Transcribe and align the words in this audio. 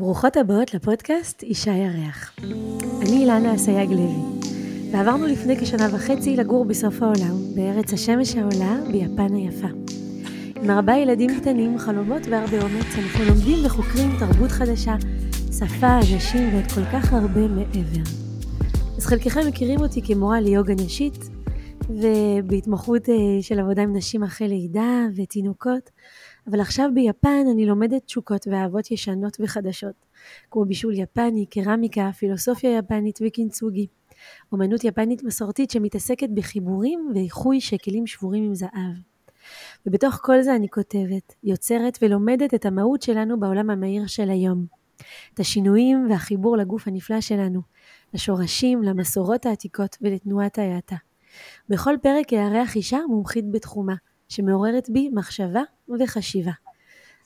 ברוכות 0.00 0.36
הבאות 0.36 0.74
לפודקאסט 0.74 1.42
אישה 1.42 1.70
ירח. 1.70 2.32
אני 3.00 3.10
אילנה 3.10 3.54
אסייג 3.54 3.90
לוי, 3.90 4.48
ועברנו 4.92 5.26
לפני 5.26 5.56
כשנה 5.56 5.88
וחצי 5.92 6.36
לגור 6.36 6.64
בסוף 6.64 7.02
העולם, 7.02 7.36
בארץ 7.54 7.92
השמש 7.92 8.36
העולה, 8.36 8.76
ביפן 8.92 9.34
היפה. 9.34 9.66
עם 10.62 10.70
ארבעה 10.70 10.98
ילדים 10.98 11.40
קטנים, 11.40 11.78
חלומות 11.78 12.22
והרבה 12.30 12.62
אומץ, 12.62 12.86
אנחנו 12.98 13.24
לומדים 13.24 13.66
וחוקרים 13.66 14.10
תרבות 14.18 14.50
חדשה, 14.50 14.96
שפה, 15.58 15.98
אנשים 15.98 16.54
ועוד 16.54 16.72
כל 16.74 16.84
כך 16.92 17.12
הרבה 17.12 17.48
מעבר. 17.48 18.02
אז 18.96 19.06
חלקכם 19.06 19.40
מכירים 19.48 19.80
אותי 19.80 20.02
כמורה 20.02 20.40
ליוגה 20.40 20.74
נשית, 20.74 21.30
ובהתמחות 21.88 23.08
אה, 23.08 23.14
של 23.40 23.60
עבודה 23.60 23.82
עם 23.82 23.96
נשים 23.96 24.22
אחרי 24.22 24.48
לידה 24.48 25.06
ותינוקות, 25.16 25.90
אבל 26.46 26.60
עכשיו 26.60 26.90
ביפן 26.94 27.44
אני 27.52 27.66
לומדת 27.66 28.04
תשוקות 28.04 28.46
ואהבות 28.50 28.90
ישנות 28.90 29.36
וחדשות, 29.40 30.06
כמו 30.50 30.64
בישול 30.64 30.94
יפני, 30.94 31.46
קרמיקה, 31.46 32.10
פילוסופיה 32.18 32.78
יפנית 32.78 33.18
וקינצוגי. 33.26 33.86
אומנות 34.52 34.84
יפנית 34.84 35.22
מסורתית 35.22 35.70
שמתעסקת 35.70 36.28
בחיבורים 36.34 37.10
ואיחוי 37.14 37.60
של 37.60 37.76
כלים 37.84 38.06
שבורים 38.06 38.44
עם 38.44 38.54
זהב. 38.54 38.96
ובתוך 39.86 40.18
כל 40.22 40.42
זה 40.42 40.54
אני 40.56 40.68
כותבת, 40.68 41.34
יוצרת 41.44 41.98
ולומדת 42.02 42.54
את 42.54 42.66
המהות 42.66 43.02
שלנו 43.02 43.40
בעולם 43.40 43.70
המהיר 43.70 44.06
של 44.06 44.30
היום. 44.30 44.66
את 45.34 45.40
השינויים 45.40 46.06
והחיבור 46.10 46.56
לגוף 46.56 46.88
הנפלא 46.88 47.20
שלנו, 47.20 47.60
לשורשים, 48.14 48.82
למסורות 48.82 49.46
העתיקות 49.46 49.96
ולתנועת 50.00 50.58
ההאטה. 50.58 50.96
בכל 51.68 51.94
פרק 52.02 52.32
אארח 52.32 52.76
אישה 52.76 52.98
מומחית 53.08 53.50
בתחומה, 53.50 53.94
שמעוררת 54.30 54.90
בי 54.90 55.10
מחשבה 55.12 55.62
וחשיבה. 56.00 56.52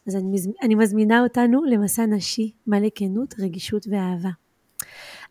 אז 0.06 0.16
אני, 0.16 0.24
מז... 0.30 0.48
אני 0.62 0.74
מזמינה 0.74 1.22
אותנו 1.22 1.64
למסע 1.64 2.06
נשי 2.06 2.52
מלא 2.66 2.88
כנות, 2.94 3.34
רגישות 3.38 3.86
ואהבה. 3.90 4.30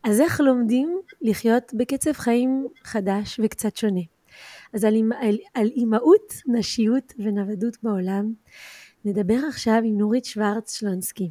אז 0.02 0.20
איך 0.20 0.40
לומדים 0.40 0.98
לחיות 1.22 1.74
בקצב 1.74 2.12
חיים 2.12 2.66
חדש 2.84 3.40
וקצת 3.42 3.76
שונה? 3.76 4.00
אז 4.72 4.84
על, 4.84 4.94
על, 5.20 5.38
על 5.54 5.66
אימהות, 5.66 6.34
נשיות 6.46 7.12
ונוודות 7.18 7.76
בעולם, 7.82 8.32
נדבר 9.04 9.38
עכשיו 9.48 9.80
עם 9.84 9.98
נורית 9.98 10.24
שוורץ 10.24 10.78
שלונסקי. 10.78 11.30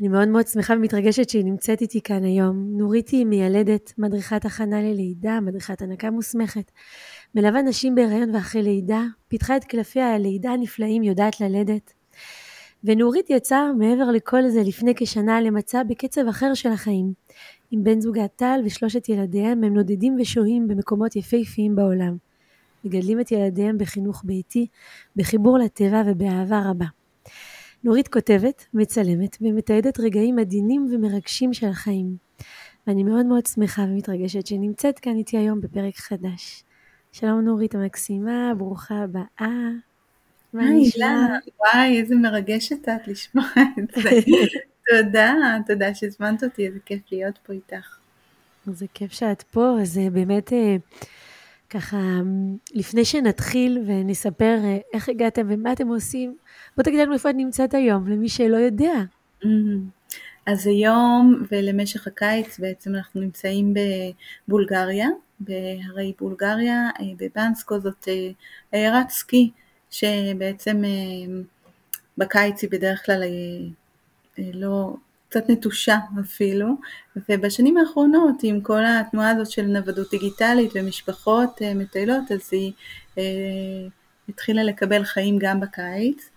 אני 0.00 0.08
מאוד 0.08 0.28
מאוד 0.28 0.46
שמחה 0.46 0.74
ומתרגשת 0.74 1.28
שהיא 1.28 1.44
נמצאת 1.44 1.80
איתי 1.80 2.00
כאן 2.00 2.24
היום. 2.24 2.78
נורית 2.78 3.08
היא 3.08 3.26
מיילדת, 3.26 3.92
מדריכת 3.98 4.44
הכנה 4.44 4.82
ללידה, 4.82 5.40
מדריכת 5.40 5.82
הנקה 5.82 6.10
מוסמכת, 6.10 6.70
מלווה 7.34 7.62
נשים 7.62 7.94
בהיריון 7.94 8.34
ואחרי 8.34 8.62
לידה, 8.62 9.02
פיתחה 9.28 9.56
את 9.56 9.64
קלפי 9.64 10.00
הלידה 10.00 10.50
הנפלאים, 10.50 11.02
יודעת 11.02 11.40
ללדת. 11.40 11.92
ונורית 12.84 13.30
יצאה 13.30 13.72
מעבר 13.72 14.10
לכל 14.10 14.48
זה 14.48 14.62
לפני 14.62 14.92
כשנה 14.96 15.40
למצע 15.40 15.82
בקצב 15.82 16.28
אחר 16.28 16.54
של 16.54 16.72
החיים. 16.72 17.12
עם 17.70 17.84
בן 17.84 18.00
זוגה 18.00 18.28
טל 18.28 18.60
ושלושת 18.64 19.08
ילדיהם 19.08 19.64
הם 19.64 19.74
נודדים 19.74 20.16
ושוהים 20.20 20.68
במקומות 20.68 21.16
יפהפיים 21.16 21.76
בעולם. 21.76 22.16
מגדלים 22.84 23.20
את 23.20 23.32
ילדיהם 23.32 23.78
בחינוך 23.78 24.22
ביתי, 24.24 24.66
בחיבור 25.16 25.58
לטבע 25.58 26.02
ובאהבה 26.06 26.62
רבה. 26.70 26.86
נורית 27.84 28.08
כותבת, 28.08 28.66
מצלמת 28.74 29.36
ומתעדת 29.40 30.00
רגעים 30.00 30.38
עדינים 30.38 30.88
ומרגשים 30.92 31.52
של 31.52 31.66
החיים. 31.66 32.16
ואני 32.86 33.04
מאוד 33.04 33.26
מאוד 33.26 33.46
שמחה 33.46 33.82
ומתרגשת 33.82 34.46
שנמצאת 34.46 34.98
כאן 34.98 35.16
איתי 35.16 35.38
היום 35.38 35.60
בפרק 35.60 35.96
חדש. 35.96 36.63
שלום 37.14 37.40
נורית 37.40 37.74
המקסימה, 37.74 38.52
ברוכה 38.58 38.94
הבאה. 38.94 39.70
היי, 40.54 40.90
אילנה, 40.96 41.38
וואי, 41.58 42.00
איזה 42.00 42.14
מרגשת 42.16 42.88
את 42.88 43.08
לשמוע 43.08 43.44
את 43.78 44.02
זה. 44.02 44.10
תודה, 44.90 45.34
תודה 45.66 45.94
שהזמנת 45.94 46.44
אותי, 46.44 46.66
איזה 46.66 46.78
כיף 46.84 47.00
להיות 47.12 47.38
פה 47.46 47.52
איתך. 47.52 47.98
זה 48.66 48.86
כיף 48.94 49.12
שאת 49.12 49.42
פה, 49.42 49.76
אז 49.82 49.98
אה, 49.98 50.10
באמת 50.10 50.52
אה, 50.52 50.76
ככה, 51.70 52.20
לפני 52.72 53.04
שנתחיל 53.04 53.82
ונספר 53.86 54.58
אה, 54.64 54.78
איך 54.94 55.08
הגעתם 55.08 55.46
ומה 55.48 55.72
אתם 55.72 55.88
עושים, 55.88 56.36
בוא 56.76 56.84
תגיד 56.84 57.00
לנו 57.00 57.12
איפה 57.12 57.30
את 57.30 57.34
נמצאת 57.34 57.74
היום, 57.74 58.08
למי 58.08 58.28
שלא 58.28 58.56
יודע. 58.56 58.94
אז 60.46 60.66
היום 60.66 61.42
ולמשך 61.52 62.06
הקיץ 62.06 62.58
בעצם 62.58 62.94
אנחנו 62.94 63.20
נמצאים 63.20 63.74
בבולגריה, 64.48 65.08
בהרי 65.44 66.12
בולגריה, 66.20 66.90
אה, 67.00 67.06
בבנסקו, 67.16 67.80
זאת 67.80 68.08
אה, 68.08 68.30
עיירת 68.72 69.10
סקי 69.10 69.50
שבעצם 69.90 70.84
אה, 70.84 71.40
בקיץ 72.18 72.62
היא 72.62 72.70
בדרך 72.70 73.06
כלל 73.06 73.22
לא, 74.38 74.96
קצת 75.28 75.50
נטושה 75.50 75.98
אפילו, 76.20 76.66
ובשנים 77.28 77.76
האחרונות 77.76 78.36
עם 78.42 78.60
כל 78.60 78.80
התנועה 78.86 79.30
הזאת 79.30 79.50
של 79.50 79.62
נוודות 79.62 80.10
דיגיטלית 80.10 80.70
ומשפחות 80.74 81.62
מטיילות, 81.74 82.32
אז 82.32 82.48
היא 82.52 82.72
התחילה 84.28 84.62
לקבל 84.62 85.04
חיים 85.04 85.38
גם 85.38 85.60
בקיץ. 85.60 86.30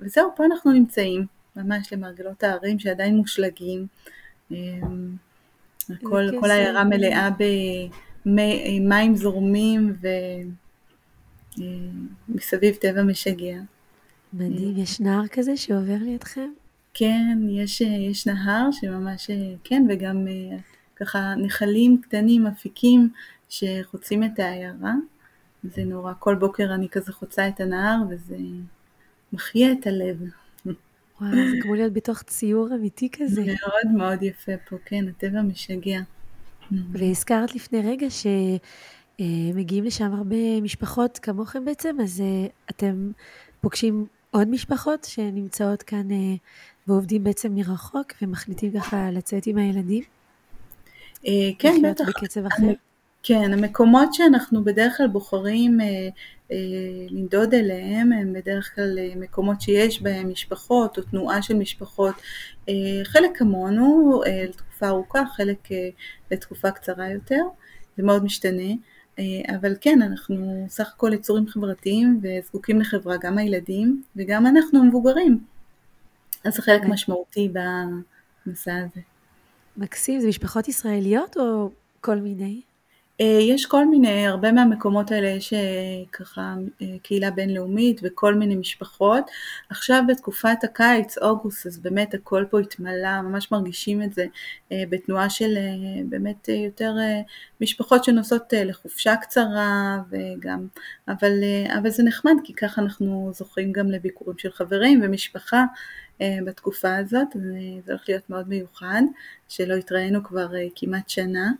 וזהו, 0.00 0.30
פה 0.36 0.44
אנחנו 0.44 0.72
נמצאים, 0.72 1.26
ממש 1.56 1.92
למרגלות 1.92 2.42
ההרים 2.42 2.78
שעדיין 2.78 3.16
מושלגים. 3.16 3.86
כל, 6.02 6.40
כל 6.40 6.50
העיירה 6.50 6.84
מלאה 6.84 7.28
במים 8.26 9.16
זורמים 9.16 9.96
ומסביב 12.28 12.74
טבע 12.74 13.02
משגע. 13.02 13.60
מדהים, 14.32 14.76
יש 14.76 15.00
נהר 15.00 15.26
כזה 15.26 15.56
שעובר 15.56 15.96
לידכם? 16.00 16.50
כן, 16.94 17.38
יש, 17.48 17.80
יש 17.80 18.26
נהר 18.26 18.68
שממש, 18.72 19.30
כן, 19.64 19.86
וגם 19.88 20.26
ככה 20.96 21.34
נחלים 21.36 22.00
קטנים, 22.00 22.46
אפיקים, 22.46 23.08
שחוצים 23.48 24.24
את 24.24 24.38
העיירה. 24.38 24.94
זה 25.64 25.84
נורא, 25.84 26.12
כל 26.18 26.34
בוקר 26.34 26.74
אני 26.74 26.88
כזה 26.88 27.12
חוצה 27.12 27.48
את 27.48 27.60
הנהר 27.60 27.96
וזה 28.10 28.36
מחיה 29.32 29.72
את 29.72 29.86
הלב. 29.86 30.16
וואו, 31.22 31.50
זה 31.50 31.56
כמו 31.62 31.74
להיות 31.74 31.92
בתוך 31.92 32.22
ציור 32.22 32.68
אמיתי 32.74 33.08
כזה. 33.10 33.44
מאוד 33.44 33.94
מאוד 33.96 34.22
יפה 34.22 34.52
פה, 34.68 34.76
כן, 34.84 35.04
הטבע 35.08 35.42
משגע. 35.42 36.00
והזכרת 36.92 37.54
לפני 37.54 37.80
רגע 37.84 38.06
שמגיעים 38.10 39.84
לשם 39.84 40.12
הרבה 40.12 40.60
משפחות 40.62 41.18
כמוכם 41.18 41.64
בעצם, 41.64 41.96
אז 42.02 42.20
אה, 42.20 42.46
אתם 42.70 43.10
פוגשים 43.60 44.06
עוד 44.30 44.48
משפחות 44.48 45.04
שנמצאות 45.04 45.82
כאן 45.82 46.10
אה, 46.10 46.34
ועובדים 46.86 47.24
בעצם 47.24 47.54
מרחוק 47.54 48.12
ומחליטים 48.22 48.72
ככה 48.72 49.10
לצאת 49.10 49.46
עם 49.46 49.58
הילדים? 49.58 50.02
אה, 51.26 51.50
כן, 51.58 51.82
בטח. 51.84 52.08
בקצב 52.08 52.46
אחר? 52.46 52.72
כן, 53.22 53.52
המקומות 53.52 54.14
שאנחנו 54.14 54.64
בדרך 54.64 54.96
כלל 54.96 55.06
בוחרים 55.06 55.80
אה, 55.80 55.86
אה, 55.86 56.08
לנדוד 57.10 57.54
אליהם 57.54 58.12
הם 58.12 58.32
בדרך 58.32 58.74
כלל 58.74 58.98
אה, 58.98 59.12
מקומות 59.16 59.60
שיש 59.60 60.02
בהם 60.02 60.28
משפחות 60.28 60.98
או 60.98 61.02
תנועה 61.02 61.42
של 61.42 61.54
משפחות, 61.54 62.14
אה, 62.68 62.74
חלק 63.04 63.30
כמונו 63.34 64.20
אה, 64.26 64.44
לתקופה 64.48 64.88
ארוכה, 64.88 65.22
חלק 65.36 65.72
אה, 65.72 65.88
לתקופה 66.30 66.70
קצרה 66.70 67.10
יותר, 67.10 67.42
זה 67.96 68.02
מאוד 68.02 68.24
משתנה, 68.24 68.72
אה, 69.18 69.24
אבל 69.56 69.74
כן, 69.80 70.02
אנחנו 70.02 70.66
סך 70.68 70.92
הכל 70.94 71.12
יצורים 71.14 71.46
חברתיים 71.46 72.20
וזקוקים 72.22 72.80
לחברה, 72.80 73.16
גם 73.16 73.38
הילדים 73.38 74.02
וגם 74.16 74.46
אנחנו 74.46 74.80
המבוגרים, 74.80 75.38
אז 76.44 76.54
זה 76.54 76.62
חלק 76.62 76.82
משמעותי 76.84 77.52
במסע 77.52 78.76
הזה. 78.76 79.00
מקסים, 79.76 80.20
זה 80.20 80.28
משפחות 80.28 80.68
ישראליות 80.68 81.36
או 81.36 81.70
כל 82.00 82.16
מיני? 82.16 82.60
אה, 83.22 83.38
יש 83.40 83.66
כל 83.66 83.86
מיני, 83.86 84.26
הרבה 84.26 84.52
מהמקומות 84.52 85.10
האלה 85.10 85.28
יש 85.28 85.52
אה, 85.52 85.58
ככה 86.12 86.54
אה, 86.82 86.86
קהילה 87.02 87.30
בינלאומית 87.30 88.00
וכל 88.02 88.34
מיני 88.34 88.56
משפחות. 88.56 89.24
עכשיו 89.70 90.02
בתקופת 90.08 90.64
הקיץ, 90.64 91.18
אוגוסט, 91.18 91.66
אז 91.66 91.78
באמת 91.78 92.14
הכל 92.14 92.44
פה 92.50 92.60
התמלא, 92.60 93.22
ממש 93.22 93.52
מרגישים 93.52 94.02
את 94.02 94.12
זה 94.12 94.26
בתנועה 94.70 95.30
של 95.30 95.56
באמת 96.04 96.48
יותר 96.48 96.92
משפחות 97.60 98.04
שנוסעות 98.04 98.52
לחופשה 98.56 99.16
קצרה 99.16 99.98
וגם, 100.10 100.66
אבל, 101.08 101.32
אבל 101.78 101.90
זה 101.90 102.02
נחמד 102.02 102.34
כי 102.44 102.52
ככה 102.54 102.82
אנחנו 102.82 103.30
זוכים 103.34 103.72
גם 103.72 103.90
לביקורים 103.90 104.38
של 104.38 104.52
חברים 104.52 105.00
ומשפחה 105.04 105.64
בתקופה 106.20 106.96
הזאת, 106.96 107.28
זה 107.84 107.92
הולך 107.92 108.04
להיות 108.08 108.30
מאוד 108.30 108.48
מיוחד, 108.48 109.02
שלא 109.48 109.74
התראינו 109.74 110.24
כבר 110.24 110.48
כמעט 110.74 111.08
שנה. 111.08 111.50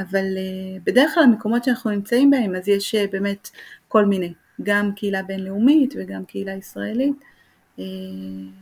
אבל 0.00 0.36
אה, 0.36 0.78
בדרך 0.84 1.14
כלל 1.14 1.22
המקומות 1.22 1.64
שאנחנו 1.64 1.90
נמצאים 1.90 2.30
בהם 2.30 2.54
אז 2.54 2.68
יש 2.68 2.94
אה, 2.94 3.06
באמת 3.12 3.50
כל 3.88 4.04
מיני, 4.04 4.34
גם 4.62 4.92
קהילה 4.96 5.22
בינלאומית 5.22 5.94
וגם 5.98 6.24
קהילה 6.24 6.52
ישראלית, 6.52 7.16
אה, 7.78 7.84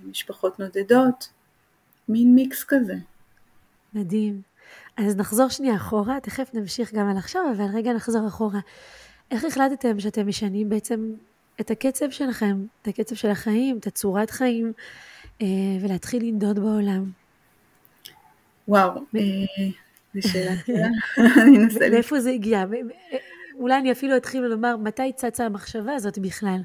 משפחות 0.05 0.59
נודדות, 0.59 1.29
מין 2.09 2.35
מיקס 2.35 2.65
כזה. 2.65 2.95
מדהים. 3.95 4.43
אז 4.97 5.17
נחזור 5.17 5.49
שנייה 5.49 5.77
אחורה, 5.77 6.21
תכף 6.21 6.51
נמשיך 6.55 6.95
גם 6.95 7.09
על 7.09 7.17
עכשיו, 7.17 7.43
אבל 7.57 7.65
רגע 7.75 7.93
נחזור 7.93 8.29
אחורה. 8.29 8.61
איך 9.31 9.45
החלטתם 9.45 10.01
שאתם 10.01 10.29
משנים 10.29 10.69
בעצם 10.69 11.13
את 11.61 11.71
הקצב 11.71 12.11
שלכם, 12.11 12.67
את 12.83 12.89
הקצב 12.89 13.15
של 13.15 13.31
החיים, 13.31 13.79
את 13.79 13.87
הצורת 13.87 14.31
חיים, 14.31 14.73
ולהתחיל 15.81 16.23
לנדוד 16.23 16.59
בעולם. 16.59 17.11
וואו, 18.69 19.01
אה, 20.19 20.55
טובה, 20.67 20.87
אני 21.43 21.57
אנסה... 21.59 21.91
מאיפה 21.91 22.21
זה 22.21 22.31
הגיע? 22.31 22.65
אולי 23.59 23.79
אני 23.79 23.93
אפילו 23.93 24.17
אתחיל 24.17 24.43
לומר, 24.43 24.77
מתי 24.77 25.13
צצה 25.17 25.47
המחשבה 25.47 25.95
הזאת 25.95 26.19
בכלל? 26.19 26.61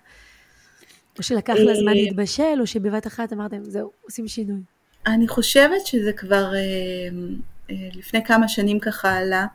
או 1.17 1.23
שלקח 1.23 1.53
לה 1.57 1.75
זמן 1.75 1.93
להתבשל, 1.93 2.57
או 2.59 2.67
שבבת 2.67 3.07
אחת 3.07 3.33
אמרתם, 3.33 3.63
זהו, 3.63 3.91
עושים 4.01 4.27
שינוי. 4.27 4.59
אני 5.07 5.27
חושבת 5.27 5.85
שזה 5.85 6.13
כבר 6.13 6.53
לפני 7.69 8.25
כמה 8.25 8.47
שנים 8.47 8.79
ככה 8.79 9.17
עלה, 9.17 9.45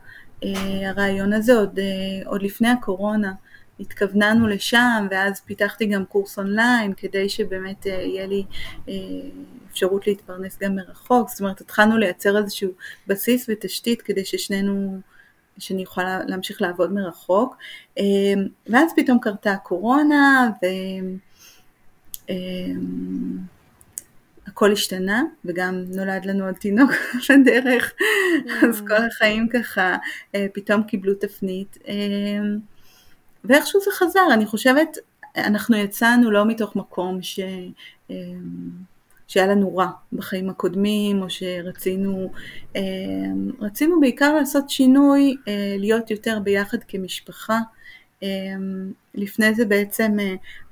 הרעיון 0.87 1.33
הזה 1.33 1.55
עוד, 1.55 1.79
עוד 2.27 2.43
לפני 2.43 2.69
הקורונה. 2.69 3.33
התכווננו 3.81 4.47
לשם 4.47 5.07
ואז 5.11 5.41
פיתחתי 5.41 5.87
גם 5.87 6.05
קורס 6.05 6.39
אונליין 6.39 6.93
כדי 6.97 7.29
שבאמת 7.29 7.87
יהיה 7.87 8.27
לי 8.27 8.45
אפשרות 9.77 10.07
להתפרנס 10.07 10.59
גם 10.59 10.75
מרחוק, 10.75 11.29
זאת 11.29 11.41
אומרת 11.41 11.61
התחלנו 11.61 11.97
לייצר 11.97 12.39
איזשהו 12.39 12.71
בסיס 13.07 13.47
ותשתית 13.49 14.03
כדי 14.03 14.25
ששנינו, 14.25 15.01
שאני 15.59 15.83
יכולה 15.83 16.21
להמשיך 16.27 16.63
לעבוד 16.63 16.93
מרחוק. 16.93 17.57
ואז 18.67 18.93
פתאום 18.97 19.19
קרתה 19.21 19.53
הקורונה 19.53 20.51
ו... 20.63 20.67
הכל 24.47 24.73
השתנה 24.73 25.23
וגם 25.45 25.85
נולד 25.95 26.25
לנו 26.25 26.45
עוד 26.47 26.55
תינוק 26.55 26.91
בדרך. 27.41 27.93
אז 28.69 28.81
כל 28.81 29.07
החיים 29.07 29.49
ככה 29.49 29.97
פתאום 30.53 30.83
קיבלו 30.83 31.15
תפנית. 31.15 31.79
ואיכשהו 33.45 33.81
זה 33.81 33.91
חזר, 33.93 34.27
אני 34.33 34.47
חושבת, 34.47 34.99
אנחנו 35.37 35.77
יצאנו 35.77 36.31
לא 36.31 36.47
מתוך 36.47 36.77
מקום 36.77 37.23
ש... 37.23 37.41
שהיה 39.29 39.47
לנו 39.47 39.77
רע 39.77 39.91
בחיים 40.13 40.51
הקודמים, 40.51 41.23
או 41.23 41.31
שרצינו, 41.31 42.33
רצינו 43.61 44.01
בעיקר 44.01 44.35
לעשות 44.35 44.71
שינוי, 44.71 45.37
להיות 45.79 46.11
יותר 46.11 46.39
ביחד 46.39 46.79
כמשפחה. 46.89 47.59
לפני 49.15 49.55
זה 49.55 49.65
בעצם 49.65 50.17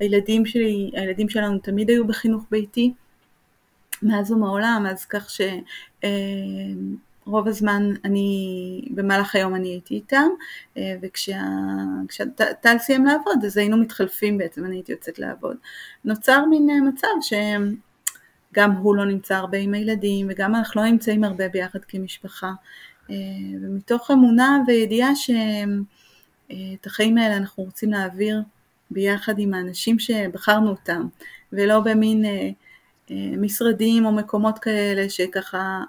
הילדים 0.01 0.47
שלי, 0.47 0.91
הילדים 0.95 1.29
שלנו 1.29 1.59
תמיד 1.59 1.89
היו 1.89 2.07
בחינוך 2.07 2.45
ביתי, 2.51 2.93
מאז 4.03 4.31
ומעולם, 4.33 4.87
אז 4.91 5.05
כך 5.05 5.31
ש... 5.31 5.41
רוב 7.27 7.49
הזמן 7.49 7.91
אני, 8.05 8.81
במהלך 8.91 9.35
היום 9.35 9.55
אני 9.55 9.69
הייתי 9.69 9.95
איתם, 9.95 10.29
אה, 10.77 10.95
וכשטל 11.03 12.79
סיים 12.79 13.05
לעבוד 13.05 13.45
אז 13.45 13.57
היינו 13.57 13.77
מתחלפים 13.77 14.39
בעצם, 14.39 14.65
אני 14.65 14.77
הייתי 14.77 14.93
יוצאת 14.93 15.19
לעבוד. 15.19 15.57
נוצר 16.05 16.45
מין 16.51 16.71
אה, 16.71 16.81
מצב 16.81 17.09
שגם 18.55 18.71
הוא 18.71 18.97
לא 18.97 19.05
נמצא 19.05 19.37
הרבה 19.37 19.59
עם 19.59 19.75
הילדים 19.75 20.27
וגם 20.31 20.55
אנחנו 20.55 20.83
לא 20.83 20.89
נמצאים 20.89 21.25
הרבה 21.25 21.49
ביחד 21.49 21.79
כמשפחה, 21.89 22.53
אה, 23.11 23.17
ומתוך 23.63 24.11
אמונה 24.11 24.59
וידיעה 24.67 25.11
שאת 25.17 26.87
החיים 26.87 27.19
האלה 27.19 27.37
אנחנו 27.37 27.65
רוצים 27.65 27.91
להעביר 27.91 28.43
ביחד 28.91 29.39
עם 29.39 29.55
האנשים 29.55 29.99
שבחרנו 29.99 30.71
אותם, 30.71 31.07
ולא 31.53 31.81
במין 31.81 32.25
משרדים 33.11 34.07
או 34.07 34.13
מקומות 34.13 34.59
כאלה 34.59 35.09
שככה 35.09 35.83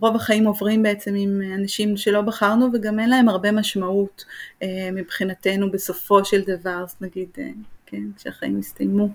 רוב 0.00 0.16
החיים 0.16 0.46
עוברים 0.46 0.82
בעצם 0.82 1.14
עם 1.14 1.40
אנשים 1.54 1.96
שלא 1.96 2.20
בחרנו 2.20 2.68
וגם 2.72 3.00
אין 3.00 3.10
להם 3.10 3.28
הרבה 3.28 3.52
משמעות 3.52 4.24
אה, 4.62 4.88
מבחינתנו 4.92 5.70
בסופו 5.70 6.24
של 6.24 6.42
דבר, 6.46 6.82
אז 6.82 6.96
נגיד, 7.00 7.28
אה, 7.38 7.48
כן, 7.86 8.02
כשהחיים 8.16 8.58
הסתיימו. 8.58 9.08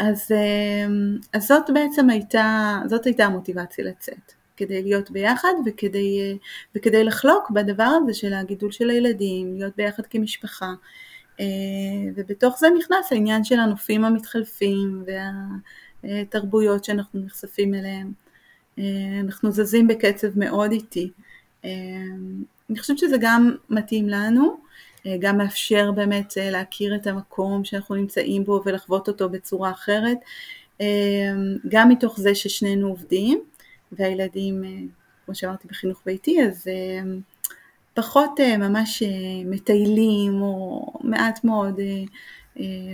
אז, 0.00 0.32
אה, 0.32 0.86
אז 1.32 1.46
זאת 1.46 1.70
בעצם 1.74 2.10
הייתה, 2.10 2.78
זאת 2.86 3.06
הייתה 3.06 3.24
המוטיבציה 3.24 3.84
לצאת, 3.84 4.32
כדי 4.56 4.82
להיות 4.82 5.10
ביחד 5.10 5.52
וכדי, 5.66 6.38
וכדי 6.76 7.04
לחלוק 7.04 7.50
בדבר 7.50 7.98
הזה 8.02 8.14
של 8.14 8.34
הגידול 8.34 8.72
של 8.72 8.90
הילדים, 8.90 9.54
להיות 9.54 9.76
ביחד 9.76 10.06
כמשפחה. 10.06 10.72
ובתוך 12.16 12.58
זה 12.58 12.66
נכנס 12.78 13.12
העניין 13.12 13.44
של 13.44 13.60
הנופים 13.60 14.04
המתחלפים 14.04 15.04
והתרבויות 16.04 16.84
שאנחנו 16.84 17.20
נחשפים 17.20 17.74
אליהם. 17.74 18.12
אה, 18.78 19.20
אנחנו 19.24 19.50
זזים 19.50 19.88
בקצב 19.88 20.38
מאוד 20.38 20.72
איטי. 20.72 21.10
אה, 21.64 21.70
אני 22.70 22.78
חושבת 22.78 22.98
שזה 22.98 23.16
גם 23.20 23.54
מתאים 23.70 24.08
לנו, 24.08 24.44
אה, 24.44 24.56
גם 25.18 25.38
מאפשר 25.38 25.92
באמת 25.92 26.32
להכיר 26.36 26.94
את 26.94 27.06
המקום 27.06 27.64
שאנחנו 27.64 27.94
נמצאים 27.94 28.44
בו 28.44 28.62
ולחוות 28.64 29.08
אותו 29.08 29.28
בצורה 29.28 29.70
אחרת, 29.70 30.18
גם 31.68 31.88
מתוך 31.88 32.20
זה 32.20 32.34
ששנינו 32.34 32.88
עובדים 32.88 33.42
והילדים, 33.92 34.62
כמו 35.24 35.34
שאמרתי, 35.34 35.68
בחינוך 35.68 36.00
ביתי, 36.06 36.42
אז 36.42 36.68
פחות 37.94 38.40
ממש 38.40 39.02
מטיילים 39.44 40.42
או 40.42 40.86
מעט 41.00 41.44
מאוד 41.44 41.80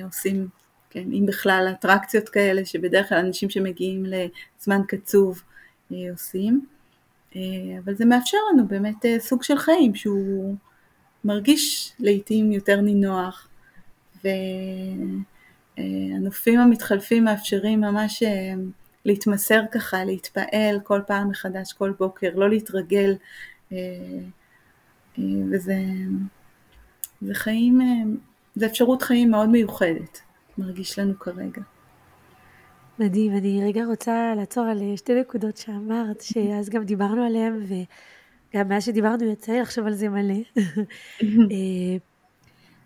עושים, 0.05 0.49
כן, 0.97 1.12
אם 1.12 1.26
בכלל 1.26 1.69
אטרקציות 1.70 2.29
כאלה, 2.29 2.64
שבדרך 2.64 3.08
כלל 3.08 3.19
אנשים 3.19 3.50
שמגיעים 3.50 4.05
לזמן 4.06 4.81
קצוב 4.88 5.43
אה, 5.93 5.97
עושים, 6.12 6.67
אה, 7.37 7.41
אבל 7.85 7.94
זה 7.94 8.05
מאפשר 8.05 8.38
לנו 8.53 8.69
באמת 8.69 9.06
אה, 9.06 9.17
סוג 9.20 9.43
של 9.43 9.58
חיים 9.58 9.94
שהוא 9.94 10.55
מרגיש 11.26 11.93
לעיתים 11.99 12.52
יותר 12.52 12.81
נינוח 12.81 13.49
והנופים 15.78 16.61
המתחלפים 16.61 17.25
מאפשרים 17.25 17.81
ממש 17.81 18.23
להתמסר 19.05 19.61
ככה, 19.73 20.05
להתפעל 20.05 20.81
כל 20.82 21.00
פעם 21.06 21.28
מחדש, 21.28 21.73
כל 21.73 21.93
בוקר, 21.99 22.31
לא 22.34 22.50
להתרגל 22.50 23.17
וזה 25.19 25.76
זה 27.20 27.34
חיים, 27.34 27.81
זה 28.55 28.67
אפשרות 28.67 29.02
חיים 29.02 29.31
מאוד 29.31 29.49
מיוחדת, 29.49 30.20
מרגיש 30.58 30.99
לנו 30.99 31.19
כרגע. 31.19 31.62
מדהים, 32.99 33.37
אני 33.37 33.61
רגע 33.64 33.84
רוצה 33.84 34.34
לעצור 34.37 34.64
על 34.64 34.82
אה, 34.82 34.96
שתי 34.96 35.20
נקודות 35.20 35.56
שאמרת, 35.56 36.20
שאז 36.32 36.69
גם 36.69 36.84
דיברנו 36.84 37.26
עליהן, 37.26 37.62
וגם 38.56 38.69
מאז 38.69 38.85
שדיברנו 38.85 39.25
יצא 39.25 39.53
לי 39.53 39.61
לחשוב 39.61 39.87
על 39.87 39.94
זה 39.94 40.08
מלא. 40.08 40.35
אה, 41.23 41.97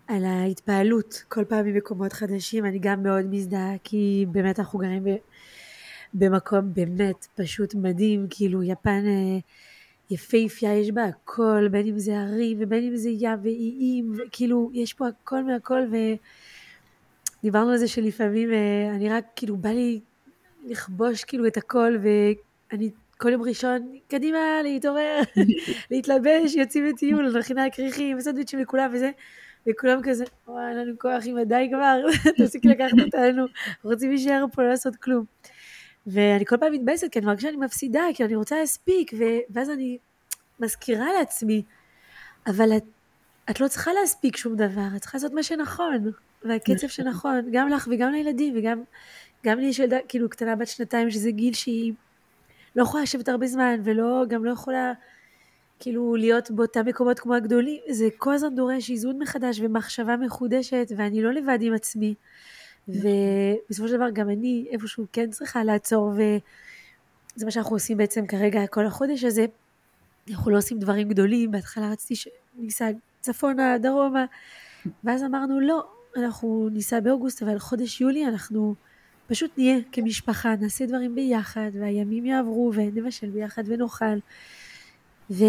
על 0.07 0.25
ההתפעלות 0.25 1.23
כל 1.27 1.45
פעם 1.45 1.65
ממקומות 1.65 2.13
חדשים, 2.13 2.65
אני 2.65 2.79
גם 2.79 3.03
מאוד 3.03 3.25
מזדהה, 3.25 3.73
כי 3.83 4.25
באמת 4.31 4.59
אנחנו 4.59 4.79
גרים 4.79 5.03
במקום 6.13 6.73
באמת 6.73 7.27
פשוט 7.35 7.75
מדהים, 7.75 8.27
כאילו 8.29 8.63
יפן 8.63 9.03
אה, 9.07 9.39
יפהפייה, 10.09 10.77
יש 10.77 10.91
בה 10.91 11.05
הכל, 11.05 11.67
בין 11.71 11.87
אם 11.87 11.99
זה 11.99 12.19
הרים 12.19 12.57
ובין 12.61 12.83
אם 12.83 12.95
זה 12.95 13.09
ים 13.09 13.39
ואיים, 13.43 14.13
וכאילו 14.17 14.69
יש 14.73 14.93
פה 14.93 15.07
הכל 15.07 15.43
מהכל, 15.43 15.81
ו... 15.91 15.95
דיברנו 17.43 17.71
על 17.71 17.77
זה 17.77 17.87
שלפעמים 17.87 18.53
אה, 18.53 18.95
אני 18.95 19.09
רק, 19.09 19.25
כאילו, 19.35 19.57
בא 19.57 19.69
לי 19.69 19.99
לכבוש 20.65 21.23
כאילו 21.23 21.47
את 21.47 21.57
הכל, 21.57 21.97
ואני 22.01 22.89
כל 23.21 23.31
יום 23.31 23.41
ראשון, 23.41 23.97
קדימה, 24.07 24.61
להתעורר, 24.63 25.19
להתלבש, 25.91 26.55
יוצאים 26.55 26.85
לטיול, 26.85 27.39
מכינה 27.39 27.69
כריכים, 27.69 28.17
וסנדוויצ'ים 28.17 28.59
לכולם 28.59 28.89
וזה, 28.93 29.11
וכולם 29.69 29.99
כזה, 30.03 30.23
וואי, 30.47 30.67
אין 30.69 30.77
לנו 30.77 30.93
כוח, 30.99 31.25
אמא, 31.25 31.43
די 31.43 31.69
כבר, 31.73 32.01
תפסיק 32.37 32.65
לקחת 32.65 32.99
אותנו, 33.05 33.45
רוצים 33.83 34.09
להישאר 34.09 34.45
פה, 34.53 34.61
לא 34.61 34.69
לעשות 34.69 34.95
כלום. 34.95 35.25
ואני 36.07 36.45
כל 36.45 36.57
פעם 36.57 36.73
מתבאסת, 36.73 37.07
כי 37.11 37.19
אני 37.19 37.25
מרגישה 37.25 37.47
שאני 37.47 37.57
מפסידה, 37.57 38.01
כי 38.13 38.25
אני 38.25 38.35
רוצה 38.35 38.59
להספיק, 38.59 39.11
ואז 39.49 39.69
אני 39.69 39.97
מזכירה 40.59 41.07
לעצמי, 41.19 41.63
אבל 42.47 42.77
את, 42.77 42.83
את 43.49 43.59
לא 43.59 43.67
צריכה 43.67 43.91
להספיק 43.93 44.37
שום 44.37 44.55
דבר, 44.55 44.87
את 44.95 45.01
צריכה 45.01 45.17
לעשות 45.17 45.33
מה 45.33 45.43
שנכון. 45.43 46.11
והקצב 46.43 46.87
שנכון, 46.87 47.41
גם 47.51 47.69
לך 47.69 47.87
וגם 47.91 48.11
לילדים, 48.11 48.53
וגם 48.57 48.83
גם 49.45 49.59
לי 49.59 49.65
יש 49.65 49.79
ילדה, 49.79 49.97
כאילו, 50.07 50.29
קטנה 50.29 50.55
בת 50.55 50.67
שנתיים, 50.67 51.11
שזה 51.11 51.31
גיל 51.31 51.53
שהיא 51.53 51.93
לא 52.75 52.83
יכולה 52.83 53.03
לשבת 53.03 53.29
הרבה 53.29 53.47
זמן, 53.47 53.79
ולא, 53.83 54.23
גם 54.27 54.45
לא 54.45 54.51
יכולה, 54.51 54.93
כאילו, 55.79 56.15
להיות 56.15 56.51
באותם 56.51 56.85
מקומות 56.85 57.19
כמו 57.19 57.33
הגדולים, 57.33 57.79
זה 57.89 58.07
כל 58.17 58.33
הזמן 58.33 58.55
דורש 58.55 58.89
איזון 58.89 59.19
מחדש 59.19 59.59
ומחשבה 59.59 60.17
מחודשת, 60.17 60.91
ואני 60.97 61.21
לא 61.21 61.33
לבד 61.33 61.57
עם 61.61 61.73
עצמי. 61.73 62.15
ובסופו 62.87 63.87
של 63.87 63.95
דבר 63.95 64.09
גם 64.09 64.29
אני 64.29 64.67
איפשהו 64.71 65.05
כן 65.13 65.29
צריכה 65.29 65.63
לעצור, 65.63 66.09
וזה 66.09 67.45
מה 67.45 67.51
שאנחנו 67.51 67.75
עושים 67.75 67.97
בעצם 67.97 68.27
כרגע 68.27 68.67
כל 68.67 68.85
החודש 68.85 69.23
הזה. 69.23 69.45
אנחנו 70.31 70.51
לא 70.51 70.57
עושים 70.57 70.79
דברים 70.79 71.09
גדולים, 71.09 71.51
בהתחלה 71.51 71.91
רציתי 71.91 72.15
שניסע 72.15 72.89
צפונה, 73.19 73.77
דרומה, 73.77 74.25
ואז 75.03 75.23
אמרנו 75.23 75.59
לא, 75.59 75.87
אנחנו 76.17 76.69
ניסע 76.71 76.99
באוגוסט, 76.99 77.43
אבל 77.43 77.59
חודש 77.59 78.01
יולי 78.01 78.27
אנחנו 78.27 78.75
פשוט 79.31 79.51
נהיה 79.57 79.77
כמשפחה, 79.91 80.55
נעשה 80.55 80.85
דברים 80.85 81.15
ביחד, 81.15 81.71
והימים 81.79 82.25
יעברו, 82.25 82.71
ונבשל 82.75 83.29
ביחד 83.29 83.63
ונאכל. 83.65 84.17
ו... 85.31 85.43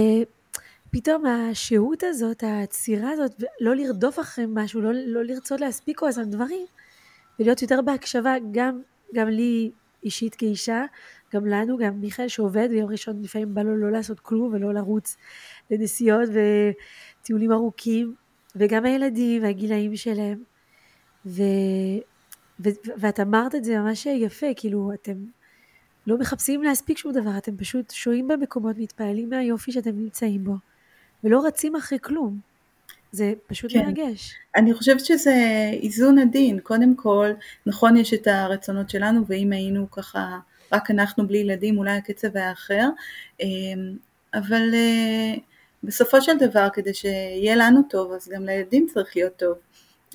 פתאום 0.91 1.27
השהות 1.27 2.03
הזאת, 2.03 2.43
העצירה 2.43 3.11
הזאת, 3.11 3.43
לא 3.61 3.77
לרדוף 3.77 4.21
אחרי 4.21 4.45
משהו, 4.49 4.81
לא, 4.81 4.91
לא 4.95 5.25
לרצות 5.25 5.61
להספיק 5.61 5.99
כל 5.99 6.09
הזמן 6.09 6.31
דברים, 6.31 6.67
ולהיות 7.39 7.63
יותר 7.63 7.81
בהקשבה, 7.83 8.35
גם, 8.53 8.81
גם 9.15 9.29
לי 9.29 9.71
אישית 10.05 10.35
כאישה, 10.35 10.85
גם 11.35 11.47
לנו, 11.47 11.79
גם 11.79 12.01
מיכאל 12.01 12.29
שעובד, 12.29 12.69
ביום 12.71 12.91
ראשון 12.91 13.23
לפעמים 13.23 13.55
בא 13.55 13.63
לו 13.63 13.77
לא 13.77 13.91
לעשות 13.91 14.21
כלום 14.21 14.55
ולא 14.55 14.75
לרוץ 14.75 15.17
לנסיעות 15.71 16.29
וטיולים 17.23 17.53
ארוכים, 17.53 18.15
וגם 18.57 18.85
הילדים 18.85 19.43
והגילאים 19.43 19.97
שלהם. 19.97 20.43
ו, 21.27 21.43
ו, 22.61 22.69
ואת 22.97 23.21
אמרת 23.21 23.55
את 23.55 23.65
זה 23.65 23.79
ממש 23.79 24.07
יפה, 24.07 24.47
כאילו 24.57 24.91
אתם 24.95 25.13
לא 26.07 26.19
מחפשים 26.19 26.63
להספיק 26.63 26.99
שום 26.99 27.13
דבר, 27.13 27.39
אתם 27.39 27.57
פשוט 27.57 27.91
שוהים 27.91 28.29
במקומות, 28.29 28.77
מתפעלים 28.79 29.31
מהיופי 29.31 29.73
שאתם 29.73 29.97
נמצאים 29.97 30.45
בו, 30.45 30.55
ולא 31.25 31.47
רצים 31.47 31.77
אחרי 31.77 31.99
כלום. 32.03 32.53
זה 33.13 33.33
פשוט 33.47 33.73
כן. 33.73 33.87
מרגש. 33.87 34.35
אני 34.57 34.75
חושבת 34.75 35.05
שזה 35.05 35.35
איזון 35.83 36.19
עדין. 36.19 36.61
קודם 36.61 36.95
כל, 36.95 37.31
נכון 37.67 37.97
יש 37.97 38.15
את 38.15 38.27
הרצונות 38.27 38.91
שלנו, 38.91 39.25
ואם 39.27 39.53
היינו 39.53 39.91
ככה, 39.91 40.39
רק 40.73 40.91
אנחנו 40.91 41.27
בלי 41.27 41.39
ילדים, 41.39 41.79
אולי 41.79 41.97
הקצב 41.97 42.37
היה 42.37 42.53
אחר, 42.53 42.89
אמ, 43.41 43.97
אבל 44.35 44.75
אה, 44.75 45.35
בסופו 45.83 46.23
של 46.23 46.39
דבר, 46.39 46.69
כדי 46.73 46.95
שיהיה 46.95 47.57
לנו 47.57 47.81
טוב, 47.91 48.13
אז 48.13 48.29
גם 48.29 48.45
לילדים 48.45 48.87
צריך 48.93 49.17
להיות 49.17 49.37
טוב. 49.37 49.55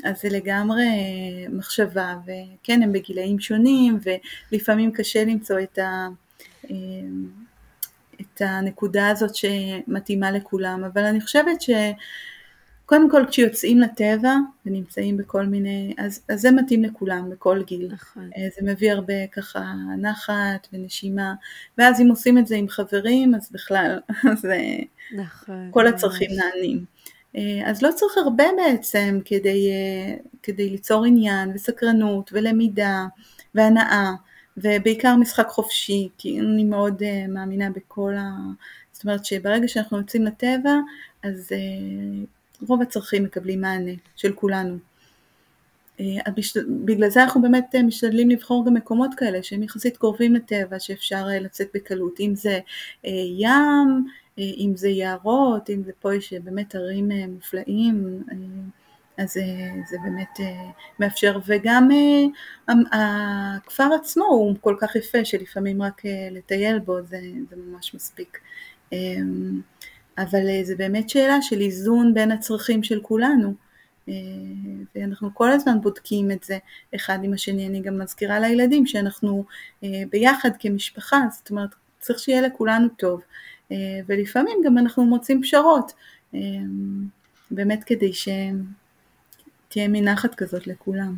אז 0.04 0.22
זה 0.22 0.30
לגמרי 0.30 0.84
אה, 0.84 1.50
מחשבה, 1.50 2.16
וכן, 2.24 2.82
הם 2.84 2.92
בגילאים 2.92 3.40
שונים, 3.40 4.00
ולפעמים 4.52 4.92
קשה 4.92 5.26
למצוא 5.26 5.60
את, 5.60 5.78
ה, 5.78 6.08
אה, 6.70 6.76
את 8.22 8.42
הנקודה 8.42 9.10
הזאת 9.10 9.36
שמתאימה 9.36 10.32
לכולם, 10.32 10.84
אבל 10.84 11.04
אני 11.04 11.22
חושבת 11.22 11.62
ש... 11.62 11.70
קודם 12.88 13.10
כל 13.12 13.26
כשיוצאים 13.30 13.80
לטבע 13.80 14.36
ונמצאים 14.66 15.18
בכל 15.18 15.46
מיני, 15.46 15.94
אז, 15.98 16.22
אז 16.30 16.42
זה 16.42 16.52
מתאים 16.52 16.84
לכולם, 16.84 17.30
בכל 17.30 17.64
גיל. 17.64 17.90
נכון. 17.94 18.30
אה, 18.38 18.48
זה 18.56 18.72
מביא 18.72 18.92
הרבה 18.92 19.28
ככה 19.32 19.74
נחת 19.98 20.68
ונשימה, 20.74 21.34
ואז 21.78 22.02
אם 22.02 22.08
עושים 22.10 22.38
את 22.38 22.48
זה 22.48 22.56
עם 22.56 22.68
חברים, 22.70 23.36
אז 23.36 23.50
בכלל, 23.52 24.00
אז 24.32 24.48
נכון, 25.16 25.70
כל 25.72 25.88
הצרכים. 25.88 26.30
נענים. 26.32 26.97
אה, 27.38 27.70
אז 27.70 27.82
לא 27.82 27.90
צריך 27.96 28.18
הרבה 28.18 28.46
בעצם 28.58 29.20
כדי, 29.26 29.70
אה, 29.70 30.16
כדי 30.44 30.70
ליצור 30.70 31.06
עניין 31.06 31.52
וסקרנות 31.56 32.30
ולמידה 32.34 33.06
והנאה 33.56 34.12
ובעיקר 34.58 35.16
משחק 35.16 35.48
חופשי 35.48 36.10
כי 36.18 36.40
אני 36.40 36.64
מאוד 36.64 37.04
אה, 37.04 37.26
מאמינה 37.28 37.70
בכל 37.70 38.14
ה... 38.18 38.30
זאת 38.92 39.04
אומרת 39.04 39.26
שברגע 39.26 39.68
שאנחנו 39.68 39.98
יוצאים 39.98 40.24
לטבע 40.24 40.74
אז 41.24 41.52
רוב 42.68 42.82
הצרכים 42.82 43.24
מקבלים 43.24 43.62
מענה 43.62 43.92
של 44.16 44.34
כולנו. 44.34 44.78
בגלל 46.86 47.10
זה 47.10 47.24
אנחנו 47.24 47.42
באמת 47.42 47.76
משתדלים 47.84 48.30
לבחור 48.30 48.66
גם 48.66 48.74
מקומות 48.74 49.14
כאלה 49.18 49.44
שהם 49.44 49.64
יחסית 49.64 49.98
קרובים 49.98 50.36
לטבע 50.36 50.80
שאפשר 50.80 51.26
לצאת 51.28 51.68
בקלות 51.74 52.20
אם 52.20 52.36
זה 52.36 52.60
ים 53.38 54.08
אם 54.38 54.72
זה 54.76 54.90
יערות, 54.90 55.70
אם 55.70 55.84
זה 55.84 55.92
פה 56.00 56.16
יש 56.16 56.34
באמת 56.34 56.76
ערים 56.76 57.12
אה, 57.12 57.28
מופלאים, 57.28 58.24
אה, 58.32 58.36
אז 59.24 59.38
אה, 59.38 59.82
זה 59.90 59.98
באמת 60.04 60.40
מאפשר, 61.00 61.40
וגם 61.46 61.90
הכפר 62.68 63.90
עצמו 64.02 64.26
הוא 64.26 64.56
כל 64.62 64.76
כך 64.80 64.96
יפה 64.96 65.26
שלפעמים 65.26 65.82
רק 65.82 66.02
לטייל 66.32 66.80
בו 66.80 67.02
זה, 67.02 67.20
זה 67.50 67.56
ממש 67.56 67.96
מספיק. 67.96 68.38
אבל 70.18 70.64
זה 70.64 70.76
באמת 70.76 71.10
שאלה 71.10 71.42
של 71.42 71.62
איזון 71.62 72.14
בין 72.14 72.32
הצרכים 72.32 72.84
של 72.84 73.00
כולנו. 73.02 73.54
ואנחנו 74.96 75.30
כל 75.34 75.52
הזמן 75.52 75.82
בודקים 75.82 76.32
את 76.32 76.44
זה 76.44 76.58
אחד 76.96 77.20
עם 77.24 77.34
השני, 77.34 77.68
אני 77.68 77.82
גם 77.82 78.00
מזכירה 78.00 78.40
לילדים 78.40 78.86
שאנחנו 78.86 79.46
ביחד 80.12 80.50
כמשפחה, 80.60 81.22
זאת 81.32 81.50
אומרת 81.50 81.70
צריך 82.00 82.20
שיהיה 82.20 82.42
לכולנו 82.42 82.88
טוב, 82.98 83.22
אה, 83.22 83.26
ולפעמים 84.08 84.58
גם 84.66 84.78
אנחנו 84.78 85.06
מוצאים 85.06 85.42
פשרות, 85.42 85.94
אה, 86.36 86.40
באמת 87.52 87.84
כדי 87.84 88.12
שתהיה 88.14 89.88
מנחת 89.88 90.36
כזאת 90.36 90.68
לכולם. 90.68 91.16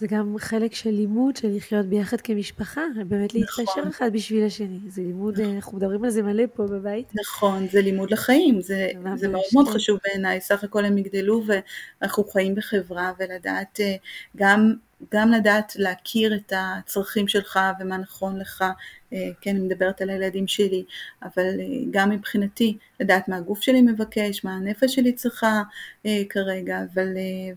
זה 0.00 0.06
גם 0.06 0.34
חלק 0.38 0.74
של 0.74 0.90
לימוד 0.90 1.36
של 1.36 1.56
לחיות 1.56 1.86
ביחד 1.86 2.20
כמשפחה, 2.20 2.80
באמת 3.08 3.34
להתקשר 3.34 3.62
נכון. 3.62 3.88
אחד 3.88 4.12
בשביל 4.12 4.44
השני, 4.44 4.78
זה 4.88 5.02
לימוד, 5.02 5.40
נכון. 5.40 5.54
אנחנו 5.54 5.78
מדברים 5.78 6.04
על 6.04 6.10
זה 6.10 6.22
מלא 6.22 6.44
פה 6.54 6.66
בבית. 6.66 7.06
נכון, 7.14 7.66
זה 7.68 7.80
לימוד 7.80 8.10
לחיים, 8.10 8.60
זה, 8.60 8.88
זה 9.14 9.28
מאוד 9.28 9.44
מאוד 9.54 9.68
חשוב 9.68 9.98
בעיניי, 10.04 10.40
סך 10.40 10.64
הכל 10.64 10.84
הם 10.84 10.98
יגדלו 10.98 11.42
ואנחנו 11.46 12.24
חיים 12.24 12.54
בחברה 12.54 13.12
ולדעת 13.18 13.80
אה, 13.80 13.94
גם 14.36 14.74
גם 15.12 15.30
לדעת 15.30 15.72
להכיר 15.76 16.34
את 16.34 16.52
הצרכים 16.56 17.28
שלך 17.28 17.58
ומה 17.80 17.96
נכון 17.96 18.40
לך, 18.40 18.64
אה, 19.12 19.30
כן, 19.40 19.56
אני 19.56 19.60
מדברת 19.66 20.02
על 20.02 20.10
הילדים 20.10 20.46
שלי, 20.46 20.84
אבל 21.22 21.60
אה, 21.60 21.64
גם 21.90 22.10
מבחינתי 22.10 22.78
לדעת 23.00 23.28
מה 23.28 23.36
הגוף 23.36 23.60
שלי 23.60 23.82
מבקש, 23.82 24.44
מה 24.44 24.54
הנפש 24.56 24.94
שלי 24.94 25.12
צריכה 25.12 25.62
אה, 26.06 26.22
כרגע, 26.28 26.78
אבל, 26.92 27.06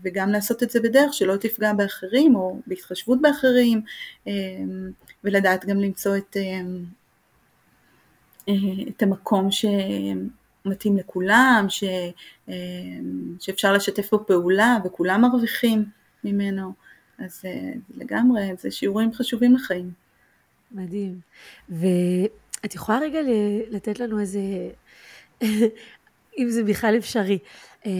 וגם 0.02 0.32
לעשות 0.32 0.62
את 0.62 0.70
זה 0.70 0.80
בדרך 0.80 1.14
שלא 1.14 1.36
תפגע 1.36 1.72
באחרים 1.72 2.36
או 2.36 2.60
בהתחשבות 2.66 3.20
באחרים, 3.22 3.80
ולדעת 5.24 5.64
גם 5.64 5.80
למצוא 5.80 6.16
את, 6.16 6.36
את 8.88 9.02
המקום 9.02 9.50
ש... 9.50 9.64
מתאים 10.64 10.96
לכולם, 10.96 11.66
ש, 11.68 11.84
שאפשר 13.40 13.72
לשתף 13.72 14.10
בו 14.10 14.26
פעולה 14.26 14.78
וכולם 14.84 15.20
מרוויחים 15.20 15.84
ממנו. 16.24 16.72
אז 17.18 17.42
אה, 17.44 17.72
לגמרי, 17.96 18.50
זה 18.58 18.70
שיעורים 18.70 19.12
חשובים 19.12 19.54
לחיים. 19.54 19.90
מדהים. 20.72 21.20
ואת 21.68 22.74
יכולה 22.74 22.98
רגע 22.98 23.18
לתת 23.70 24.00
לנו 24.00 24.20
איזה, 24.20 24.40
אם 26.38 26.48
זה 26.48 26.64
בכלל 26.64 26.96
אפשרי, 26.98 27.38
אה, 27.86 27.92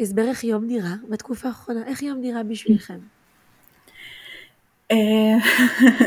הסבר 0.00 0.28
איך 0.28 0.44
יום 0.44 0.66
נראה 0.66 0.94
בתקופה 1.08 1.48
האחרונה, 1.48 1.86
איך 1.86 2.02
יום 2.02 2.20
נראה 2.20 2.42
בשבילכם? 2.42 2.98
אה, 4.90 5.36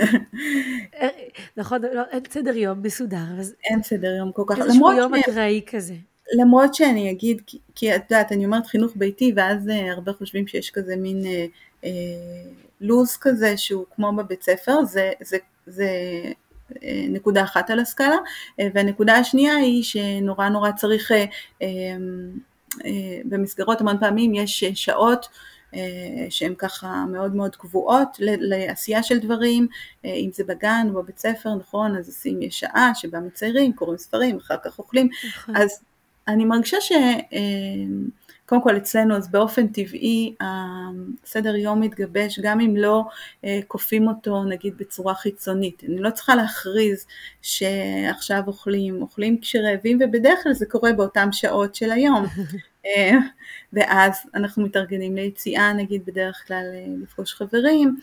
נכון, 1.57 1.81
לא, 1.81 2.01
אין 2.11 2.23
סדר 2.29 2.55
יום 2.55 2.81
מסודר. 2.81 3.25
אין 3.63 3.83
סדר 3.83 4.15
יום 4.15 4.31
כל 4.31 4.43
כך. 4.47 4.57
איזשהו 4.57 4.93
יום 4.93 5.13
אקראי 5.13 5.61
כזה. 5.67 5.95
למרות 6.39 6.75
שאני 6.75 7.11
אגיד, 7.11 7.41
כי 7.75 7.95
את 7.95 8.11
יודעת, 8.11 8.31
אני 8.31 8.45
אומרת 8.45 8.65
חינוך 8.65 8.91
ביתי, 8.95 9.33
ואז 9.35 9.69
הרבה 9.91 10.13
חושבים 10.13 10.47
שיש 10.47 10.71
כזה 10.71 10.95
מין 10.95 11.21
לוז 12.81 13.17
כזה 13.21 13.57
שהוא 13.57 13.85
כמו 13.95 14.15
בבית 14.15 14.43
ספר, 14.43 14.83
זה, 14.83 15.11
זה, 15.21 15.37
זה 15.67 15.87
אה, 16.83 17.05
נקודה 17.09 17.43
אחת 17.43 17.69
על 17.69 17.79
הסקאלה, 17.79 18.15
אה, 18.59 18.67
והנקודה 18.73 19.13
השנייה 19.13 19.55
היא 19.55 19.83
שנורא 19.83 20.49
נורא 20.49 20.71
צריך, 20.71 21.11
במסגרות 23.25 23.81
המון 23.81 23.99
פעמים 23.99 24.33
יש 24.33 24.63
שעות 24.63 25.27
שהן 26.29 26.55
ככה 26.57 27.05
מאוד 27.11 27.35
מאוד 27.35 27.55
קבועות 27.55 28.07
לעשייה 28.19 29.03
של 29.03 29.19
דברים, 29.19 29.67
אם 30.03 30.29
זה 30.33 30.43
בגן 30.43 30.87
או 30.89 31.01
בבית 31.01 31.19
ספר, 31.19 31.55
נכון, 31.55 31.95
אז 31.95 32.07
עושים 32.07 32.41
יש 32.41 32.59
שעה 32.59 32.91
שבה 32.95 33.19
מציירים, 33.19 33.73
קוראים 33.73 33.97
ספרים, 33.97 34.37
אחר 34.37 34.55
כך 34.63 34.79
אוכלים, 34.79 35.09
נכון. 35.27 35.55
אז 35.55 35.79
אני 36.27 36.45
מרגישה 36.45 36.81
ש... 36.81 36.91
קודם 38.45 38.61
כל 38.61 38.77
אצלנו 38.77 39.15
אז 39.15 39.31
באופן 39.31 39.67
טבעי 39.67 40.35
הסדר 40.41 41.55
יום 41.55 41.81
מתגבש 41.81 42.39
גם 42.39 42.59
אם 42.59 42.77
לא 42.77 43.03
אה, 43.45 43.59
כופים 43.67 44.07
אותו 44.07 44.43
נגיד 44.43 44.77
בצורה 44.77 45.15
חיצונית, 45.15 45.83
אני 45.83 46.01
לא 46.01 46.09
צריכה 46.09 46.35
להכריז 46.35 47.05
שעכשיו 47.41 48.43
אוכלים, 48.47 49.01
אוכלים 49.01 49.41
כשרעבים 49.41 49.99
ובדרך 50.01 50.43
כלל 50.43 50.53
זה 50.53 50.65
קורה 50.65 50.93
באותן 50.93 51.31
שעות 51.31 51.75
של 51.75 51.91
היום. 51.91 52.25
אה, 52.85 53.11
ואז 53.73 54.21
אנחנו 54.35 54.63
מתארגנים 54.63 55.15
ליציאה 55.15 55.73
נגיד 55.73 56.05
בדרך 56.05 56.43
כלל 56.47 56.65
אה, 56.73 56.85
לפגוש 57.03 57.33
חברים, 57.33 57.99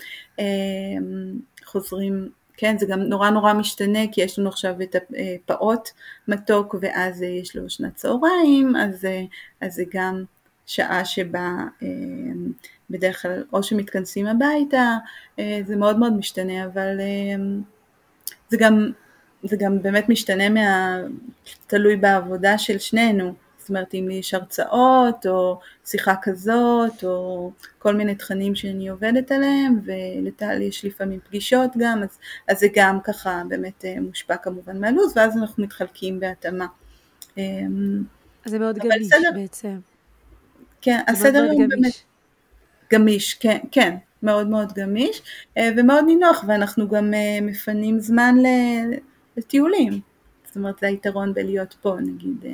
חוזרים 1.65 2.29
כן, 2.63 2.79
זה 2.79 2.87
גם 2.87 3.01
נורא 3.01 3.31
נורא 3.31 3.53
משתנה, 3.53 3.99
כי 4.13 4.21
יש 4.21 4.39
לנו 4.39 4.49
עכשיו 4.49 4.75
את 4.83 4.97
הפעוט 4.97 5.89
מתוק, 6.29 6.75
ואז 6.81 7.23
יש 7.23 7.57
לו 7.57 7.71
שנת 7.71 7.95
צהריים, 7.95 8.77
אז, 8.77 9.07
אז 9.61 9.75
זה 9.75 9.85
גם 9.95 10.25
שעה 10.67 11.05
שבה 11.05 11.57
אה, 11.83 11.89
בדרך 12.91 13.23
כלל 13.23 13.45
או 13.53 13.63
שמתכנסים 13.63 14.27
הביתה, 14.27 14.97
אה, 15.39 15.61
זה 15.67 15.77
מאוד 15.77 15.99
מאוד 15.99 16.13
משתנה, 16.13 16.65
אבל 16.65 17.01
אה, 17.01 17.45
זה 18.49 18.57
גם, 18.61 18.91
זה 19.43 19.57
גם 19.57 19.83
באמת 19.83 20.09
משתנה, 20.09 20.49
מה, 20.49 20.97
תלוי 21.67 21.97
בעבודה 21.97 22.59
של 22.59 22.79
שנינו. 22.79 23.35
זאת 23.63 23.69
אומרת, 23.69 23.95
אם 23.95 24.09
לי 24.09 24.15
יש 24.15 24.35
הרצאות, 24.35 25.27
או 25.27 25.61
שיחה 25.85 26.15
כזאת, 26.23 27.05
או 27.05 27.51
כל 27.79 27.95
מיני 27.95 28.15
תכנים 28.15 28.55
שאני 28.55 28.89
עובדת 28.89 29.33
עליהם, 29.33 29.81
ולטל 29.85 30.63
יש 30.63 30.85
לפעמים 30.85 31.21
פגישות 31.29 31.71
גם, 31.79 32.03
אז, 32.03 32.19
אז 32.49 32.59
זה 32.59 32.67
גם 32.75 33.01
ככה 33.01 33.43
באמת 33.49 33.85
מושפע 34.01 34.37
כמובן 34.37 34.81
מהלו"ז, 34.81 35.13
ואז 35.17 35.37
אנחנו 35.37 35.65
מתחלקים 35.65 36.21
בהתאמה. 36.21 36.67
זה 38.45 38.59
מאוד 38.59 38.79
גמיש 38.79 39.07
סדר, 39.07 39.31
בעצם. 39.35 39.79
כן, 40.81 41.01
הסדר 41.09 41.51
הוא 41.51 41.69
באמת 41.69 41.93
גמיש, 42.93 43.35
כן, 43.35 43.59
כן, 43.71 43.97
מאוד 44.23 44.49
מאוד 44.49 44.73
גמיש 44.73 45.23
ומאוד 45.59 46.05
נינוח 46.07 46.45
ואנחנו 46.49 46.89
גם 46.89 47.15
מפנים 47.43 48.01
זמן 48.01 48.35
לטיולים, 49.37 50.01
זאת 50.45 50.57
אומרת 50.57 50.79
זה 50.81 50.87
היתרון 50.87 51.35
בלהיות 51.35 51.77
פה, 51.83 51.97
נגיד 52.01 52.45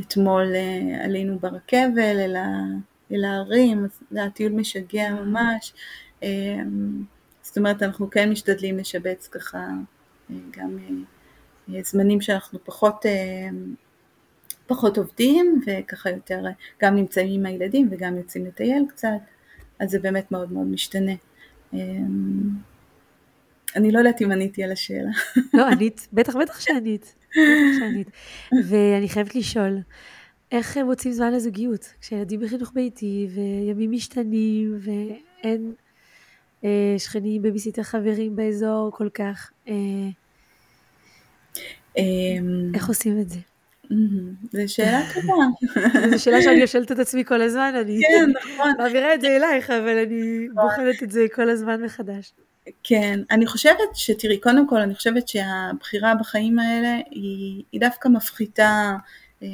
אתמול 0.00 0.54
עלינו 1.04 1.38
ברכבל 1.38 2.36
אל, 3.10 3.24
ההרים, 3.24 3.86
זה 4.10 4.20
היה 4.20 4.30
טיול 4.30 4.52
משגע 4.52 5.14
ממש, 5.14 5.74
זאת 7.42 7.58
אומרת 7.58 7.82
אנחנו 7.82 8.10
כן 8.10 8.30
משתדלים 8.30 8.78
לשבץ 8.78 9.28
ככה 9.28 9.68
גם 10.50 10.78
זמנים 11.82 12.20
שאנחנו 12.20 12.58
פחות, 12.64 13.06
פחות 14.66 14.98
עובדים 14.98 15.62
וככה 15.66 16.10
יותר 16.10 16.44
גם 16.82 16.96
נמצאים 16.96 17.40
עם 17.40 17.46
הילדים 17.46 17.88
וגם 17.90 18.16
יוצאים 18.16 18.46
לטייל 18.46 18.84
קצת, 18.88 19.08
אז 19.78 19.90
זה 19.90 19.98
באמת 19.98 20.32
מאוד 20.32 20.52
מאוד 20.52 20.66
משתנה. 20.66 21.12
אני 23.76 23.92
לא 23.92 23.98
יודעת 23.98 24.22
אם 24.22 24.32
עניתי 24.32 24.64
על 24.64 24.72
השאלה. 24.72 25.10
לא, 25.54 25.68
ענית, 25.68 26.08
בטח, 26.12 26.36
בטח 26.36 26.60
שענית. 26.60 27.14
ואני 28.68 29.08
חייבת 29.08 29.34
לשאול, 29.34 29.78
איך 30.52 30.76
הם 30.76 30.86
מוצאים 30.86 31.12
זמן 31.12 31.32
לזוגיות? 31.32 31.94
כשילדים 32.00 32.40
בחינוך 32.40 32.72
ביתי, 32.74 33.28
וימים 33.34 33.90
משתנים, 33.90 34.78
ואין 34.80 35.72
אה, 36.64 36.94
שכנים, 36.98 37.42
בביסיטר 37.42 37.82
חברים 37.82 38.36
באזור 38.36 38.90
כל 38.92 39.08
כך. 39.14 39.50
אה, 39.68 39.74
אמ, 41.98 42.72
איך 42.74 42.88
עושים 42.88 43.20
את 43.20 43.28
זה? 43.28 43.38
זו 44.52 44.74
שאלה 44.74 45.00
טובה. 45.14 45.34
זו 46.10 46.22
שאלה 46.22 46.42
שאני 46.42 46.66
שואלת 46.66 46.92
את 46.92 46.98
עצמי 46.98 47.24
כל 47.24 47.42
הזמן, 47.42 47.72
אני 47.80 48.00
כן, 48.02 48.30
נכון. 48.30 48.72
מעבירה 48.78 49.14
את 49.14 49.20
זה 49.20 49.36
אלייך, 49.36 49.70
אבל 49.70 49.98
אני. 50.06 50.48
בוחנת 50.54 51.02
את 51.02 51.10
זה 51.10 51.26
כל 51.34 51.50
הזמן 51.50 51.82
מחדש. 51.82 52.32
כן, 52.82 53.20
אני 53.30 53.46
חושבת 53.46 53.94
שתראי, 53.94 54.40
קודם 54.40 54.68
כל 54.68 54.80
אני 54.80 54.94
חושבת 54.94 55.28
שהבחירה 55.28 56.14
בחיים 56.14 56.58
האלה 56.58 56.98
היא, 57.10 57.62
היא 57.72 57.80
דווקא 57.80 58.08
מפחיתה 58.08 58.96
אה, 59.42 59.48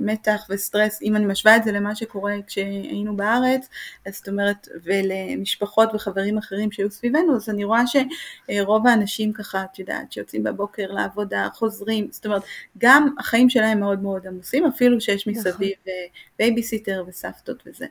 מתח 0.00 0.46
וסטרס, 0.50 1.02
אם 1.02 1.16
אני 1.16 1.26
משווה 1.26 1.56
את 1.56 1.64
זה 1.64 1.72
למה 1.72 1.94
שקורה 1.94 2.34
כשהיינו 2.46 3.16
בארץ, 3.16 3.68
אז 4.06 4.16
זאת 4.16 4.28
אומרת, 4.28 4.68
ולמשפחות 4.84 5.94
וחברים 5.94 6.38
אחרים 6.38 6.72
שהיו 6.72 6.90
סביבנו, 6.90 7.36
אז 7.36 7.48
אני 7.48 7.64
רואה 7.64 7.82
שרוב 7.86 8.86
האנשים 8.86 9.32
ככה, 9.32 9.64
את 9.72 9.78
יודעת, 9.78 10.12
שיוצאים 10.12 10.44
בבוקר 10.44 10.86
לעבודה, 10.92 11.48
חוזרים, 11.54 12.08
זאת 12.10 12.26
אומרת, 12.26 12.42
גם 12.78 13.14
החיים 13.18 13.50
שלהם 13.50 13.80
מאוד 13.80 14.02
מאוד 14.02 14.26
עמוסים, 14.26 14.66
אפילו 14.66 15.00
שיש 15.00 15.26
מסביב 15.26 15.54
נכון. 15.54 15.92
בייביסיטר 16.38 17.04
וסבתות 17.08 17.62
וזה. 17.66 17.86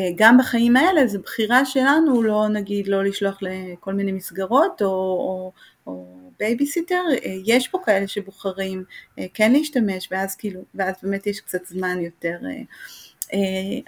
אה, 0.00 0.10
גם 0.16 0.38
בחיים 0.38 0.76
האלה 0.76 1.06
זו 1.06 1.18
בחירה 1.22 1.64
שלנו 1.64 2.22
לא 2.22 2.48
נגיד 2.48 2.88
לא 2.88 3.04
לשלוח 3.04 3.38
לכל 3.42 3.94
מיני 3.94 4.12
מסגרות 4.12 4.82
או, 4.82 4.86
או, 4.86 5.52
או 5.86 6.06
בייביסיטר, 6.38 7.02
אה, 7.24 7.34
יש 7.44 7.68
פה 7.68 7.78
כאלה 7.84 8.08
שבוחרים 8.08 8.84
אה, 9.18 9.26
כן 9.34 9.52
להשתמש 9.52 10.08
ואז 10.10 10.36
כאילו, 10.36 10.60
ואז 10.74 10.94
באמת 11.02 11.26
יש 11.26 11.40
קצת 11.40 11.66
זמן 11.66 12.00
יותר, 12.00 12.38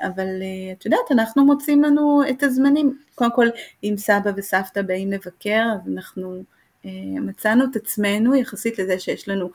אבל 0.02 0.42
את 0.72 0.84
יודעת 0.84 1.10
אנחנו 1.10 1.44
מוצאים 1.44 1.82
לנו 1.82 2.22
את 2.30 2.42
הזמנים, 2.42 2.98
קודם 3.14 3.34
כל 3.34 3.46
אם 3.84 3.94
סבא 3.96 4.30
וסבתא 4.36 4.82
באים 4.82 5.12
לבקר 5.12 5.62
אז 5.74 5.92
אנחנו 5.94 6.42
מצאנו 7.20 7.64
את 7.64 7.76
עצמנו 7.76 8.34
יחסית 8.34 8.78
לזה 8.78 8.98
שיש 8.98 9.28
לנו 9.28 9.50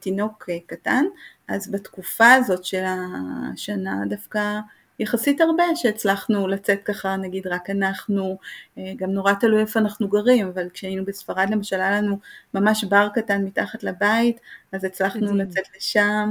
תינוק 0.00 0.50
קטן, 0.66 1.04
אז 1.48 1.70
בתקופה 1.70 2.32
הזאת 2.32 2.64
של 2.64 2.84
השנה 2.86 4.02
דווקא 4.08 4.60
יחסית 4.98 5.40
הרבה 5.40 5.64
שהצלחנו 5.74 6.48
לצאת 6.48 6.82
ככה, 6.84 7.16
נגיד 7.16 7.46
רק 7.46 7.70
אנחנו, 7.70 8.38
אה, 8.78 8.92
גם 8.96 9.10
נורא 9.10 9.32
תלוי 9.32 9.60
איפה 9.60 9.80
אנחנו 9.80 10.08
גרים, 10.08 10.48
אבל 10.48 10.68
כשהיינו 10.74 11.04
בספרד 11.04 11.50
למשל 11.50 11.76
היה 11.76 11.90
לנו 11.90 12.18
ממש 12.54 12.84
בר 12.84 13.08
קטן 13.14 13.44
מתחת 13.44 13.82
לבית, 13.82 14.40
אז 14.72 14.84
הצלחנו 14.84 15.36
לצאת 15.36 15.64
לשם, 15.76 16.30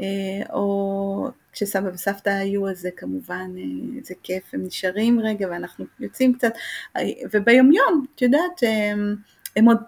אה, 0.00 0.06
או 0.52 1.28
כשסבא 1.52 1.88
וסבתא 1.94 2.30
היו 2.30 2.68
אז 2.68 2.78
זה 2.78 2.90
כמובן, 2.96 3.50
אה, 3.58 4.00
זה 4.02 4.14
כיף, 4.22 4.42
הם 4.52 4.62
נשארים 4.66 5.20
רגע 5.20 5.46
ואנחנו 5.50 5.84
יוצאים 6.00 6.34
קצת, 6.34 6.52
וביומיום, 7.32 8.04
את 8.14 8.22
יודעת, 8.22 8.60
הם 9.56 9.64
עוד 9.64 9.78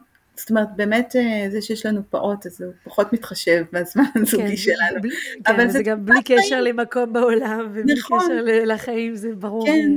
זאת 0.40 0.50
אומרת, 0.50 0.68
באמת 0.76 1.16
אה, 1.16 1.46
זה 1.50 1.62
שיש 1.62 1.87
לנו 1.87 2.00
פעוט, 2.11 2.46
אז 2.46 2.61
הוא 2.61 2.72
פחות 2.85 3.12
מתחשב 3.12 3.64
בזמן 3.72 4.05
הזוגי 4.14 4.48
כן, 4.48 4.57
שלנו. 4.57 5.03
בלי, 5.03 5.14
אבל 5.46 5.57
כן, 5.57 5.66
זה, 5.66 5.79
זה 5.79 5.83
גם 5.83 6.05
בלי 6.05 6.22
קשר 6.22 6.48
חיים. 6.48 6.64
למקום 6.64 7.12
בעולם, 7.12 7.68
ובלי 7.70 7.94
נכון. 7.94 8.20
קשר 8.20 8.42
לחיים, 8.66 9.14
זה 9.14 9.35
ברור. 9.35 9.66
כן, 9.66 9.90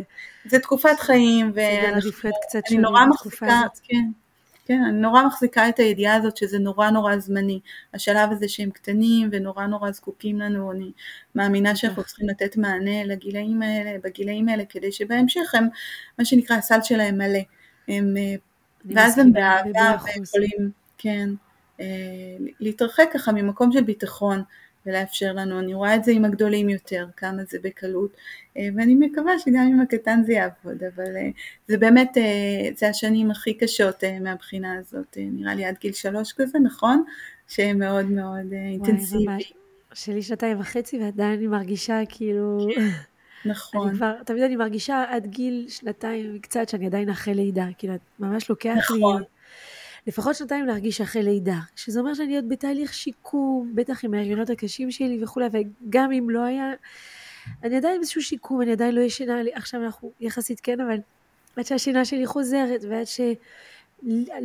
זה 0.46 0.60
תקופת 0.60 1.00
חיים, 1.00 1.52
ואני 1.56 2.78
נורא 2.78 3.06
מחזיקה, 3.06 3.62
כן, 3.84 4.04
כן, 4.66 4.82
אני 4.90 4.98
נורא 5.02 5.24
מחזיקה 5.26 5.70
את 5.70 5.80
הידיעה 5.80 6.16
הזאת 6.16 6.38
שזה 6.38 6.60
נורא 6.60 6.90
נורא 6.90 7.18
זמני. 7.18 7.60
השלב 7.94 8.32
הזה 8.32 8.48
שהם 8.48 8.70
קטנים 8.70 9.30
ונורא 9.32 9.66
נורא 9.66 9.92
זקוקים 9.92 10.40
לנו, 10.40 10.72
אני 10.72 10.92
מאמינה 11.36 11.76
שאנחנו 11.76 12.04
צריכים 12.04 12.30
לתת 12.30 12.58
מענה 12.58 13.04
לגילאים 13.04 13.62
האלה, 13.62 14.00
בגילאים 14.04 14.50
האלה, 14.50 14.64
כדי 14.70 14.92
שבהמשך 14.92 15.56
הם, 15.56 15.68
מה 16.20 16.26
שנקרא, 16.26 16.56
הסל 16.56 16.80
שלהם 16.84 17.18
מלא. 17.18 17.40
הם 17.88 18.18
אה, 18.18 18.36
ואז 18.86 19.20
הם 19.20 19.34
באהבה 19.34 19.96
ויכולים, 20.04 20.72
כן, 20.98 21.30
אה, 21.80 21.86
להתרחק 22.60 23.10
ככה 23.14 23.32
ממקום 23.32 23.72
של 23.72 23.84
ביטחון 23.84 24.44
ולאפשר 24.86 25.34
לנו, 25.34 25.60
אני 25.60 25.74
רואה 25.74 25.96
את 25.96 26.04
זה 26.04 26.12
עם 26.12 26.26
הגדולים 26.26 26.70
יותר, 26.70 27.08
כמה 27.18 27.44
זה 27.50 27.58
בקלות, 27.64 28.12
אה, 28.58 28.68
ואני 28.76 28.96
מקווה 28.96 29.40
שגם 29.40 29.68
עם 29.72 29.82
הקטן 29.82 30.24
זה 30.26 30.34
יעבוד, 30.34 30.84
אבל 30.96 31.18
אה, 31.18 31.30
זה 31.68 31.78
באמת, 31.78 32.18
זה 32.76 32.90
השנים 32.90 33.32
הכי 33.32 33.54
קשות 33.54 34.04
מהבחינה 34.22 34.78
הזאת, 34.78 35.18
נראה 35.18 35.56
לי 35.56 35.66
עד 35.66 35.76
גיל 35.82 35.94
שלוש 35.94 36.34
כזה, 36.34 36.60
נכון? 36.60 37.04
שהם 37.48 37.80
מאוד 37.80 38.06
מאוד 38.06 38.54
אינטנסיביים. 38.54 39.40
שלי 39.94 40.22
שנתיים 40.22 40.60
וחצי 40.60 41.00
ועדיין 41.00 41.34
אני 41.40 41.48
מרגישה 41.48 42.02
כאילו... 42.10 42.58
נכון. 43.46 43.88
אני 43.88 43.98
כבר, 43.98 44.24
תמיד 44.26 44.44
אני 44.44 44.56
מרגישה 44.56 45.04
עד 45.10 45.28
גיל 45.28 45.66
שנתיים 45.70 46.40
קצת 46.40 46.70
שאני 46.70 46.86
עדיין 46.86 47.10
אחרי 47.10 47.34
לידה, 47.34 47.66
כאילו 47.78 47.94
ממש 48.20 48.50
לוקח 48.50 48.76
נכון. 48.78 49.22
לי 49.22 49.26
לפחות 50.08 50.36
שנתיים 50.36 50.66
להרגיש 50.66 51.02
אחרי 51.02 51.24
לידה, 51.24 51.60
שזה 51.76 52.00
אומר 52.00 52.14
שאני 52.14 52.36
עוד 52.36 52.50
בתהליך 52.50 52.94
שיקום, 52.94 53.72
בטח 53.76 54.06
עם 54.06 54.14
ההריונות 54.14 54.50
הקשים 54.50 54.92
שלי 54.92 55.24
וכולי, 55.24 55.46
וגם 55.52 56.12
אם 56.12 56.30
לא 56.30 56.44
היה, 56.44 56.72
אני 57.64 57.78
עדיין 57.78 57.98
באיזשהו 57.98 58.22
שיקום, 58.22 58.62
אני 58.62 58.72
עדיין 58.72 58.96
לא 58.96 59.02
ישנה, 59.02 59.42
עכשיו 59.54 59.84
אנחנו 59.84 60.12
יחסית 60.20 60.60
כן, 60.60 60.82
אבל 60.82 60.98
עד 61.58 61.66
שהשינה 61.66 62.06
שלי 62.06 62.26
חוזרת 62.26 62.82
ועד 62.90 63.08
שלי 63.08 63.36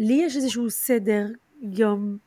יש 0.09 0.37
איזשהו 0.37 0.71
סדר 0.71 1.27
יום 1.63 2.19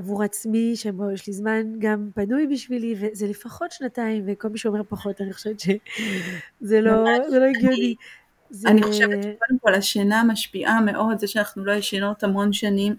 עבור 0.00 0.22
עצמי, 0.22 0.72
שבו 0.76 1.10
יש 1.10 1.26
לי 1.26 1.32
זמן 1.32 1.62
גם 1.78 2.10
פנוי 2.14 2.46
בשבילי, 2.46 2.94
וזה 3.00 3.26
לפחות 3.26 3.72
שנתיים, 3.72 4.24
וכל 4.26 4.48
מי 4.48 4.58
שאומר 4.58 4.82
פחות, 4.88 5.20
אני 5.20 5.32
חושבת 5.32 5.60
שזה 5.60 6.80
לא, 6.80 7.04
לא 7.28 7.44
הגיוני. 7.44 7.94
זה... 8.50 8.68
אני 8.68 8.82
חושבת 8.82 9.22
שקודם 9.22 9.58
כל 9.60 9.74
השינה 9.74 10.24
משפיעה 10.24 10.80
מאוד, 10.80 11.18
זה 11.18 11.26
שאנחנו 11.26 11.64
לא 11.64 11.72
ישנות 11.72 12.24
המון 12.24 12.52
שנים. 12.52 12.94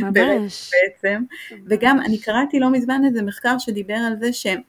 ממש. 0.00 0.70
בעצם. 0.72 1.22
וגם 1.66 2.00
אני 2.00 2.18
קראתי 2.18 2.58
לא 2.60 2.70
מזמן 2.70 3.02
איזה 3.06 3.22
מחקר 3.22 3.58
שדיבר 3.58 3.94
על 3.94 4.16
זה 4.20 4.32
שהם 4.32 4.60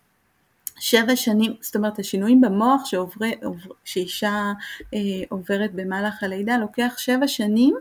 שבע 0.80 1.16
שנים, 1.16 1.54
זאת 1.62 1.76
אומרת 1.76 2.00
השינויים 2.00 2.42
במוח 2.42 2.86
שעובר, 2.86 3.26
עובר, 3.44 3.70
שאישה 3.84 4.52
אה, 4.94 5.00
עוברת 5.30 5.74
במהלך 5.74 6.24
הלידה 6.24 6.58
לוקח 6.58 6.94
שבע 6.98 7.28
שנים 7.28 7.76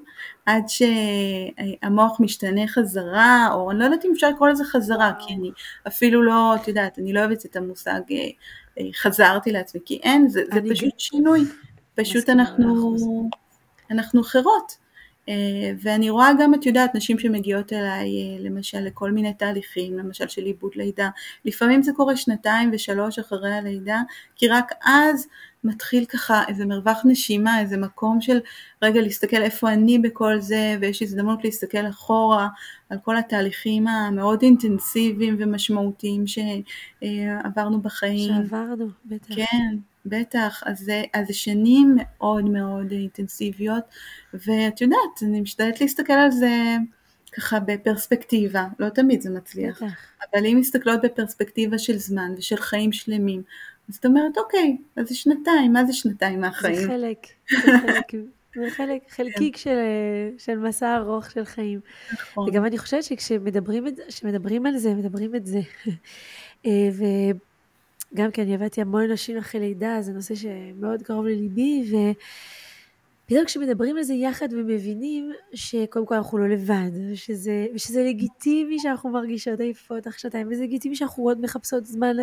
עד 0.46 0.64
שהמוח 0.68 2.20
משתנה 2.20 2.68
חזרה, 2.68 3.48
או 3.52 3.70
אני 3.70 3.78
לא 3.78 3.84
יודעת 3.84 4.04
אם 4.04 4.10
אפשר 4.14 4.28
לקרוא 4.28 4.48
לזה 4.48 4.64
חזרה, 4.64 5.12
כי 5.18 5.34
אני 5.34 5.50
אפילו 5.88 6.22
לא, 6.22 6.54
את 6.54 6.68
יודעת, 6.68 6.98
אני 6.98 7.12
לא 7.12 7.20
אוהבת 7.20 7.46
את 7.46 7.56
המושג 7.56 8.00
אה, 8.10 8.28
אה, 8.78 8.84
חזרתי 8.94 9.52
לעצמי, 9.52 9.80
כי 9.84 10.00
אין, 10.02 10.28
זה, 10.28 10.42
זה 10.52 10.60
פשוט 10.70 11.00
שינוי, 11.00 11.40
פשוט 11.94 12.30
אנחנו, 12.30 12.96
אנחנו 13.90 14.20
אחרות. 14.20 14.83
אה, 15.28 15.72
ואני 15.82 16.10
רואה 16.10 16.30
גם, 16.40 16.54
את 16.54 16.66
יודעת, 16.66 16.94
נשים 16.94 17.18
שמגיעות 17.18 17.72
אליי 17.72 18.08
אה, 18.08 18.44
למשל 18.44 18.80
לכל 18.80 19.10
מיני 19.10 19.34
תהליכים, 19.34 19.98
למשל 19.98 20.28
של 20.28 20.42
עיבוד 20.42 20.72
לידה, 20.74 21.08
לפעמים 21.44 21.82
זה 21.82 21.92
קורה 21.96 22.16
שנתיים 22.16 22.70
ושלוש 22.72 23.18
אחרי 23.18 23.54
הלידה, 23.54 24.00
כי 24.36 24.48
רק 24.48 24.72
אז 24.84 25.26
מתחיל 25.64 26.04
ככה 26.04 26.42
איזה 26.48 26.66
מרווח 26.66 27.00
נשימה, 27.04 27.60
איזה 27.60 27.76
מקום 27.76 28.20
של 28.20 28.38
רגע 28.82 29.00
להסתכל 29.00 29.42
איפה 29.42 29.72
אני 29.72 29.98
בכל 29.98 30.40
זה, 30.40 30.76
ויש 30.80 31.02
הזדמנות 31.02 31.44
להסתכל 31.44 31.88
אחורה 31.88 32.48
על 32.90 32.98
כל 33.04 33.16
התהליכים 33.16 33.88
המאוד 33.88 34.42
אינטנסיביים 34.42 35.36
ומשמעותיים 35.38 36.24
שעברנו 36.26 37.80
בחיים. 37.80 38.32
שעברנו, 38.34 38.88
בטח. 39.04 39.34
כן. 39.34 39.76
בטח, 40.06 40.62
אז 40.66 40.78
זה, 40.78 41.02
שנים 41.32 41.96
מאוד 41.96 42.44
מאוד 42.44 42.92
אינטנסיביות, 42.92 43.84
ואת 44.34 44.80
יודעת, 44.80 45.22
אני 45.22 45.40
משתדלת 45.40 45.80
להסתכל 45.80 46.12
על 46.12 46.30
זה 46.30 46.76
ככה 47.32 47.60
בפרספקטיבה, 47.60 48.66
לא 48.78 48.88
תמיד 48.88 49.20
זה 49.20 49.30
מצליח, 49.30 49.82
בטח. 49.82 49.94
אבל 50.32 50.46
אם 50.46 50.56
מסתכלות 50.60 51.00
בפרספקטיבה 51.02 51.78
של 51.78 51.96
זמן 51.96 52.32
ושל 52.36 52.56
חיים 52.56 52.92
שלמים, 52.92 53.42
אז 53.88 53.96
את 53.96 54.06
אומרת, 54.06 54.38
אוקיי, 54.38 54.76
אז 54.96 55.08
זה 55.08 55.14
שנתיים, 55.14 55.72
מה 55.72 55.84
זה 55.84 55.92
שנתיים 55.92 56.40
מהחיים? 56.40 56.74
זה 56.74 56.86
חלק, 56.86 57.18
זה 57.50 57.78
חלק, 57.86 58.12
זה 58.54 58.70
חלק, 58.70 59.02
חלקיק 59.08 59.56
של, 59.56 59.78
של 60.38 60.58
מסע 60.58 60.96
ארוך 60.96 61.30
של 61.30 61.44
חיים. 61.44 61.80
נכון. 62.12 62.48
וגם 62.48 62.64
אני 62.64 62.78
חושבת 62.78 63.04
שכשמדברים 63.04 63.86
את, 63.86 63.94
על 64.66 64.78
זה, 64.78 64.94
מדברים 64.94 65.34
את 65.34 65.46
זה. 65.46 65.60
אה, 66.66 66.88
וגם 68.12 68.30
כי 68.30 68.42
אני 68.42 68.54
עבדתי 68.54 68.80
המון 68.80 69.10
נשים 69.10 69.38
אחרי 69.38 69.60
לידה, 69.60 69.96
זה 70.00 70.12
נושא 70.12 70.34
שמאוד 70.34 71.02
קרוב 71.02 71.26
לליבי, 71.26 71.84
ופתאום 73.24 73.44
כשמדברים 73.44 73.96
על 73.96 74.02
זה 74.02 74.14
יחד 74.14 74.52
ומבינים 74.52 75.32
שקודם 75.54 76.06
כל 76.06 76.14
אנחנו 76.14 76.38
לא 76.38 76.48
לבד, 76.48 76.90
ושזה, 77.12 77.66
ושזה 77.74 78.04
לגיטימי 78.04 78.78
שאנחנו 78.78 79.10
מרגישות 79.10 79.60
עייפות 79.60 80.08
אחרי 80.08 80.18
שנתיים, 80.18 80.48
וזה 80.50 80.62
לגיטימי 80.62 80.96
שאנחנו 80.96 81.22
עוד 81.22 81.40
מחפשות 81.40 81.86
זמן 81.86 82.16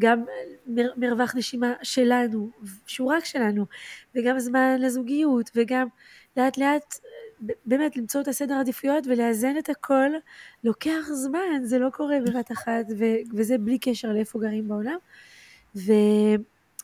גם 0.00 0.24
מר, 0.66 0.88
מרווח 0.96 1.34
נשימה 1.36 1.72
שלנו, 1.82 2.50
שהוא 2.86 3.12
רק 3.12 3.24
שלנו, 3.24 3.66
וגם 4.14 4.38
זמן 4.38 4.76
לזוגיות, 4.80 5.50
וגם 5.56 5.86
לאט 6.36 6.58
לאט 6.58 6.94
באמת 7.66 7.96
למצוא 7.96 8.20
את 8.20 8.28
הסדר 8.28 8.54
עדיפויות 8.54 9.06
ולאזן 9.06 9.58
את 9.58 9.68
הכל, 9.68 10.10
לוקח 10.64 11.08
זמן, 11.12 11.60
זה 11.64 11.78
לא 11.78 11.90
קורה 11.90 12.16
בבת 12.26 12.52
אחת, 12.52 12.84
ו- 12.98 13.34
וזה 13.34 13.58
בלי 13.58 13.78
קשר 13.78 14.12
לאיפה 14.12 14.38
גרים 14.38 14.68
בעולם. 14.68 14.96
ו... 15.76 15.92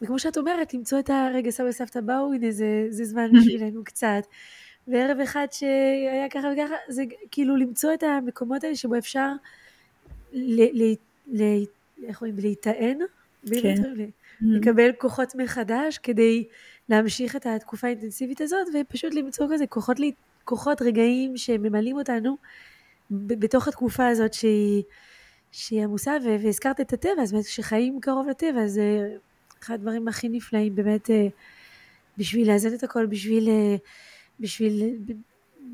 וכמו 0.02 0.18
שאת 0.18 0.38
אומרת, 0.38 0.74
למצוא 0.74 0.98
את 0.98 1.10
הרגע 1.10 1.50
סבא 1.50 1.66
וסבתא 1.68 2.00
באו, 2.00 2.32
הנה 2.32 2.50
זה, 2.50 2.86
זה 2.90 3.04
זמן 3.04 3.30
בשבילנו 3.40 3.84
קצת. 3.84 4.26
וערב 4.88 5.20
אחד 5.20 5.46
שהיה 5.50 6.28
ככה 6.30 6.48
וככה, 6.52 6.74
זה 6.88 7.02
כאילו 7.30 7.56
למצוא 7.56 7.94
את 7.94 8.02
המקומות 8.02 8.64
האלה 8.64 8.76
שבו 8.76 8.98
אפשר 8.98 9.32
ל- 10.32 10.82
ל- 10.82 10.94
ל- 11.26 11.64
איך 12.04 12.22
אומרים, 12.22 12.36
להיטען, 12.38 12.98
כן. 13.62 13.74
לקבל 14.40 14.90
כוחות 14.98 15.34
מחדש 15.34 15.98
כדי 15.98 16.44
להמשיך 16.88 17.36
את 17.36 17.46
התקופה 17.46 17.86
האינטנסיבית 17.86 18.40
הזאת, 18.40 18.66
ופשוט 18.74 19.14
למצוא 19.14 19.46
כזה 19.52 19.66
כוחות, 19.66 19.96
כוחות 20.48 20.82
רגעים 20.82 21.36
שממלאים 21.36 21.96
אותנו 21.96 22.36
בתוך 23.10 23.68
התקופה 23.68 24.08
הזאת 24.08 24.34
שהיא, 24.34 24.82
שהיא 25.52 25.84
עמוסה, 25.84 26.16
והזכרת 26.24 26.80
את 26.80 26.92
הטבע, 26.92 27.22
אז 27.22 27.32
באמת 27.32 27.44
כשחיים 27.44 28.00
קרוב 28.00 28.28
לטבע, 28.28 28.66
זה 28.66 29.16
אחד 29.62 29.74
הדברים 29.74 30.08
הכי 30.08 30.28
נפלאים, 30.28 30.74
באמת, 30.74 31.10
אה, 31.10 31.26
בשביל 32.18 32.52
לאזן 32.52 32.74
את 32.74 32.82
הכל, 32.82 33.06
בשביל, 33.06 33.48
אה, 33.48 33.76
בשביל 34.40 34.96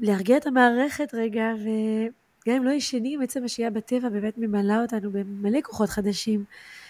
להרגיע 0.01 0.37
את 0.37 0.47
המערכת 0.47 1.15
רגע, 1.15 1.53
ו... 1.65 1.69
גם 2.49 2.57
אם 2.57 2.65
לא 2.65 2.71
ישנים, 2.71 3.23
עצם 3.23 3.45
השהייה 3.45 3.71
בטבע 3.71 4.09
באמת 4.09 4.39
ממלאה 4.39 4.83
אותנו 4.83 5.11
במלא 5.13 5.59
כוחות 5.63 5.89
חדשים. 5.89 6.45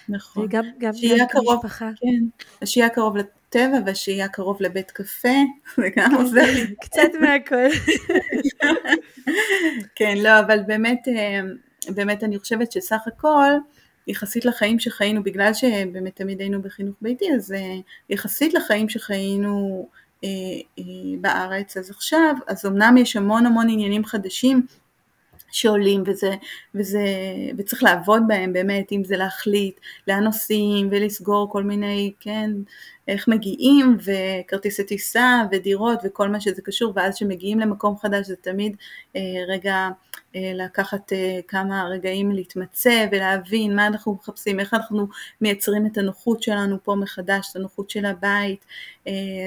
נכון. 0.09 0.45
וגם 0.45 0.65
גם, 0.79 0.93
גם 1.19 1.27
קרוב, 1.29 1.61
כמשפחה. 1.63 1.91
כן, 1.97 2.45
השהייה 2.63 2.89
קרוב 2.89 3.17
לטבע 3.17 3.44
והשהייה 3.87 4.29
קרוב 4.29 4.63
לבית 4.63 4.91
קפה, 4.91 5.29
זה 5.77 5.89
גם 5.97 6.15
עוזר 6.15 6.45
לי. 6.55 6.75
קצת 6.81 7.11
מהכל. 7.21 7.77
כן, 9.97 10.19
לא, 10.19 10.41
אבל 10.41 10.59
באמת, 10.67 11.09
אה, 11.09 11.41
באמת 11.89 12.25
אני 12.25 12.39
חושבת 12.39 12.73
שסך 12.73 13.01
הכל, 13.07 13.51
יחסית 14.07 14.45
לחיים 14.45 14.79
שחיינו, 14.79 15.23
בגלל 15.23 15.55
שבאמת 15.55 16.17
תמיד 16.17 16.41
היינו 16.41 16.63
בחינוך 16.63 16.97
ביתי, 17.03 17.35
אז 17.35 17.53
אה, 17.53 17.77
יחסית 18.11 18.55
לחיים 18.55 18.89
שחיינו 18.89 19.89
אה, 20.25 20.31
בארץ, 21.21 21.77
אז 21.77 21.91
עכשיו, 21.91 22.35
אז 22.47 22.67
אמנם 22.67 22.97
יש 22.97 23.17
המון 23.17 23.47
המון 23.47 23.67
עניינים 23.71 24.05
חדשים, 24.05 24.67
שעולים 25.55 26.03
וזה, 26.07 26.35
וזה, 26.75 27.05
וצריך 27.59 27.83
לעבוד 27.83 28.23
בהם 28.29 28.53
באמת, 28.53 28.93
אם 28.93 29.05
זה 29.05 29.17
להחליט 29.17 29.81
לאן 30.09 30.25
נוסעים 30.25 30.89
ולסגור 30.91 31.53
כל 31.53 31.63
מיני, 31.63 32.13
כן, 32.21 32.51
איך 33.09 33.29
מגיעים 33.29 33.97
וכרטיסי 34.05 34.85
טיסה 34.85 35.43
ודירות 35.53 35.99
וכל 36.05 36.29
מה 36.29 36.41
שזה 36.41 36.63
קשור 36.63 36.93
ואז 36.97 37.15
כשמגיעים 37.15 37.61
למקום 37.61 37.99
חדש 37.99 38.27
זה 38.27 38.37
תמיד 38.37 38.77
אה, 39.17 39.21
רגע 39.49 39.89
אה, 40.37 40.53
לקחת 40.55 41.13
אה, 41.13 41.41
כמה 41.49 41.85
רגעים 41.85 42.33
להתמצא 42.33 43.07
ולהבין 43.13 43.77
מה 43.77 43.87
אנחנו 43.87 44.15
מחפשים, 44.15 44.61
איך 44.61 44.75
אנחנו 44.75 45.09
מייצרים 45.41 45.87
את 45.87 45.99
הנוחות 45.99 46.43
שלנו 46.43 46.77
פה 46.83 46.95
מחדש, 46.95 47.49
את 47.51 47.57
הנוחות 47.57 47.91
של 47.91 48.05
הבית, 48.07 48.65
אה, 48.65 48.67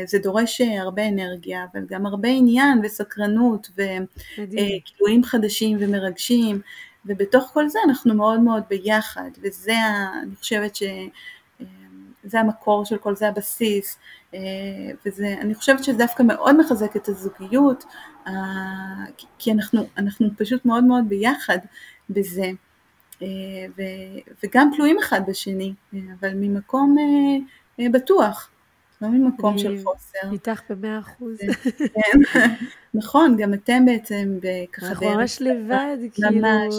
זה 0.08 0.20
דורש 0.24 0.62
אה, 0.62 0.82
הרבה 0.82 1.08
אנרגיה 1.08 1.65
אבל 1.74 1.82
גם 1.88 2.06
הרבה 2.06 2.30
עניין 2.30 2.80
וסקרנות 2.84 3.70
וכילויים 3.72 5.24
אה, 5.24 5.30
חדשים 5.30 5.78
ומרגשים. 5.80 6.62
ובתוך 7.06 7.50
כל 7.54 7.70
זה 7.70 7.80
אנחנו 7.86 8.13
מאוד 8.13 8.39
מאוד 8.39 8.63
ביחד 8.70 9.30
וזה 9.43 9.74
אני 10.24 10.36
חושבת 10.36 10.76
ש... 10.76 10.84
זה 12.28 12.39
המקור 12.39 12.86
של 12.86 12.98
כל 12.98 13.15
זה 13.15 13.28
הבסיס, 13.28 14.00
אה, 14.34 14.39
וזה, 15.06 15.36
אני 15.41 15.56
חושבת 15.56 15.84
שזה 15.84 15.98
דווקא 15.98 16.24
מאוד 16.24 16.60
מחזק 16.60 16.96
את 16.96 17.10
הזוגיות, 17.10 17.84
אה, 18.28 18.34
כי 19.39 19.52
אנחנו, 19.52 19.88
אנחנו 19.98 20.28
פשוט 20.38 20.65
מאוד 20.65 20.84
מאוד 20.84 21.04
ביחד 21.10 21.58
בזה, 22.10 22.52
אה, 23.22 23.28
וגם 24.43 24.72
תלויים 24.76 24.98
אחד 25.00 25.22
בשני, 25.28 25.74
אבל 25.93 26.34
ממקום 26.36 26.96
בטוח, 27.91 28.50
לא 29.02 29.08
ממקום 29.08 29.58
של 29.58 29.78
חוסר. 29.84 30.32
איתך 30.32 30.62
במאה 30.70 31.00
אחוז. 31.00 31.38
כן, 31.78 32.42
נכון, 32.94 33.38
גם 33.38 33.54
אתם 33.54 33.86
בעצם 33.86 34.40
ככה 34.72 34.88
אנחנו 34.88 35.10
ממש 35.10 35.42
לבד, 35.42 35.98
כאילו, 36.14 36.32
ממש, 36.32 36.76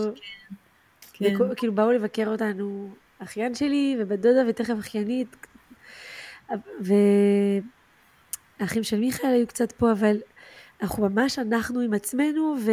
כן. 1.13 1.39
כן. 1.39 1.55
כאילו 1.57 1.75
באו 1.75 1.93
לבקר 1.93 2.29
אותנו 2.29 2.89
אחיין 3.19 3.55
שלי 3.55 3.97
ובת 3.99 4.19
דודה 4.19 4.43
ותכף 4.49 4.75
אחיינית, 4.79 5.37
והאחים 8.61 8.83
של 8.83 8.99
מיכאל 9.01 9.31
היו 9.31 9.47
קצת 9.47 9.73
פה, 9.73 9.93
אבל 9.93 10.17
אנחנו 10.83 11.09
ממש 11.09 11.39
אנחנו 11.39 11.81
עם 11.81 11.95
עצמנו, 11.95 12.57
ו... 12.65 12.73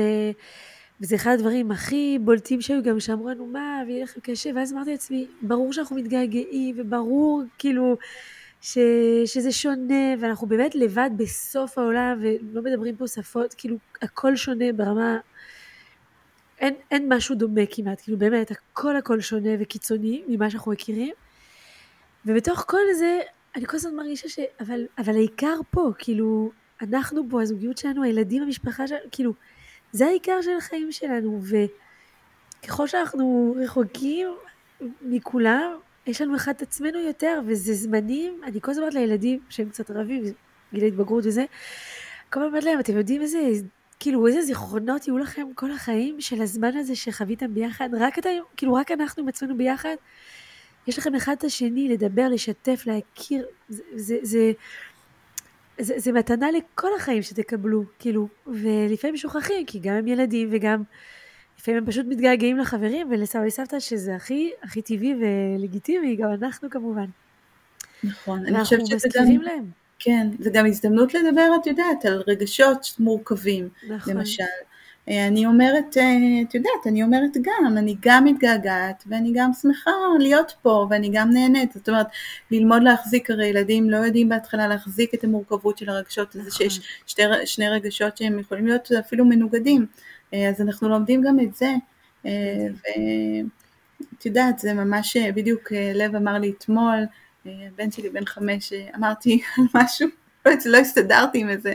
וזה 1.02 1.16
אחד 1.16 1.32
הדברים 1.32 1.72
הכי 1.72 2.20
בולטים 2.22 2.62
שהיו 2.62 2.84
גם 2.84 3.00
שאמרו 3.00 3.30
לנו 3.30 3.46
מה, 3.46 3.84
ויהיה 3.88 4.04
לכם 4.04 4.20
קשה, 4.20 4.50
ואז 4.56 4.74
אמרתי 4.74 4.92
לעצמי, 4.92 5.28
ברור 5.42 5.74
שאנחנו 5.74 5.96
מתגעגעים, 5.96 6.76
וברור 6.78 7.44
כאילו 7.58 7.98
ש... 8.66 8.78
שזה 9.26 9.52
שונה, 9.52 10.14
ואנחנו 10.20 10.48
באמת 10.48 10.76
לבד 10.76 11.10
בסוף 11.18 11.78
העולם, 11.78 12.20
ולא 12.22 12.62
מדברים 12.62 12.96
פה 12.96 13.08
שפות, 13.08 13.54
כאילו 13.54 13.78
הכל 14.02 14.36
שונה 14.36 14.66
ברמה 14.76 15.18
אין, 16.60 16.74
אין 16.92 17.14
משהו 17.14 17.36
דומה 17.36 17.62
כמעט, 17.72 18.02
כאילו 18.02 18.18
באמת 18.18 18.52
הכל 18.52 18.96
הכל 18.96 19.22
שונה 19.22 19.50
וקיצוני 19.60 20.24
ממה 20.28 20.50
שאנחנו 20.50 20.72
מכירים. 20.72 21.14
ובתוך 22.26 22.66
כל 22.68 22.94
זה 23.00 23.20
אני 23.56 23.66
כל 23.66 23.78
הזמן 23.78 23.96
מרגישה 23.96 24.30
ש... 24.30 24.40
אבל, 24.60 24.86
אבל 24.98 25.16
העיקר 25.16 25.56
פה, 25.72 25.92
כאילו 25.98 26.52
אנחנו 26.82 27.24
פה, 27.30 27.42
הזוגיות 27.42 27.78
שלנו, 27.78 28.04
הילדים, 28.04 28.44
המשפחה 28.44 28.88
שלנו, 28.88 29.02
כאילו 29.12 29.34
זה 29.92 30.06
העיקר 30.06 30.42
של 30.42 30.58
החיים 30.58 30.92
שלנו 30.92 31.42
וככל 32.64 32.88
שאנחנו 32.88 33.56
רחוקים 33.64 34.28
מכולם 35.02 35.72
יש 36.08 36.22
לנו 36.22 36.36
אחד 36.36 36.52
את 36.56 36.62
עצמנו 36.62 37.00
יותר 37.00 37.40
וזה 37.48 37.74
זמנים, 37.74 38.42
אני 38.44 38.62
כל 38.62 38.72
הזמן 38.72 38.84
אומרת 38.84 38.94
לילדים 38.94 39.40
שהם 39.50 39.70
קצת 39.70 39.92
רבים, 39.92 40.24
גיל 40.74 40.84
ההתבגרות 40.84 41.26
וזה, 41.26 41.46
כל 42.30 42.40
הזמן 42.40 42.50
אומרת 42.50 42.64
להם 42.64 42.80
אתם 42.80 42.98
יודעים 42.98 43.22
איזה 43.22 43.40
כאילו 44.00 44.28
איזה 44.28 44.42
זיכרונות 44.42 45.08
יהיו 45.08 45.18
לכם 45.18 45.48
כל 45.56 45.72
החיים 45.72 46.22
של 46.22 46.42
הזמן 46.42 46.78
הזה 46.78 46.96
שחוויתם 46.96 47.54
ביחד, 47.54 47.90
רק 48.00 48.20
אתם, 48.20 48.30
כאילו 48.58 48.74
רק 48.74 48.92
אנחנו 48.92 49.24
עם 49.24 49.30
עצמנו 49.30 49.58
ביחד, 49.58 49.96
יש 50.88 50.98
לכם 50.98 51.16
אחד 51.16 51.36
את 51.38 51.44
השני 51.44 51.90
לדבר, 51.90 52.28
לשתף, 52.30 52.84
להכיר, 52.86 53.46
זה, 53.70 53.84
זה, 53.96 54.18
זה, 54.22 54.52
זה, 55.80 55.94
זה 55.98 56.12
מתנה 56.12 56.52
לכל 56.52 56.88
החיים 56.98 57.22
שתקבלו, 57.22 57.84
כאילו, 58.00 58.28
ולפעמים 58.48 59.18
שוכחים, 59.18 59.66
כי 59.66 59.80
גם 59.80 59.94
הם 59.94 60.08
ילדים 60.08 60.50
וגם 60.52 60.84
לפעמים 61.66 61.84
הם 61.84 61.86
פשוט 61.92 62.06
מתגעגעים 62.10 62.58
לחברים 62.58 63.08
ולסבא 63.12 63.42
וסבתא, 63.48 63.80
שזה 63.80 64.16
הכי, 64.16 64.52
הכי 64.64 64.82
טבעי 64.82 65.16
ולגיטימי, 65.20 66.16
גם 66.16 66.30
אנחנו 66.42 66.70
כמובן. 66.70 67.06
נכון, 68.04 68.46
אני 68.46 68.64
חושבת 68.64 68.88
שזה 68.88 69.08
גם... 69.16 69.24
ואנחנו 69.26 69.42
להם. 69.42 69.66
כן, 70.00 70.28
זה 70.40 70.50
גם 70.54 70.66
הזדמנות 70.66 71.14
לדבר, 71.14 71.48
את 71.62 71.68
יודעת, 71.68 72.06
על 72.06 72.24
רגשות 72.28 72.88
מורכבים, 73.00 73.70
נכון. 73.90 74.14
למשל. 74.14 74.44
אה, 75.10 75.28
אני 75.28 75.46
אומרת, 75.46 75.98
אה, 75.98 76.04
את 76.50 76.56
יודעת, 76.56 76.88
אני 76.88 77.04
אומרת 77.04 77.32
גם, 77.42 77.78
אני 77.78 77.96
גם 78.00 78.26
מתגעגעת 78.26 79.04
ואני 79.08 79.32
גם 79.36 79.52
שמחה 79.62 79.92
להיות 80.20 80.54
פה 80.62 80.88
ואני 80.90 81.10
גם 81.14 81.30
נהנית, 81.30 81.74
זאת 81.74 81.90
אומרת, 81.90 82.08
ללמוד 82.52 82.84
להחזיק, 82.84 83.32
הרי 83.32 83.48
ילדים 83.48 83.90
לא 83.90 83.98
יודעים 83.98 84.30
בהתחלה 84.30 84.68
להחזיק 84.68 85.14
את 85.14 85.24
המורכבות 85.24 85.78
של 85.78 85.90
הרגשות, 85.90 86.36
נכון. 86.36 86.50
זה 86.50 86.56
שיש 86.56 86.80
שתי, 87.06 87.24
שני 87.46 87.70
רגשות 87.70 88.18
שהם 88.18 88.40
יכולים 88.40 88.68
להיות 88.68 88.92
אפילו 88.92 89.26
מנוגדים, 89.26 89.86
אז 90.50 90.62
אנחנו 90.62 90.90
לומדים 90.90 91.22
גם 91.22 91.40
את 91.40 91.56
זה, 91.56 91.74
ואת 92.24 94.26
יודעת, 94.26 94.60
זה 94.60 94.74
ממש 94.74 95.18
בדיוק 95.18 95.72
לב 95.72 96.16
אמר 96.16 96.34
לי 96.34 96.54
אתמול, 96.58 96.98
הבן 97.46 97.92
שלי 97.92 98.10
בן 98.10 98.26
חמש, 98.26 98.74
אמרתי 98.96 99.42
על 99.58 99.66
משהו, 99.84 100.08
לא 100.66 100.78
הסתדרתי 100.78 101.40
עם 101.40 101.50
איזה 101.50 101.74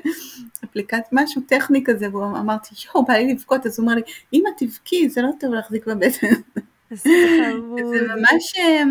אפליקציה, 0.65 1.09
משהו 1.13 1.43
טכני 1.49 1.83
כזה, 1.85 2.15
ואמרתי, 2.15 2.75
יואו, 2.87 3.05
בא 3.05 3.15
לי 3.15 3.33
לבכות, 3.33 3.67
אז 3.67 3.79
הוא 3.79 3.87
אמר 3.87 3.95
לי, 3.95 4.03
אמא 4.33 4.49
תבכי, 4.59 5.09
זה 5.09 5.23
לא 5.23 5.31
טוב 5.41 5.55
להחזיק 5.55 5.87
בבטן. 5.87 6.27
זה 6.91 7.11
ממש... 8.09 8.55
אה, 8.59 8.83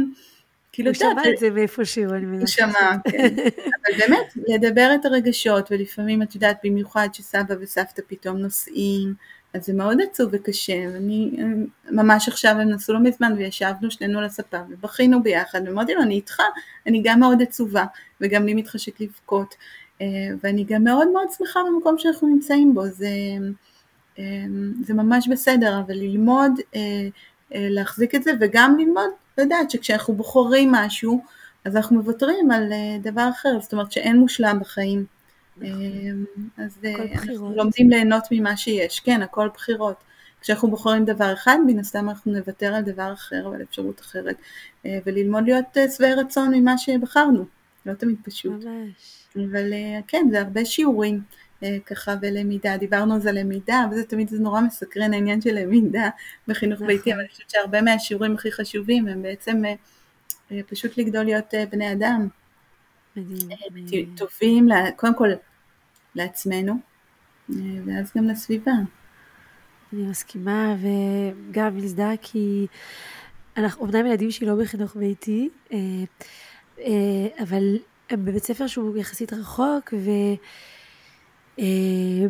כאילו, 0.72 0.90
הוא 0.90 0.96
שמע 0.96 1.22
את 1.34 1.38
זה 1.40 1.50
מאיפשהו, 1.50 2.14
אני 2.14 2.26
מבינה. 2.26 2.40
הוא 2.40 2.48
שמע, 2.48 2.92
כן. 3.12 3.36
אבל 3.38 3.98
באמת, 3.98 4.34
לדבר 4.48 4.92
את 4.96 5.06
הרגשות, 5.06 5.72
ולפעמים, 5.72 6.22
את 6.22 6.36
יודעת, 6.36 6.58
במיוחד 6.64 7.10
שסבא 7.14 7.56
וסבתא 7.60 8.02
פתאום 8.08 8.38
נוסעים, 8.38 9.14
אז 9.54 9.66
זה 9.66 9.74
מאוד 9.74 9.98
עצוב 10.02 10.30
וקשה, 10.34 10.86
ואני, 10.94 11.32
ממש 11.92 12.28
עכשיו 12.28 12.52
הם 12.52 12.70
נסעו 12.70 12.94
לא 12.94 13.00
מזמן, 13.04 13.34
וישבנו 13.38 13.92
שנינו 13.92 14.20
על 14.20 14.26
הספה, 14.26 14.58
ובכינו 14.70 15.24
ביחד, 15.24 15.62
ואמרתי 15.66 15.94
לו, 15.94 16.02
אני 16.02 16.16
איתך, 16.16 16.38
אני 16.88 17.02
גם 17.04 17.20
מאוד 17.20 17.42
עצובה, 17.42 17.86
וגם 18.22 18.46
לי 18.46 18.54
מתחשק 18.54 19.02
לבכות, 19.02 19.56
אה, 20.02 20.08
ואני 20.44 20.64
גם 20.64 20.84
מאוד 20.84 21.08
מאוד 21.08 21.28
שמחה 21.38 21.60
במקום 21.68 21.98
שאנחנו 21.98 22.28
נמצאים 22.28 22.74
בו, 22.74 22.88
זה, 22.88 23.08
אה, 24.20 24.24
זה 24.84 24.94
ממש 24.94 25.28
בסדר, 25.28 25.80
אבל 25.80 25.94
ללמוד 25.96 26.52
אה, 26.76 27.08
להחזיק 27.52 28.16
את 28.16 28.24
זה, 28.24 28.32
וגם 28.42 28.78
ללמוד 28.80 29.10
לדעת 29.38 29.72
שכשאנחנו 29.72 30.14
בוחרים 30.14 30.72
משהו, 30.72 31.24
אז 31.66 31.76
אנחנו 31.76 31.96
מוותרים 31.96 32.52
על 32.52 32.72
דבר 33.02 33.30
אחר, 33.30 33.60
זאת 33.62 33.74
אומרת 33.74 33.92
שאין 33.92 34.18
מושלם 34.18 34.60
בחיים. 34.62 35.19
נכון. 35.62 36.26
אז 36.58 36.80
אנחנו 37.14 37.56
לומדים 37.56 37.90
ליהנות 37.90 38.24
ממה 38.32 38.58
שיש, 38.58 39.00
כן, 39.00 39.22
הכל 39.22 39.50
בחירות. 39.54 39.96
כשאנחנו 40.42 40.70
בוחרים 40.70 41.06
דבר 41.06 41.34
אחד, 41.34 41.58
מן 41.68 41.80
הסתם 41.80 42.10
אנחנו 42.10 42.32
נוותר 42.32 42.74
על 42.74 42.84
דבר 42.84 43.14
אחר 43.14 43.50
ועל 43.52 43.62
אפשרות 43.62 44.00
אחרת, 44.00 44.36
וללמוד 44.86 45.44
להיות 45.44 45.66
שבעי 45.96 46.14
רצון 46.14 46.54
ממה 46.54 46.78
שבחרנו, 46.78 47.46
לא 47.86 47.94
תמיד 47.94 48.16
פשוט. 48.24 48.64
ממש. 48.64 49.46
אבל 49.52 49.74
כן, 50.08 50.28
זה 50.32 50.42
הרבה 50.42 50.66
שיעורים. 50.66 51.22
ככה 51.86 52.16
בלמידה, 52.16 52.78
דיברנו 52.78 53.14
על 53.14 53.20
זה 53.20 53.32
למידה, 53.32 53.86
וזה 53.92 54.04
תמיד 54.04 54.30
זה 54.30 54.40
נורא 54.40 54.62
מסקרן 54.62 55.14
העניין 55.14 55.42
של 55.42 55.56
למידה 55.56 56.10
בחינוך 56.48 56.76
נכון. 56.76 56.88
ביתי, 56.88 57.14
אבל 57.14 57.20
אני 57.20 57.30
חושבת 57.30 57.50
שהרבה 57.50 57.82
מהשיעורים 57.82 58.36
הכי 58.36 58.52
חשובים 58.52 59.08
הם 59.08 59.22
בעצם 59.22 59.62
פשוט 60.68 60.98
לגדול 60.98 61.24
להיות 61.24 61.54
בני 61.72 61.92
אדם. 61.92 62.28
מדהים. 63.16 64.14
טובים, 64.18 64.70
קודם 64.96 65.16
כל 65.16 65.30
לעצמנו, 66.20 66.74
ואז 67.86 68.12
גם 68.18 68.26
לסביבה. 68.26 68.72
אני 69.94 70.02
מסכימה, 70.02 70.76
וגם 70.82 71.78
מזדהה 71.78 72.18
כי 72.22 72.68
אנחנו, 73.58 73.86
אמנם 73.86 74.06
ילדים 74.06 74.32
שלי 74.32 74.48
לא 74.48 74.56
בחינוך 74.56 74.96
ביתי, 74.96 75.50
אבל 77.40 77.78
הם 78.10 78.26
בבית 78.26 78.44
ספר 78.44 78.68
שהוא 78.68 78.98
יחסית 78.98 79.34
רחוק, 79.34 79.94
ו... 79.94 80.10
אה, 81.60 82.28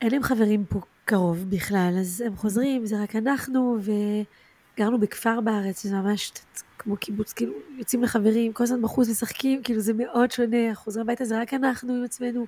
אין 0.00 0.12
להם 0.12 0.22
חברים 0.22 0.64
פה 0.64 0.80
קרוב 1.04 1.50
בכלל, 1.50 1.96
אז 2.00 2.20
הם 2.26 2.36
חוזרים, 2.36 2.86
זה 2.86 3.02
רק 3.02 3.16
אנחנו, 3.16 3.78
וגרנו 3.80 5.00
בכפר 5.00 5.40
בארץ, 5.40 5.82
זה 5.82 5.94
ממש 5.94 6.32
כמו 6.78 6.96
קיבוץ, 6.96 7.32
כאילו, 7.32 7.52
יוצאים 7.78 8.02
לחברים, 8.02 8.52
כל 8.52 8.64
הזמן 8.64 8.82
בחוץ 8.82 9.08
משחקים, 9.08 9.62
כאילו 9.62 9.80
זה 9.80 9.92
מאוד 9.92 10.30
שונה, 10.30 10.74
חוזרים 10.74 11.06
הביתה 11.06 11.24
זה 11.24 11.40
רק 11.40 11.54
אנחנו 11.54 11.94
עם 11.94 12.04
עצמנו, 12.04 12.46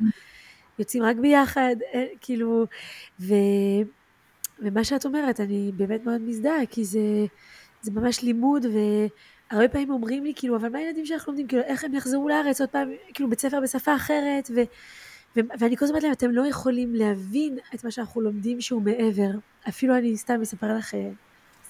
יוצאים 0.78 1.02
רק 1.02 1.16
ביחד, 1.16 1.76
אה, 1.94 2.04
כאילו, 2.20 2.66
ו... 3.20 3.34
ומה 4.58 4.84
שאת 4.84 5.06
אומרת, 5.06 5.40
אני 5.40 5.72
באמת 5.76 6.04
מאוד 6.04 6.20
מזדהה, 6.20 6.66
כי 6.70 6.84
זה, 6.84 7.00
זה 7.82 7.90
ממש 7.90 8.22
לימוד, 8.22 8.66
והרבה 8.66 9.68
פעמים 9.68 9.90
אומרים 9.90 10.24
לי, 10.24 10.32
כאילו, 10.36 10.56
אבל 10.56 10.68
מה 10.68 10.78
הילדים 10.78 11.06
שאנחנו 11.06 11.32
לומדים, 11.32 11.46
כאילו, 11.46 11.62
איך 11.62 11.84
הם 11.84 11.94
יחזרו 11.94 12.28
לארץ 12.28 12.60
עוד 12.60 12.70
פעם, 12.70 12.88
כאילו, 13.14 13.30
בית 13.30 13.40
ספר 13.40 13.60
בשפה 13.60 13.96
אחרת, 13.96 14.50
ו... 14.54 14.60
ואני 15.36 15.76
כל 15.76 15.84
הזמן 15.84 15.96
אומרת 15.96 16.02
להם, 16.02 16.12
אתם 16.12 16.30
לא 16.30 16.46
יכולים 16.46 16.94
להבין 16.94 17.58
את 17.74 17.84
מה 17.84 17.90
שאנחנו 17.90 18.20
לומדים 18.20 18.60
שהוא 18.60 18.82
מעבר. 18.82 19.30
אפילו 19.68 19.96
אני 19.96 20.16
סתם 20.16 20.40
אספר 20.42 20.76
לך, 20.76 20.94
אה, 20.94 21.10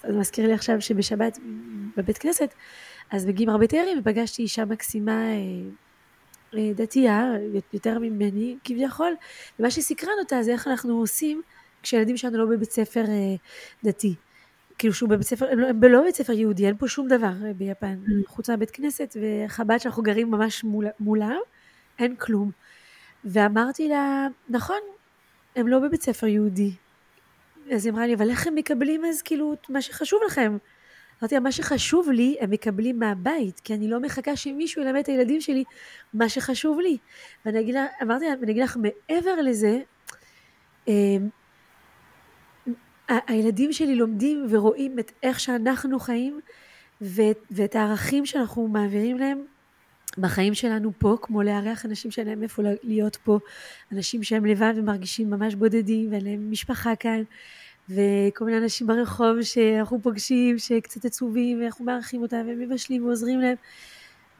זה 0.03 0.17
מזכיר 0.17 0.47
לי 0.47 0.53
עכשיו 0.53 0.81
שבשבת 0.81 1.39
בבית 1.97 2.17
כנסת, 2.17 2.53
אז 3.11 3.25
מגיעים 3.25 3.49
הרבה 3.49 3.67
תיירים 3.67 3.99
ופגשתי 3.99 4.41
אישה 4.41 4.65
מקסימה 4.65 5.11
אה, 5.11 5.37
דתייה, 6.55 7.31
יותר 7.73 7.99
ממני 7.99 8.57
כביכול, 8.63 9.13
ומה 9.59 9.71
שסקרן 9.71 10.13
אותה 10.19 10.43
זה 10.43 10.51
איך 10.51 10.67
אנחנו 10.67 10.99
עושים 10.99 11.41
כשילדים 11.83 12.17
שלנו 12.17 12.37
לא 12.37 12.45
בבית 12.45 12.71
ספר 12.71 13.03
דתי. 13.83 14.15
כאילו 14.77 14.93
שהוא 14.93 15.09
בבית 15.09 15.27
ספר, 15.27 15.51
הם 15.51 15.59
לא, 15.59 15.67
הם 15.67 15.83
לא 15.83 16.01
בבית 16.01 16.15
ספר 16.15 16.33
יהודי, 16.33 16.67
אין 16.67 16.77
פה 16.77 16.87
שום 16.87 17.07
דבר 17.07 17.31
ביפן, 17.55 17.97
mm. 18.05 18.27
חוץ 18.27 18.49
מהבית 18.49 18.71
כנסת 18.71 19.17
וחב"ד 19.21 19.77
שאנחנו 19.77 20.03
גרים 20.03 20.31
ממש 20.31 20.63
מול, 20.63 20.85
מולם, 20.99 21.39
אין 21.99 22.15
כלום. 22.15 22.51
ואמרתי 23.25 23.87
לה, 23.87 24.27
נכון, 24.49 24.79
הם 25.55 25.67
לא 25.67 25.79
בבית 25.79 26.01
ספר 26.01 26.27
יהודי. 26.27 26.71
אז 27.71 27.85
היא 27.85 27.93
אמרה 27.93 28.07
לי, 28.07 28.13
אבל 28.13 28.29
איך 28.29 28.47
הם 28.47 28.55
מקבלים 28.55 29.05
אז 29.05 29.21
כאילו 29.21 29.53
את 29.53 29.69
מה 29.69 29.81
שחשוב 29.81 30.19
לכם? 30.27 30.57
אמרתי 31.21 31.35
לה, 31.35 31.41
מה 31.41 31.51
שחשוב 31.51 32.09
לי, 32.11 32.35
הם 32.39 32.51
מקבלים 32.51 32.99
מהבית, 32.99 33.59
כי 33.59 33.73
אני 33.73 33.87
לא 33.87 33.99
מחכה 33.99 34.35
שמישהו 34.35 34.81
ילמד 34.81 34.99
את 34.99 35.07
הילדים 35.07 35.41
שלי 35.41 35.63
מה 36.13 36.29
שחשוב 36.29 36.79
לי. 36.79 36.97
ואני 37.45 37.59
אגיד 37.59 37.75
לה, 37.75 37.85
אמרתי 38.01 38.25
לה, 38.25 38.33
ואני 38.41 38.51
אגיד 38.51 38.63
לך, 38.63 38.77
מעבר 38.77 39.41
לזה, 39.41 39.79
אמ, 40.87 41.29
הילדים 43.07 43.73
שלי 43.73 43.95
לומדים 43.95 44.45
ורואים 44.49 44.99
את 44.99 45.11
איך 45.23 45.39
שאנחנו 45.39 45.99
חיים 45.99 46.39
ואת, 47.01 47.37
ואת 47.51 47.75
הערכים 47.75 48.25
שאנחנו 48.25 48.67
מעבירים 48.67 49.17
להם 49.17 49.45
בחיים 50.17 50.53
שלנו 50.53 50.91
פה, 50.97 51.17
כמו 51.21 51.43
לארח 51.43 51.85
אנשים 51.85 52.11
שאין 52.11 52.27
להם 52.27 52.43
איפה 52.43 52.63
להיות 52.83 53.15
פה, 53.15 53.39
אנשים 53.91 54.23
שהם 54.23 54.45
לבד 54.45 54.73
ומרגישים 54.75 55.29
ממש 55.29 55.55
בודדים 55.55 56.11
ואין 56.11 56.25
להם 56.25 56.51
משפחה 56.51 56.95
כאן, 56.95 57.23
וכל 57.89 58.45
מיני 58.45 58.57
אנשים 58.57 58.87
ברחוב 58.87 59.41
שאנחנו 59.41 60.01
פוגשים, 60.01 60.57
שקצת 60.57 61.05
עצובים, 61.05 61.61
ואנחנו 61.61 61.85
מארחים 61.85 62.21
אותם, 62.21 62.43
והם 62.47 62.59
מבשלים 62.59 63.05
ועוזרים 63.05 63.39
להם. 63.39 63.55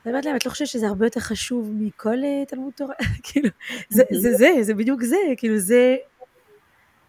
ואני 0.06 0.14
אומרת 0.14 0.26
להם, 0.26 0.36
את 0.36 0.46
לא 0.46 0.52
חושבת 0.52 0.68
שזה 0.68 0.88
הרבה 0.88 1.06
יותר 1.06 1.20
חשוב 1.20 1.72
מכל 1.80 2.18
uh, 2.18 2.50
תלמוד 2.50 2.74
תורה? 2.74 2.96
כאילו, 3.24 3.50
זה, 3.90 4.04
זה 4.12 4.34
זה, 4.34 4.50
זה 4.62 4.74
בדיוק 4.74 5.04
זה, 5.04 5.18
כאילו 5.38 5.58
זה, 5.58 5.96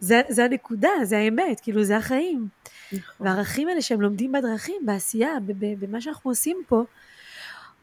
זה, 0.01 0.21
זה 0.29 0.45
הנקודה, 0.45 0.91
זה 1.03 1.19
האמת, 1.19 1.61
כאילו 1.61 1.85
זה 1.85 1.97
החיים. 1.97 2.49
נכון. 2.93 3.27
והערכים 3.27 3.69
האלה 3.69 3.83
שהם 3.83 4.01
לומדים 4.01 4.33
בדרכים, 4.33 4.77
בעשייה, 4.83 5.31
במה 5.79 6.01
שאנחנו 6.01 6.31
עושים 6.31 6.63
פה, 6.69 6.85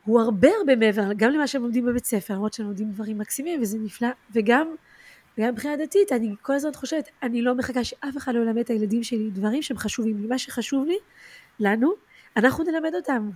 הוא 0.05 0.21
הרבה 0.21 0.47
הרבה 0.59 0.75
מעבר, 0.75 1.13
גם 1.17 1.31
למה 1.31 1.47
שהם 1.47 1.61
לומדים 1.61 1.85
בבית 1.85 2.05
ספר, 2.05 2.33
למרות 2.33 2.53
שהם 2.53 2.65
לומדים 2.65 2.91
דברים 2.91 3.17
מקסימים 3.17 3.61
וזה 3.61 3.77
נפלא, 3.79 4.07
וגם, 4.33 4.75
וגם 5.37 5.53
מבחינה 5.53 5.77
דתית, 5.77 6.11
אני 6.11 6.35
כל 6.41 6.53
הזמן 6.53 6.73
חושבת, 6.73 7.09
אני 7.23 7.41
לא 7.41 7.55
מחכה 7.55 7.83
שאף 7.83 8.17
אחד 8.17 8.35
לא 8.35 8.39
ילמד 8.39 8.57
את 8.57 8.69
הילדים 8.69 9.03
שלי 9.03 9.29
דברים 9.29 9.61
שהם 9.61 9.77
חשובים 9.77 10.17
לי, 10.21 10.27
מה 10.27 10.37
שחשוב 10.37 10.85
לי, 10.87 10.97
לנו, 11.59 11.93
אנחנו 12.37 12.63
נלמד 12.63 12.95
אותם, 12.95 13.29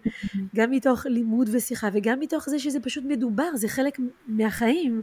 גם 0.56 0.70
מתוך 0.70 1.06
לימוד 1.06 1.48
ושיחה, 1.52 1.88
וגם 1.92 2.20
מתוך 2.20 2.48
זה 2.50 2.58
שזה 2.58 2.80
פשוט 2.80 3.04
מדובר, 3.04 3.48
זה 3.54 3.68
חלק 3.68 3.98
מהחיים. 4.26 5.02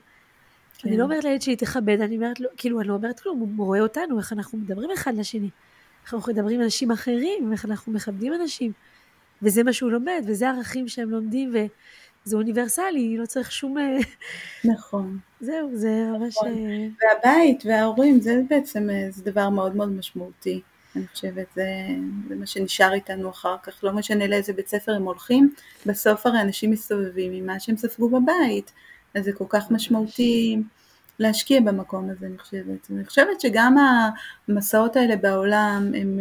כן. 0.78 0.90
אני 0.90 0.98
לא 0.98 1.04
אומרת 1.04 1.24
לילד 1.24 1.42
שלי 1.42 1.56
תכבד, 1.56 2.02
אני 2.02 2.16
אומרת 2.16 2.40
לו, 2.40 2.50
כאילו, 2.58 2.80
אני 2.82 2.88
לא 2.88 2.94
אומרת 2.94 3.20
כלום, 3.20 3.40
הוא 3.58 3.66
רואה 3.66 3.80
אותנו, 3.80 4.20
איך 4.20 4.34
אנחנו 4.34 4.58
מדברים 4.58 4.90
אחד 4.92 5.14
לשני, 5.18 5.50
איך 6.04 6.14
אנחנו 6.14 6.34
מדברים 6.34 6.60
עם 6.60 6.64
אנשים 6.64 6.92
אחרים, 6.92 7.52
איך 7.52 7.66
אנחנו 7.66 7.94
מכבדים 7.94 8.34
אנשים. 8.34 8.72
וזה 9.42 9.64
מה 9.64 9.74
שהוא 9.74 9.92
לומד, 9.92 10.24
וזה 10.28 10.50
הערכים 10.50 10.88
שהם 10.88 11.10
לומדים, 11.10 11.50
וזה 11.50 12.36
אוניברסלי, 12.36 13.18
לא 13.18 13.26
צריך 13.26 13.52
שום... 13.52 13.78
אה, 13.78 13.98
נכון. 14.66 15.20
זהו, 15.42 15.70
זה 15.74 16.08
ממש... 16.14 16.36
נכון. 16.38 16.48
אה, 16.48 16.88
והבית 17.02 17.64
וההורים, 17.66 18.20
זה 18.20 18.42
בעצם, 18.50 18.90
אה, 18.90 19.08
זה 19.12 19.24
דבר 19.24 19.50
מאוד 19.50 19.76
מאוד 19.76 19.92
משמעותי. 19.92 20.62
אני 20.96 21.08
חושבת, 21.08 21.48
זה, 21.56 21.66
זה 22.30 22.36
מה 22.36 22.46
שנשאר 22.46 22.94
איתנו 22.94 23.30
אחר 23.30 23.56
כך, 23.64 23.84
לא 23.84 23.94
משנה 23.94 24.28
לאיזה 24.28 24.54
בית 24.54 24.68
ספר 24.68 24.92
הם 24.92 25.04
הולכים, 25.04 25.54
בסוף 25.86 26.26
הרי 26.26 26.42
אנשים 26.42 26.72
מסתובבים 26.72 27.34
עם 27.34 27.46
מה 27.46 27.60
שהם 27.60 27.78
ספגו 27.78 28.10
בבית, 28.10 28.72
אז 29.16 29.26
זה 29.26 29.32
כל 29.34 29.46
כך 29.50 29.72
משמעותי 29.72 30.58
להשקיע 31.20 31.62
במקום 31.62 32.10
הזה, 32.10 32.26
אני 32.26 32.38
חושבת. 32.38 32.92
אני 32.92 33.06
חושבת 33.06 33.42
שגם 33.42 33.76
המסעות 34.48 34.96
האלה 34.96 35.16
בעולם 35.16 35.92
הם 35.96 36.20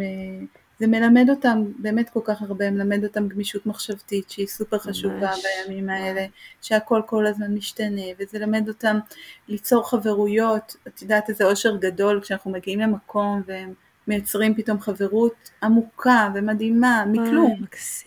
זה 0.81 0.87
מלמד 0.87 1.29
אותם 1.29 1.63
באמת 1.77 2.09
כל 2.09 2.19
כך 2.23 2.41
הרבה, 2.41 2.71
מלמד 2.71 3.03
אותם 3.03 3.27
גמישות 3.27 3.65
מחשבתית 3.65 4.29
שהיא 4.29 4.47
סופר 4.47 4.77
חשובה 4.79 5.15
ממש. 5.15 5.45
בימים 5.67 5.89
האלה, 5.89 6.25
שהכל 6.61 7.01
כל 7.05 7.27
הזמן 7.27 7.53
משתנה, 7.53 8.01
וזה 8.19 8.39
למד 8.39 8.67
אותם 8.67 8.99
ליצור 9.47 9.89
חברויות, 9.89 10.75
את 10.87 11.01
יודעת 11.01 11.29
איזה 11.29 11.45
אושר 11.45 11.75
גדול 11.75 12.21
כשאנחנו 12.21 12.51
מגיעים 12.51 12.79
למקום 12.79 13.41
והם 13.45 13.73
מייצרים 14.07 14.55
פתאום 14.55 14.79
חברות 14.79 15.49
עמוקה 15.63 16.29
ומדהימה 16.35 17.03
מכלום, 17.07 17.61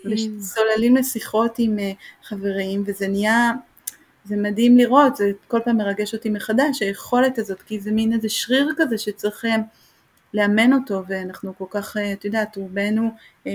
וסוללים 0.05 0.97
לשיחות 0.97 1.55
עם 1.59 1.79
אה, 1.79 1.93
חברים 2.23 2.83
וזה 2.87 3.09
נהיה 3.09 3.53
זה 4.25 4.37
מדהים 4.37 4.77
לראות, 4.77 5.17
זה 5.17 5.33
כל 5.49 5.59
פעם 5.65 5.77
מרגש 5.77 6.15
אותי 6.15 6.31
מחדש, 6.31 6.83
היכולת 6.83 7.39
הזאת, 7.39 7.63
כי 7.63 7.81
זה 7.81 7.91
מין 7.91 8.13
איזה 8.13 8.29
שריר 8.29 8.73
כזה 8.77 8.99
שצריך 8.99 9.45
אה, 9.45 9.57
לאמן 10.35 10.73
אותו, 10.73 11.03
ואנחנו 11.09 11.59
כל 11.59 11.65
כך, 11.71 11.97
אה, 11.97 12.13
את 12.13 12.25
יודעת, 12.25 12.57
רובנו 12.57 13.11
אה, 13.47 13.53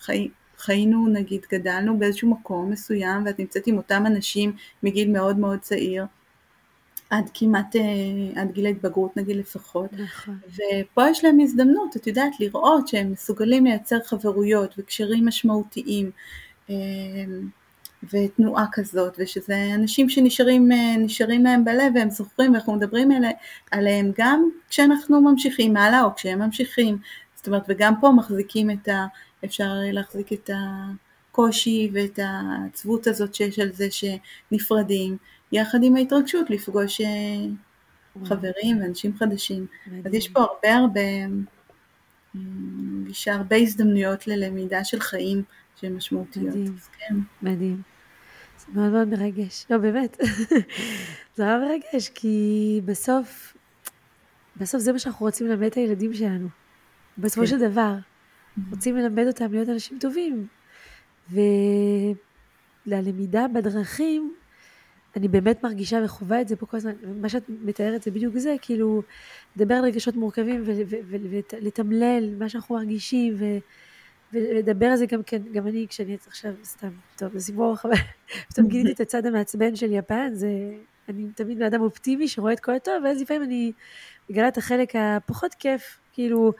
חי, 0.00 0.28
חיינו 0.58 1.08
נגיד, 1.08 1.40
גדלנו 1.52 1.98
באיזשהו 1.98 2.30
מקום 2.30 2.70
מסוים 2.70 3.26
ואת 3.26 3.38
נמצאת 3.38 3.66
עם 3.66 3.76
אותם 3.76 4.04
אנשים 4.06 4.52
מגיל 4.82 5.10
מאוד 5.10 5.38
מאוד 5.38 5.58
צעיר, 5.58 6.04
עד 7.10 7.30
כמעט, 7.34 7.76
אה, 7.76 8.40
עד 8.42 8.52
גיל 8.52 8.66
ההתבגרות 8.66 9.16
נגיד 9.16 9.36
לפחות, 9.36 9.92
נכון. 9.92 10.38
ופה 10.46 11.08
יש 11.10 11.24
להם 11.24 11.40
הזדמנות, 11.40 11.96
את 11.96 12.06
יודעת, 12.06 12.40
לראות 12.40 12.88
שהם 12.88 13.12
מסוגלים 13.12 13.64
לייצר 13.64 13.98
חברויות 14.04 14.74
וקשרים 14.78 15.26
משמעותיים. 15.26 16.10
אה, 18.14 18.20
ותנועה 18.24 18.66
כזאת, 18.72 19.16
ושזה 19.18 19.70
אנשים 19.74 20.08
שנשארים 20.08 20.68
להם 21.44 21.64
בלב 21.64 21.92
והם 21.94 22.10
זוכרים 22.10 22.52
ואנחנו 22.52 22.74
מדברים 22.74 23.10
עליהם 23.70 24.12
גם 24.18 24.48
כשאנחנו 24.68 25.20
ממשיכים 25.20 25.76
הלאה 25.76 26.02
או 26.02 26.14
כשהם 26.14 26.38
ממשיכים, 26.38 26.98
זאת 27.34 27.46
אומרת 27.46 27.62
וגם 27.68 27.94
פה 28.00 28.10
מחזיקים 28.10 28.70
את 28.70 28.88
ה... 28.88 29.06
אפשר 29.44 29.72
להחזיק 29.92 30.32
את 30.32 30.50
הקושי 31.30 31.90
ואת 31.92 32.18
העצבות 32.22 33.06
הזאת 33.06 33.34
שיש 33.34 33.58
על 33.58 33.72
זה 33.72 33.88
שנפרדים, 33.90 35.16
יחד 35.52 35.78
עם 35.82 35.96
ההתרגשות 35.96 36.50
לפגוש 36.50 37.00
אה, 37.00 37.06
חברים 38.24 38.80
ואנשים 38.80 39.16
חדשים. 39.16 39.66
אז 40.04 40.14
יש 40.14 40.28
פה 40.28 40.40
הרבה 40.40 40.74
הרבה, 40.74 41.00
יש 43.10 43.28
הרבה 43.28 43.56
הזדמנויות 43.56 44.26
ללמידה 44.26 44.84
של 44.84 45.00
חיים 45.00 45.42
שהן 45.80 45.94
משמעותיות. 45.96 46.54
מדהים, 46.54 46.76
כן. 46.98 47.14
מדהים. 47.42 47.93
זה 48.66 48.80
מאוד 48.80 48.92
מאוד 48.92 49.08
מרגש. 49.08 49.66
לא, 49.70 49.78
באמת. 49.78 50.16
זה 51.36 51.44
נורא 51.44 51.58
מרגש, 51.58 52.08
כי 52.08 52.80
בסוף, 52.84 53.56
בסוף 54.56 54.80
זה 54.80 54.92
מה 54.92 54.98
שאנחנו 54.98 55.26
רוצים 55.26 55.46
ללמד 55.46 55.64
את 55.64 55.74
הילדים 55.74 56.14
שלנו. 56.14 56.48
בסופו 57.18 57.40
כן. 57.40 57.46
של 57.46 57.58
דבר. 57.58 57.94
Mm-hmm. 57.94 58.60
רוצים 58.70 58.96
ללמד 58.96 59.26
אותם 59.26 59.52
להיות 59.52 59.68
אנשים 59.68 59.98
טובים. 59.98 60.46
וללמידה 62.86 63.46
בדרכים, 63.54 64.34
אני 65.16 65.28
באמת 65.28 65.64
מרגישה 65.64 66.00
וחווה 66.04 66.40
את 66.40 66.48
זה 66.48 66.56
פה 66.56 66.66
כל 66.66 66.76
הזמן, 66.76 66.92
מה 67.20 67.28
שאת 67.28 67.42
מתארת 67.48 68.02
זה 68.02 68.10
בדיוק 68.10 68.36
זה, 68.36 68.56
כאילו, 68.62 69.02
לדבר 69.56 69.74
על 69.74 69.84
רגשות 69.84 70.16
מורכבים 70.16 70.62
ולתמלל 71.50 72.34
מה 72.38 72.48
שאנחנו 72.48 72.74
מרגישים, 72.74 73.34
ו... 73.38 73.44
ולדבר 74.34 74.86
על 74.86 74.96
זה 74.96 75.06
גם 75.06 75.22
כן, 75.22 75.42
גם 75.52 75.66
אני 75.66 75.86
כשאני 75.88 76.16
עכשיו, 76.26 76.52
סתם, 76.64 76.90
טוב, 77.16 77.32
זה 77.32 77.40
סיפור 77.40 77.72
רחב, 77.72 77.88
פתאום 78.48 78.68
גיליתי 78.68 78.92
את 78.92 79.00
הצד 79.00 79.26
המעצבן 79.26 79.76
של 79.76 79.92
יפן, 79.92 80.30
זה, 80.32 80.48
אני 81.08 81.26
תמיד 81.34 81.58
בן 81.58 81.64
אדם 81.64 81.80
אופטימי 81.80 82.28
שרואה 82.28 82.52
את 82.52 82.60
כל 82.60 82.74
הטוב, 82.74 82.94
ואז 83.04 83.22
לפעמים 83.22 83.42
אני 83.42 83.72
מגלה 84.30 84.48
את 84.48 84.58
החלק 84.58 84.92
הפחות 84.96 85.54
כיף, 85.54 85.98
כאילו, 86.12 86.52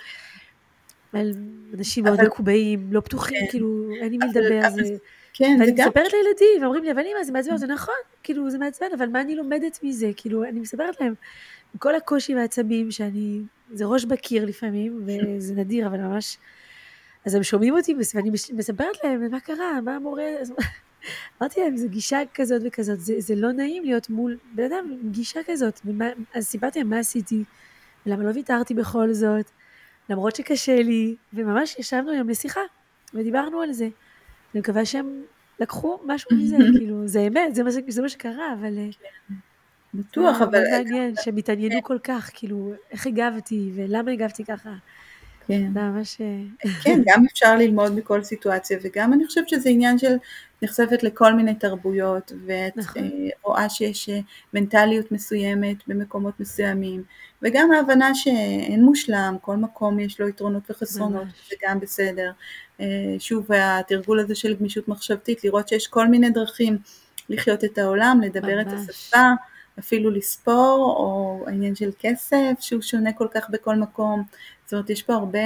על 1.12 1.32
אנשים 1.74 2.04
מאוד 2.04 2.22
מקובעים, 2.24 2.92
לא 2.92 3.00
פתוחים, 3.00 3.40
כן. 3.40 3.46
כאילו, 3.50 3.90
אין 4.00 4.10
לי 4.10 4.18
מי 4.18 4.26
לדבר, 4.26 4.70
זה... 4.70 4.96
כן, 5.37 5.56
ואני 5.60 5.72
מספרת 5.72 6.12
לילדים, 6.12 6.62
ואומרים 6.62 6.84
לי, 6.84 6.92
אבל 6.92 7.00
אמא, 7.00 7.24
זה 7.24 7.32
מעצבן, 7.32 7.56
זה 7.56 7.66
נכון, 7.66 7.94
כאילו, 8.22 8.50
זה 8.50 8.58
מעצבן, 8.58 8.87
אבל 8.98 9.08
מה 9.08 9.20
אני 9.20 9.37
לומדת 9.37 9.78
מזה? 9.82 10.10
כאילו, 10.16 10.44
אני 10.44 10.60
מספרת 10.60 11.00
להם, 11.00 11.14
עם 11.74 11.78
כל 11.78 11.94
הקושי 11.94 12.34
והעצבים, 12.34 12.90
שאני, 12.90 13.40
זה 13.72 13.84
ראש 13.84 14.04
בקיר 14.04 14.44
לפעמים, 14.44 15.06
וזה 15.06 15.54
נדיר, 15.54 15.87
אבל 15.87 15.98
ממש... 15.98 16.38
אז 17.26 17.34
הם 17.34 17.42
שומעים 17.42 17.74
אותי 17.74 17.94
ואני 18.14 18.30
מספרת 18.30 19.04
להם 19.04 19.30
מה 19.30 19.40
קרה, 19.40 19.80
מה 19.80 19.96
המורה, 19.96 20.24
אמרתי 21.40 21.60
להם, 21.60 21.76
זו 21.76 21.88
גישה 21.88 22.18
כזאת 22.34 22.62
וכזאת, 22.64 23.00
זה, 23.00 23.14
זה 23.18 23.34
לא 23.34 23.52
נעים 23.52 23.84
להיות 23.84 24.10
מול 24.10 24.37
בן 24.54 24.64
אדם 24.64 24.98
עם 25.02 25.12
גישה 25.12 25.40
כזאת, 25.46 25.80
ומה, 25.84 26.04
אז 26.34 26.46
סיפרתי 26.46 26.78
להם 26.78 26.90
מה 26.90 26.98
עשיתי, 26.98 27.44
ולמה 28.06 28.24
לא 28.24 28.30
ויתרתי 28.34 28.74
בכל 28.74 29.12
זאת, 29.12 29.50
למרות 30.08 30.37
שקשה 30.37 30.82
לי, 30.82 31.16
וממש 31.32 31.76
ישבנו 31.78 32.10
היום 32.10 32.28
לשיחה, 32.28 32.60
ודיברנו 33.14 33.60
על 33.60 33.72
זה. 33.72 33.84
אני 34.54 34.60
מקווה 34.60 34.84
שהם 34.84 35.22
לקחו 35.60 35.98
משהו 36.06 36.30
מזה, 36.38 36.56
כאילו, 36.78 37.08
זה 37.08 37.20
אמת, 37.20 37.54
זה 37.54 37.62
מה, 37.62 37.70
זה 37.70 38.02
מה 38.02 38.08
שקרה, 38.08 38.52
אבל... 38.60 38.78
אה, 38.78 38.88
בטוח, 39.94 40.42
אבל... 40.42 40.64
זה 40.64 40.70
מעניין 40.70 41.14
שהם 41.22 41.37
התעניינו 41.37 41.82
כל 41.82 41.98
כך, 41.98 42.30
כאילו, 42.34 42.72
איך 42.90 43.06
הגבתי, 43.06 43.70
ולמה 43.74 44.10
הגבתי 44.10 44.44
ככה. 44.44 44.74
כן. 45.46 45.72
אה, 46.66 46.70
כן, 46.83 47.02
גם 47.07 47.24
אפשר 47.33 47.57
ללמוד 47.57 47.92
מכל 47.92 48.22
סיטואציה, 48.24 48.78
וגם 48.83 49.12
אני 49.12 49.26
חושבת 49.26 49.48
שזה 49.48 49.68
עניין 49.70 49.98
של 49.98 50.16
נחשפת 50.62 51.02
לכל 51.02 51.33
מיני 51.33 51.54
תרבויות, 51.54 52.33
ואת 52.46 52.76
נכון. 52.76 53.02
אה, 53.02 53.28
רואה 53.42 53.68
שיש 53.68 54.09
אה, 54.09 54.18
מנטליות 54.54 55.12
מסוימת 55.12 55.76
במקומות 55.87 56.40
מסוימים, 56.40 57.02
וגם 57.42 57.72
ההבנה 57.72 58.14
שאין 58.14 58.85
מושלם, 58.85 59.37
כל 59.40 59.57
מקום 59.57 60.00
יש 60.00 60.20
לו 60.20 60.28
יתרונות 60.28 60.70
וחסרונות, 60.70 61.26
זה 61.50 61.57
גם 61.62 61.80
בסדר. 61.80 62.33
שוב, 63.18 63.46
התרגול 63.52 64.20
הזה 64.20 64.35
של 64.35 64.54
גמישות 64.54 64.88
מחשבתית, 64.88 65.44
לראות 65.44 65.68
שיש 65.68 65.87
כל 65.87 66.09
מיני 66.09 66.30
דרכים 66.30 66.78
לחיות 67.28 67.64
את 67.64 67.78
העולם, 67.78 68.20
לדבר 68.24 68.57
ממש. 68.57 68.66
את 68.66 68.88
השפה. 68.88 69.33
אפילו 69.78 70.10
לספור, 70.10 70.96
או 70.98 71.44
העניין 71.46 71.74
של 71.74 71.90
כסף 71.98 72.52
שהוא 72.60 72.82
שונה 72.82 73.12
כל 73.12 73.28
כך 73.34 73.50
בכל 73.50 73.76
מקום, 73.76 74.22
זאת 74.64 74.72
אומרת 74.72 74.90
יש 74.90 75.02
פה 75.02 75.14
הרבה, 75.14 75.38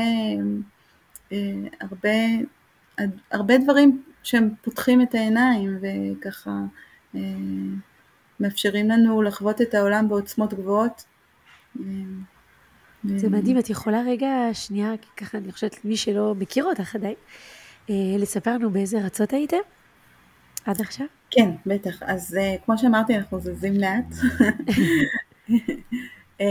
אה, 1.32 1.38
הרבה, 1.80 2.18
הרבה 3.30 3.58
דברים 3.58 4.02
שהם 4.22 4.50
פותחים 4.62 5.02
את 5.02 5.14
העיניים 5.14 5.78
וככה 5.82 6.50
אה, 7.14 7.20
מאפשרים 8.40 8.88
לנו 8.88 9.22
לחוות 9.22 9.60
את 9.60 9.74
העולם 9.74 10.08
בעוצמות 10.08 10.54
גבוהות. 10.54 11.04
אה, 11.80 11.84
זה 13.04 13.30
מדהים, 13.30 13.58
את 13.58 13.70
יכולה 13.70 14.02
רגע 14.06 14.28
שנייה, 14.52 14.92
ככה 15.16 15.38
אני 15.38 15.52
חושבת 15.52 15.84
מי 15.84 15.96
שלא 15.96 16.34
מכיר 16.38 16.64
אותך 16.64 16.94
עדיין, 16.94 17.14
לספר 18.18 18.54
לנו 18.54 18.70
באיזה 18.70 18.98
ארצות 18.98 19.32
הייתם 19.32 19.56
עד 20.68 20.81
עכשיו? 20.81 21.07
כן, 21.31 21.50
בטח. 21.66 22.02
אז 22.02 22.38
כמו 22.64 22.78
שאמרתי, 22.78 23.16
אנחנו 23.16 23.40
זזים 23.40 23.74
לאט. 23.74 24.14
אה, 26.40 26.46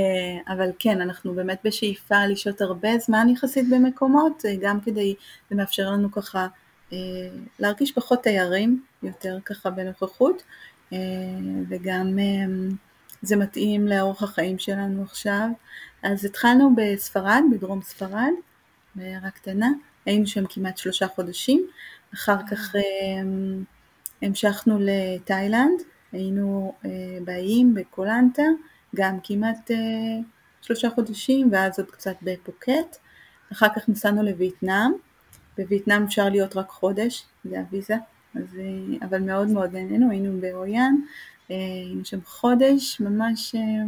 אבל 0.48 0.70
כן, 0.80 1.02
אנחנו 1.02 1.34
באמת 1.34 1.60
בשאיפה 1.64 2.26
לשהות 2.26 2.62
הרבה 2.62 2.98
זמן 3.00 3.30
יחסית 3.30 3.70
במקומות, 3.70 4.44
אה, 4.46 4.56
גם 4.62 4.82
כדי, 4.82 5.16
זה 5.50 5.56
מאפשר 5.56 5.92
לנו 5.92 6.12
ככה 6.12 6.48
אה, 6.94 6.98
להרגיש 7.60 7.92
פחות 7.92 8.24
תיירים, 8.24 8.84
יותר 9.04 9.38
ככה 9.46 9.70
בנוכחות, 9.70 10.44
וגם 11.70 12.20
זה 13.22 13.36
מתאים 13.36 13.88
לאורך 13.88 14.24
החיים 14.24 14.60
שלנו 14.60 15.04
עכשיו. 15.04 15.48
אז 16.04 16.26
התחלנו 16.26 16.76
בספרד, 16.76 17.44
בדרום 17.52 17.82
ספרד, 17.82 18.32
בעיירה 18.96 19.30
קטנה, 19.30 19.70
היינו 20.06 20.28
שם 20.28 20.46
כמעט 20.50 20.78
שלושה 20.78 21.08
חודשים, 21.08 21.68
אחר 22.14 22.38
כך 22.52 22.76
המשכנו 24.22 24.78
לתאילנד, 24.82 25.82
היינו 26.12 26.74
באיים, 27.26 27.74
בקולנטה, 27.74 28.44
גם 28.96 29.18
כמעט 29.24 29.72
אה, 29.72 29.78
שלושה 30.62 30.90
חודשים 30.90 31.50
ואז 31.52 31.80
עוד 31.80 31.92
קצת 31.92 32.16
בפוקט. 32.22 32.98
אחר 33.52 33.68
כך 33.76 33.90
נסענו 33.90 34.24
לווייטנאם, 34.24 34.92
בווייטנאם 35.58 36.04
אפשר 36.04 36.30
להיות 36.30 36.58
רק 36.58 36.70
חודש, 36.70 37.26
זה 37.44 37.60
הוויזה, 37.60 37.96
אז, 38.36 38.58
אה, 38.60 39.08
אבל 39.08 39.22
מאוד 39.22 39.48
מאוד 39.48 39.74
נהנינו, 39.74 40.12
היינו 40.12 40.42
באויאן, 40.42 40.96
אה, 41.52 41.56
היינו 41.56 42.06
שם 42.06 42.20
חודש, 42.26 43.00
ממש, 43.00 43.56
אה, 43.56 43.86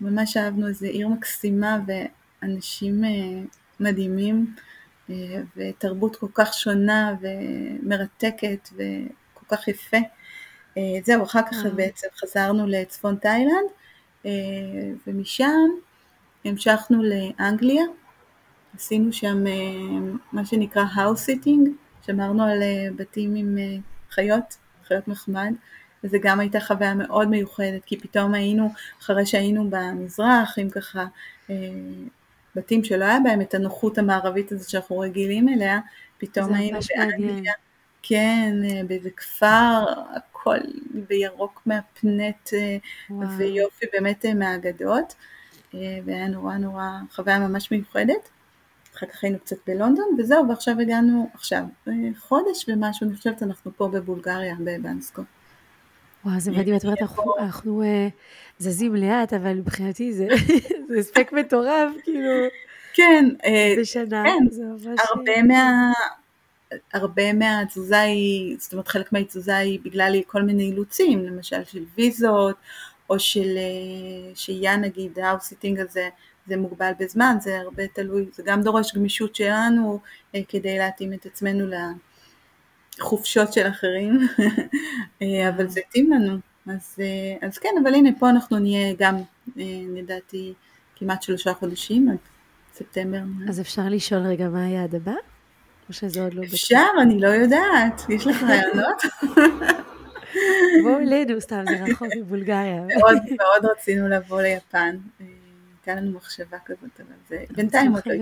ממש 0.00 0.36
אהבנו 0.36 0.68
איזה 0.68 0.86
עיר 0.86 1.08
מקסימה 1.08 1.78
ואנשים 1.86 3.04
אה, 3.04 3.42
מדהימים 3.80 4.54
אה, 4.58 4.62
ותרבות 5.56 6.16
כל 6.16 6.26
כך 6.34 6.54
שונה 6.54 7.14
ומרתקת 7.20 8.68
וכל 8.72 9.56
כך 9.56 9.68
יפה. 9.68 9.96
אה, 10.76 10.82
זהו, 11.04 11.24
אחר 11.24 11.40
כך 11.42 11.66
בעצם 11.74 12.06
חזרנו 12.20 12.66
לצפון 12.66 13.16
תאילנד 13.16 13.70
אה, 14.26 14.30
ומשם 15.06 15.68
המשכנו 16.44 17.02
לאנגליה, 17.02 17.82
עשינו 18.74 19.12
שם 19.12 19.46
אה, 19.46 19.52
מה 20.32 20.44
שנקרא 20.44 20.84
house 20.94 21.28
sitting, 21.28 21.68
שמרנו 22.06 22.44
על 22.44 22.62
אה, 22.62 22.88
בתים 22.96 23.34
עם 23.34 23.58
חיות, 24.10 24.56
חיות 24.84 25.08
מחמד, 25.08 25.52
וזו 26.04 26.18
גם 26.22 26.40
הייתה 26.40 26.60
חוויה 26.60 26.94
מאוד 26.94 27.28
מיוחדת, 27.28 27.84
כי 27.84 27.98
פתאום 27.98 28.34
היינו, 28.34 28.72
אחרי 29.02 29.26
שהיינו 29.26 29.70
במזרח, 29.70 30.58
עם 30.58 30.70
ככה 30.70 31.06
בתים 32.58 32.84
שלא 32.84 33.04
היה 33.04 33.18
בהם 33.24 33.40
את 33.40 33.54
הנוחות 33.54 33.98
המערבית 33.98 34.52
הזאת 34.52 34.68
שאנחנו 34.68 34.98
רגילים 34.98 35.48
אליה, 35.48 35.80
פתאום 36.18 36.54
היינו 36.54 36.78
באנגליה, 36.96 37.52
כן, 38.02 38.54
באיזה 38.86 39.10
כפר, 39.10 39.84
הכל 40.16 40.58
בירוק 41.08 41.62
מהפנט 41.66 42.52
אה, 42.52 42.76
וואו. 43.10 43.30
ויופי 43.38 43.86
באמת 43.92 44.24
אה, 44.24 44.34
מהאגדות, 44.34 45.14
אה, 45.74 45.98
והיה 46.04 46.28
נורא 46.28 46.56
נורא 46.56 46.88
חוויה 47.12 47.38
ממש 47.38 47.70
מיוחדת. 47.70 48.28
אחר 48.96 49.06
כך 49.06 49.24
היינו 49.24 49.38
קצת 49.38 49.56
בלונדון 49.66 50.16
וזהו, 50.18 50.48
ועכשיו 50.48 50.80
הגענו, 50.80 51.30
עכשיו, 51.34 51.62
חודש 52.18 52.68
ומשהו, 52.68 53.08
אני 53.08 53.16
חושבת 53.16 53.42
אנחנו 53.42 53.70
פה 53.76 53.88
בבולגריה, 53.88 54.54
בבנסקו. 54.60 55.22
וואו, 56.24 56.40
זה 56.40 56.50
מדהים, 56.50 56.76
את 56.76 56.84
אומרת, 56.84 57.02
אנחנו, 57.02 57.34
אנחנו 57.38 57.82
זזים 58.58 58.94
לאט, 58.94 59.32
אבל 59.32 59.54
מבחינתי 59.54 60.12
זה, 60.12 60.28
הספק 60.98 61.32
מטורף, 61.32 61.92
כאילו. 62.04 62.30
כן, 62.94 63.26
בשנה, 63.80 64.24
כן, 64.24 64.50
זה 64.50 64.62
ממש... 64.64 65.00
הרבה 65.10 65.42
מה... 65.42 65.92
הרבה 66.94 67.32
מהתזוזה 67.32 68.00
היא, 68.00 68.56
זאת 68.58 68.72
אומרת 68.72 68.88
חלק 68.88 69.12
מהתזוזה 69.12 69.56
היא 69.56 69.80
בגלל 69.82 70.16
כל 70.26 70.42
מיני 70.42 70.62
אילוצים, 70.62 71.26
למשל 71.26 71.64
של 71.64 71.84
ויזות, 71.96 72.56
או 73.10 73.20
של 73.20 73.56
אה, 73.56 74.34
שהייה 74.34 74.76
נגיד, 74.76 75.18
ה 75.18 75.23
house 75.23 75.47
sitting 75.47 75.80
הזה, 75.80 76.08
זה 76.46 76.56
מוגבל 76.56 76.92
בזמן, 76.98 77.36
זה 77.40 77.58
הרבה 77.58 77.82
תלוי, 77.86 78.26
זה 78.32 78.42
גם 78.46 78.62
דורש 78.62 78.94
גמישות 78.94 79.34
שלנו 79.34 80.00
אה, 80.34 80.40
כדי 80.48 80.78
להתאים 80.78 81.12
את 81.12 81.26
עצמנו 81.26 81.66
לחופשות 82.98 83.52
של 83.52 83.68
אחרים, 83.68 84.18
אה, 85.22 85.48
אבל 85.48 85.68
זה 85.68 85.80
התאים 85.88 86.12
לנו. 86.12 86.38
אז, 86.66 86.96
אז 87.42 87.58
כן, 87.58 87.74
אבל 87.82 87.94
הנה 87.94 88.10
פה 88.18 88.30
אנחנו 88.30 88.58
נהיה 88.58 88.94
גם, 88.98 89.16
לדעתי, 89.96 90.54
כמעט 90.96 91.22
שלושה 91.22 91.54
חודשים, 91.54 92.08
עד 92.08 92.16
ספטמבר. 92.74 93.18
אז 93.48 93.60
אפשר 93.60 93.82
לשאול 93.90 94.20
רגע 94.20 94.48
מה 94.48 94.64
היעד 94.64 94.94
הבא? 94.94 95.14
או 95.88 95.92
שזה 95.92 96.22
עוד 96.22 96.34
לא 96.34 96.42
בטוח? 96.42 96.54
אפשר, 96.54 96.86
אני 97.02 97.20
לא 97.20 97.28
יודעת. 97.28 98.02
יש 98.08 98.26
לך 98.26 98.42
רעיונות? 98.42 99.02
בואו 100.82 100.98
אלינו, 100.98 101.40
סתם, 101.40 101.64
זה 101.68 101.84
רחוק 101.84 102.08
מבולגריה. 102.16 102.82
מאוד 102.82 103.16
מאוד 103.38 103.70
רצינו 103.70 104.08
לבוא 104.08 104.42
ליפן. 104.42 104.96
הייתה 105.18 106.00
לנו 106.00 106.16
מחשבה 106.16 106.56
כזאת, 106.64 107.00
אבל 107.00 107.14
זה 107.28 107.44
בינתיים 107.56 107.92
עוד 107.92 108.02
לא. 108.06 108.14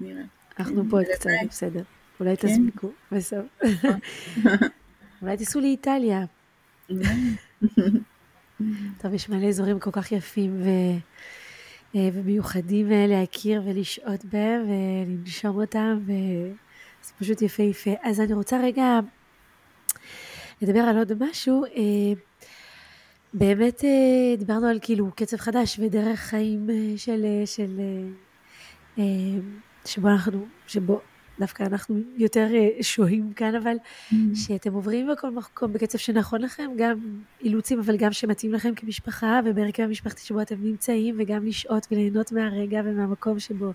נראה. 0.00 0.22
אנחנו 0.58 0.84
פה 0.90 0.96
עוד 0.96 1.06
קצת, 1.14 1.30
בסדר. 1.48 1.82
אולי 2.24 2.36
כן. 2.36 2.48
תספיקו 2.48 2.88
בסוף. 3.12 3.46
אולי 5.22 5.36
תיסעו 5.36 5.60
לאיטליה. 5.60 6.24
טוב, 8.98 9.14
יש 9.14 9.28
מלא 9.28 9.46
אזורים 9.46 9.80
כל 9.80 9.90
כך 9.90 10.12
יפים 10.12 10.62
אה, 11.94 12.08
ומיוחדים 12.12 12.92
אה, 12.92 13.06
להכיר 13.06 13.62
ולשהות 13.64 14.24
בהם 14.24 14.62
ולנשום 14.68 15.60
אותם, 15.60 15.98
וזה 16.04 17.12
פשוט 17.18 17.42
יפהפה. 17.42 17.90
אז 18.02 18.20
אני 18.20 18.32
רוצה 18.32 18.60
רגע 18.62 19.00
לדבר 20.62 20.80
על 20.80 20.98
עוד 20.98 21.12
משהו. 21.20 21.64
אה, 21.64 21.70
באמת 23.34 23.84
דיברנו 24.38 24.66
על 24.66 24.78
כאילו 24.82 25.10
קצב 25.16 25.36
חדש 25.36 25.78
ודרך 25.78 26.20
חיים 26.20 26.66
של, 26.96 27.26
של 27.44 27.80
שבו 29.84 30.08
אנחנו, 30.08 30.46
שבו 30.66 31.00
דווקא 31.38 31.62
אנחנו 31.62 31.96
יותר 32.16 32.48
אה, 32.54 32.68
שוהים 32.82 33.32
כאן, 33.32 33.54
אבל 33.54 33.76
mm. 33.76 34.14
שאתם 34.34 34.72
עוברים 34.72 35.08
בכל 35.12 35.30
מקום 35.30 35.72
בקצב 35.72 35.98
שנכון 35.98 36.42
לכם, 36.42 36.70
גם 36.76 36.98
אילוצים, 37.40 37.78
אבל 37.80 37.96
גם 37.96 38.12
שמתאים 38.12 38.52
לכם 38.52 38.74
כמשפחה, 38.74 39.40
ובהרכב 39.44 39.82
המשפחתי 39.82 40.22
שבו 40.22 40.42
אתם 40.42 40.56
נמצאים, 40.62 41.16
וגם 41.18 41.46
לשהות 41.46 41.86
וליהנות 41.90 42.32
מהרגע 42.32 42.80
ומהמקום 42.84 43.38
שבו 43.38 43.72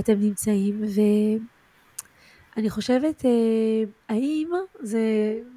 אתם 0.00 0.20
נמצאים. 0.20 0.82
ואני 2.56 2.70
חושבת, 2.70 3.24
אה, 3.24 3.30
האם 4.08 4.48
זה 4.80 5.00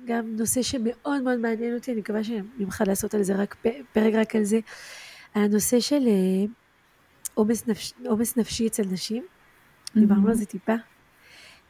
גם 0.05 0.35
נושא 0.35 0.61
שמאוד 0.61 1.21
מאוד 1.23 1.39
מעניין 1.39 1.75
אותי, 1.75 1.91
אני 1.91 1.99
מקווה 1.99 2.23
שממך 2.23 2.83
לעשות 2.87 3.13
על 3.13 3.23
זה 3.23 3.35
רק 3.35 3.55
פרק 3.93 4.13
רק 4.13 4.35
על 4.35 4.43
זה, 4.43 4.59
הנושא 5.35 5.79
של 5.79 6.07
אה, 6.07 6.45
עומס 7.33 7.67
נפש, 7.67 8.37
נפשי 8.37 8.67
אצל 8.67 8.83
נשים. 8.91 9.23
דיברנו 9.95 10.27
על 10.27 10.33
זה 10.33 10.45
טיפה. 10.45 10.75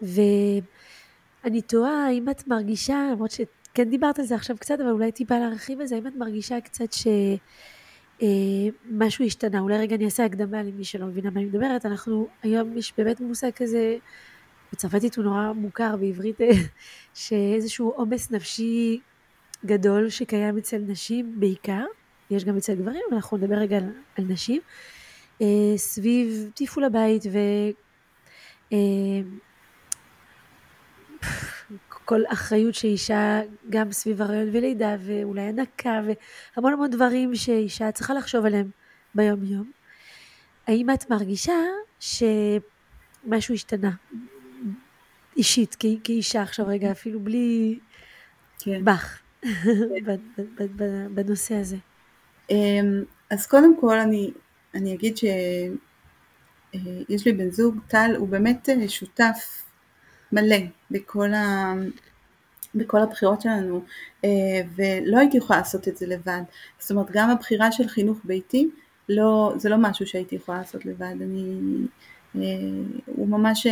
ואני 0.02 1.62
תוהה 1.62 2.12
אם 2.12 2.30
את 2.30 2.48
מרגישה, 2.48 3.10
למרות 3.12 3.32
שכן 3.32 3.90
דיברת 3.90 4.20
על 4.20 4.26
זה 4.26 4.36
עכשיו 4.36 4.58
קצת, 4.58 4.80
אבל 4.80 4.90
אולי 4.90 5.12
טיפה 5.12 5.40
להרחיב 5.40 5.82
על 5.82 5.88
זה, 5.88 5.98
אם 5.98 6.08
את 6.08 6.16
מרגישה 6.16 6.62
קצת 6.62 6.94
שמשהו 6.94 7.22
אה, 9.22 9.28
השתנה, 9.28 9.60
אולי 9.60 9.78
רגע 9.78 9.96
אני 9.96 10.06
אעשה 10.06 10.26
הקדמה 10.26 10.64
למי 10.64 10.84
שלא 10.84 11.06
מבינה 11.06 11.30
מה 11.30 11.40
אני 11.40 11.46
מדברת, 11.46 11.86
אנחנו, 11.86 12.28
היום 12.44 12.78
יש 12.78 12.94
באמת 12.98 13.20
מושג 13.20 13.52
כזה, 13.56 13.98
בצרפתית 14.74 15.16
הוא 15.16 15.26
נורא 15.26 15.52
מוכר, 15.56 15.96
בעברית, 15.98 16.38
שאיזשהו 17.14 17.90
עומס 17.90 18.32
נפשי 18.32 19.00
גדול 19.66 20.10
שקיים 20.10 20.58
אצל 20.58 20.78
נשים 20.78 21.40
בעיקר, 21.40 21.86
יש 22.32 22.46
גם 22.46 22.58
אצל 22.58 22.76
גברים, 22.76 23.02
אבל 23.10 23.16
אנחנו 23.16 23.38
נדבר 23.38 23.56
רגע 23.56 23.78
על, 23.78 23.84
על 24.18 24.26
נשים, 24.28 24.62
אה, 25.42 25.74
סביב 25.78 26.52
תפעול 26.56 26.84
הבית 26.84 27.24
ו... 27.32 27.38
אה, 28.74 28.78
כל 32.06 32.22
אחריות 32.28 32.76
שאישה 32.76 33.42
גם 33.70 33.92
סביב 33.92 34.22
הרעיון 34.22 34.50
ולידה 34.52 34.96
ואולי 35.00 35.42
הנקה 35.42 36.02
והמון 36.56 36.74
המון 36.74 36.90
דברים 36.90 37.36
שאישה 37.36 37.92
צריכה 37.92 38.14
לחשוב 38.14 38.46
עליהם 38.46 38.70
ביום 39.16 39.44
יום. 39.44 39.72
האם 40.68 40.90
את 40.90 41.10
מרגישה 41.10 41.54
שמשהו 42.00 43.54
השתנה 43.54 43.92
אישית 45.38 45.76
כ- 45.80 45.86
כאישה 46.04 46.42
עכשיו 46.42 46.68
רגע 46.68 46.92
אפילו 46.92 47.20
בלי 47.20 47.80
כן. 48.60 48.86
בך. 48.86 49.20
בנושא 51.14 51.56
הזה? 51.56 51.78
אמ, 52.50 53.04
אז 53.30 53.48
קודם 53.48 53.80
כל 53.80 54.00
אני, 54.00 54.32
אני 54.74 54.94
אגיד 54.94 55.18
שיש 55.18 55.28
אה, 56.76 57.32
לי 57.32 57.34
בן 57.34 57.52
זוג 57.52 57.80
טל 57.88 58.16
הוא 58.18 58.28
באמת 58.28 58.70
אה, 58.70 58.90
שותף 58.90 59.64
מלא 60.32 60.58
בכל, 60.92 61.34
ה... 61.34 61.74
בכל 62.76 63.02
הבחירות 63.02 63.42
שלנו 63.42 63.84
אה, 64.26 64.30
ולא 64.76 65.18
הייתי 65.20 65.38
יכולה 65.38 65.60
לעשות 65.60 65.88
את 65.88 65.98
זה 65.98 66.08
לבד. 66.08 66.42
זאת 66.80 66.92
אומרת 66.92 67.08
גם 67.12 67.30
הבחירה 67.30 67.72
של 67.72 67.88
חינוך 67.88 68.18
ביתי 68.24 68.70
לא, 69.10 69.54
זה 69.58 69.70
לא 69.70 69.78
משהו 69.80 70.08
שהייתי 70.08 70.36
יכולה 70.36 70.58
לעשות 70.58 70.86
לבד. 70.86 71.16
אני, 71.22 71.60
אה, 72.36 72.42
הוא 73.06 73.28
ממש, 73.28 73.68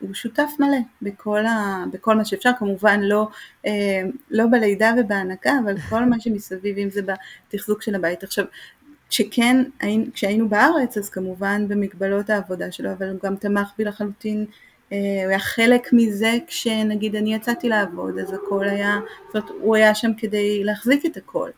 הוא 0.00 0.14
שותף 0.14 0.50
מלא 0.58 0.78
בכל, 1.02 1.46
ה, 1.46 1.84
בכל 1.92 2.16
מה 2.16 2.24
שאפשר, 2.24 2.50
כמובן 2.58 3.00
לא, 3.00 3.28
אה, 3.66 4.02
לא 4.30 4.44
בלידה 4.50 4.92
ובהנקה, 5.00 5.52
אבל 5.64 5.80
כל 5.90 6.04
מה 6.04 6.20
שמסביב, 6.20 6.78
אם 6.78 6.90
זה 6.90 7.00
בתחזוק 7.02 7.82
של 7.82 7.94
הבית. 7.94 8.24
עכשיו, 8.24 8.44
כשכן, 9.08 9.64
כשהיינו 10.12 10.48
בארץ, 10.48 10.98
אז 10.98 11.10
כמובן 11.10 11.68
במגבלות 11.68 12.30
העבודה 12.30 12.72
שלו, 12.72 12.92
אבל 12.92 13.10
הוא 13.10 13.18
גם 13.22 13.36
תמך 13.36 13.72
בי 13.78 13.84
לחלוטין 13.84 14.46
הוא 14.90 14.98
היה 15.28 15.38
חלק 15.38 15.88
מזה 15.92 16.32
כשנגיד 16.46 17.16
אני 17.16 17.34
יצאתי 17.34 17.68
לעבוד 17.68 18.18
אז 18.18 18.32
הכל 18.32 18.68
היה, 18.68 18.98
זאת 19.26 19.34
אומרת 19.34 19.50
הוא 19.60 19.76
היה 19.76 19.94
שם 19.94 20.10
כדי 20.18 20.64
להחזיק 20.64 21.06
את 21.06 21.16
הכל. 21.16 21.50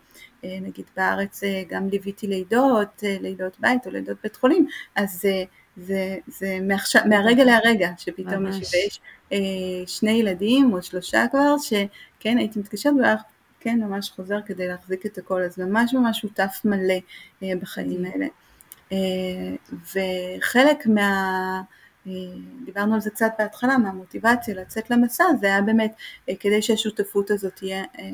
אה, 0.44 0.58
נגיד 0.62 0.84
בארץ 0.96 1.44
אה, 1.44 1.62
גם 1.68 1.88
ליוויתי 1.88 2.26
לידות, 2.26 3.02
לידות 3.02 3.56
בית 3.60 3.86
או 3.86 3.90
לידות 3.90 4.16
בית 4.22 4.36
חולים, 4.36 4.66
אז 4.96 5.20
זה, 5.20 5.44
זה, 5.76 6.16
זה 6.26 6.58
מעכשיו, 6.62 7.02
מהרגע 7.08 7.44
להרגע 7.44 7.90
שפתאום 7.98 8.46
יש 8.46 9.00
שני 9.86 10.10
ילדים 10.10 10.72
או 10.72 10.82
שלושה 10.82 11.24
כבר, 11.30 11.54
שכן 11.58 12.38
הייתי 12.38 12.58
מתקשרת 12.58 12.92
ואומרת 12.92 13.18
כן 13.60 13.80
ממש 13.80 14.10
חוזר 14.10 14.38
כדי 14.46 14.68
להחזיק 14.68 15.06
את 15.06 15.18
הכל, 15.18 15.42
אז 15.42 15.58
ממש 15.58 15.94
ממש 15.94 16.20
שותף 16.20 16.60
מלא 16.64 17.54
בחיים 17.60 18.04
האלה. 18.04 18.26
וחלק 19.94 20.86
מה... 20.86 21.62
אה, 22.06 22.12
דיברנו 22.64 22.94
על 22.94 23.00
זה 23.00 23.10
קצת 23.10 23.32
בהתחלה, 23.38 23.78
מהמוטיבציה 23.78 24.54
לצאת 24.54 24.90
למסע, 24.90 25.24
זה 25.40 25.46
היה 25.46 25.62
באמת 25.62 25.94
אה, 26.28 26.34
כדי 26.40 26.62
שהשותפות 26.62 27.30
הזאת 27.30 27.56
תהיה 27.56 27.84
אה, 27.98 28.04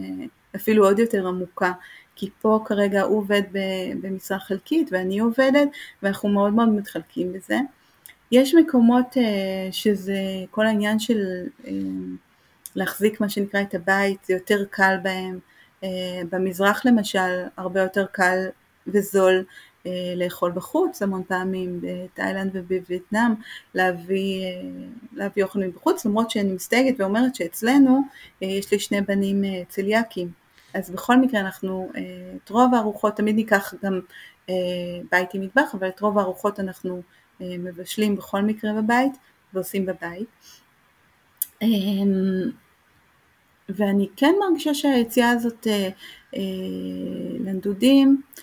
אפילו 0.57 0.85
עוד 0.87 0.99
יותר 0.99 1.29
עמוקה, 1.29 1.73
כי 2.17 2.31
פה 2.41 2.61
כרגע 2.65 3.03
הוא 3.03 3.19
עובד 3.19 3.43
במשרה 4.03 4.39
חלקית 4.39 4.89
ואני 4.93 5.19
עובדת 5.19 5.69
ואנחנו 6.03 6.29
מאוד 6.29 6.53
מאוד 6.53 6.69
מתחלקים 6.69 7.33
בזה. 7.33 7.59
יש 8.33 8.55
מקומות 8.55 9.17
שזה 9.71 10.21
כל 10.51 10.67
העניין 10.67 10.99
של 10.99 11.47
להחזיק 12.75 13.21
מה 13.21 13.29
שנקרא 13.29 13.61
את 13.61 13.75
הבית, 13.75 14.25
זה 14.25 14.35
יותר 14.35 14.65
קל 14.71 14.97
בהם. 15.03 15.39
במזרח 16.31 16.87
למשל 16.87 17.43
הרבה 17.57 17.81
יותר 17.81 18.07
קל 18.13 18.47
וזול 18.87 19.45
לאכול 20.17 20.53
בחוץ 20.53 21.03
המון 21.03 21.23
פעמים 21.29 21.81
בתאילנד 21.83 22.51
ובווייטנאם 22.55 23.35
להביא, 23.75 24.45
אה, 24.45 24.51
להביא 25.13 25.45
אוכל 25.45 25.59
מבחוץ 25.59 26.05
למרות 26.05 26.31
שאני 26.31 26.53
מסתייגת 26.53 27.01
ואומרת 27.01 27.35
שאצלנו 27.35 28.03
אה, 28.43 28.49
יש 28.49 28.73
לי 28.73 28.79
שני 28.79 29.01
בנים 29.01 29.45
צליאקים. 29.69 30.31
אז 30.75 30.91
בכל 30.91 31.17
מקרה 31.17 31.41
אנחנו 31.41 31.91
את 32.37 32.51
רוב 32.51 32.75
הארוחות 32.75 33.17
תמיד 33.17 33.37
ניקח 33.37 33.75
גם 33.85 34.01
בית 35.11 35.35
עם 35.35 35.41
מטבח 35.41 35.75
אבל 35.75 35.89
את 35.89 36.01
רוב 36.01 36.19
הארוחות 36.19 36.61
אנחנו 36.61 37.03
מבשלים 37.41 38.17
בכל 38.17 38.43
מקרה 38.43 38.73
בבית 38.73 39.13
ועושים 39.53 39.87
בבית. 39.87 40.29
ואני 43.69 44.09
כן 44.17 44.35
מרגישה 44.41 44.75
שהיציאה 44.75 45.31
הזאת 45.31 45.67
לנדודים 47.41 48.23
אה, 48.39 48.43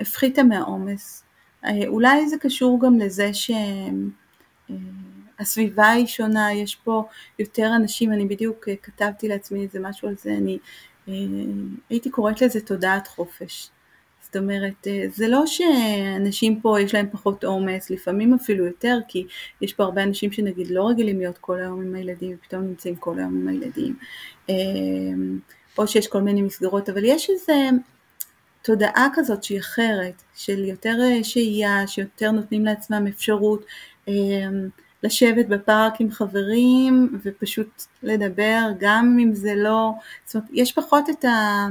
הפחיתה 0.00 0.42
מהעומס. 0.42 1.24
אה, 1.64 1.86
אולי 1.86 2.28
זה 2.28 2.36
קשור 2.38 2.80
גם 2.80 2.98
לזה 2.98 3.30
שהסביבה 5.38 5.84
אה, 5.84 5.90
היא 5.90 6.06
שונה, 6.06 6.52
יש 6.52 6.74
פה 6.74 7.04
יותר 7.38 7.70
אנשים, 7.76 8.12
אני 8.12 8.24
בדיוק 8.24 8.68
כתבתי 8.82 9.28
לעצמי 9.28 9.62
איזה 9.62 9.80
משהו 9.80 10.08
על 10.08 10.14
זה, 10.18 10.30
אני 10.30 10.58
הייתי 11.90 12.10
קוראת 12.10 12.42
לזה 12.42 12.60
תודעת 12.60 13.08
חופש. 13.08 13.70
זאת 14.22 14.36
אומרת, 14.36 14.86
זה 15.08 15.28
לא 15.28 15.46
שאנשים 15.46 16.60
פה 16.60 16.80
יש 16.80 16.94
להם 16.94 17.06
פחות 17.12 17.44
עומס, 17.44 17.90
לפעמים 17.90 18.34
אפילו 18.34 18.66
יותר, 18.66 18.98
כי 19.08 19.26
יש 19.60 19.72
פה 19.72 19.84
הרבה 19.84 20.02
אנשים 20.02 20.32
שנגיד 20.32 20.66
לא 20.70 20.88
רגילים 20.88 21.18
להיות 21.18 21.38
כל 21.38 21.58
היום 21.58 21.80
עם 21.80 21.94
הילדים, 21.94 22.36
ופתאום 22.40 22.62
נמצאים 22.62 22.96
כל 22.96 23.18
היום 23.18 23.40
עם 23.40 23.48
הילדים, 23.48 23.96
או 25.78 25.88
שיש 25.88 26.08
כל 26.08 26.20
מיני 26.20 26.42
מסגרות, 26.42 26.88
אבל 26.88 27.04
יש 27.04 27.30
איזה 27.30 27.70
תודעה 28.68 29.08
כזאת 29.12 29.44
שהיא 29.44 29.60
אחרת, 29.60 30.22
של 30.34 30.64
יותר 30.64 30.96
שהייה, 31.22 31.86
שיותר 31.86 32.30
נותנים 32.30 32.64
לעצמם 32.64 33.06
אפשרות 33.06 33.64
לשבת 35.02 35.46
בפארק 35.46 36.00
עם 36.00 36.10
חברים 36.10 37.18
ופשוט 37.22 37.82
לדבר, 38.02 38.68
גם 38.80 39.18
אם 39.22 39.34
זה 39.34 39.54
לא, 39.54 39.92
זאת 40.24 40.34
אומרת, 40.34 40.48
יש 40.52 40.72
פחות 40.72 41.10
את, 41.10 41.24
ה, 41.24 41.66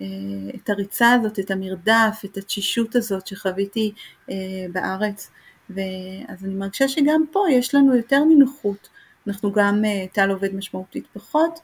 אה, 0.00 0.06
את 0.54 0.70
הריצה 0.70 1.12
הזאת, 1.12 1.38
את 1.38 1.50
המרדף, 1.50 2.22
את 2.24 2.36
התשישות 2.36 2.96
הזאת 2.96 3.26
שחוויתי 3.26 3.92
אה, 4.30 4.36
בארץ, 4.72 5.30
ואז 5.70 6.44
אני 6.44 6.54
מרגישה 6.54 6.88
שגם 6.88 7.24
פה 7.32 7.44
יש 7.50 7.74
לנו 7.74 7.96
יותר 7.96 8.24
נינוחות, 8.24 8.88
אנחנו 9.26 9.52
גם 9.52 9.84
אה, 9.84 10.04
טל 10.12 10.30
עובד 10.30 10.54
משמעותית 10.54 11.06
פחות, 11.12 11.60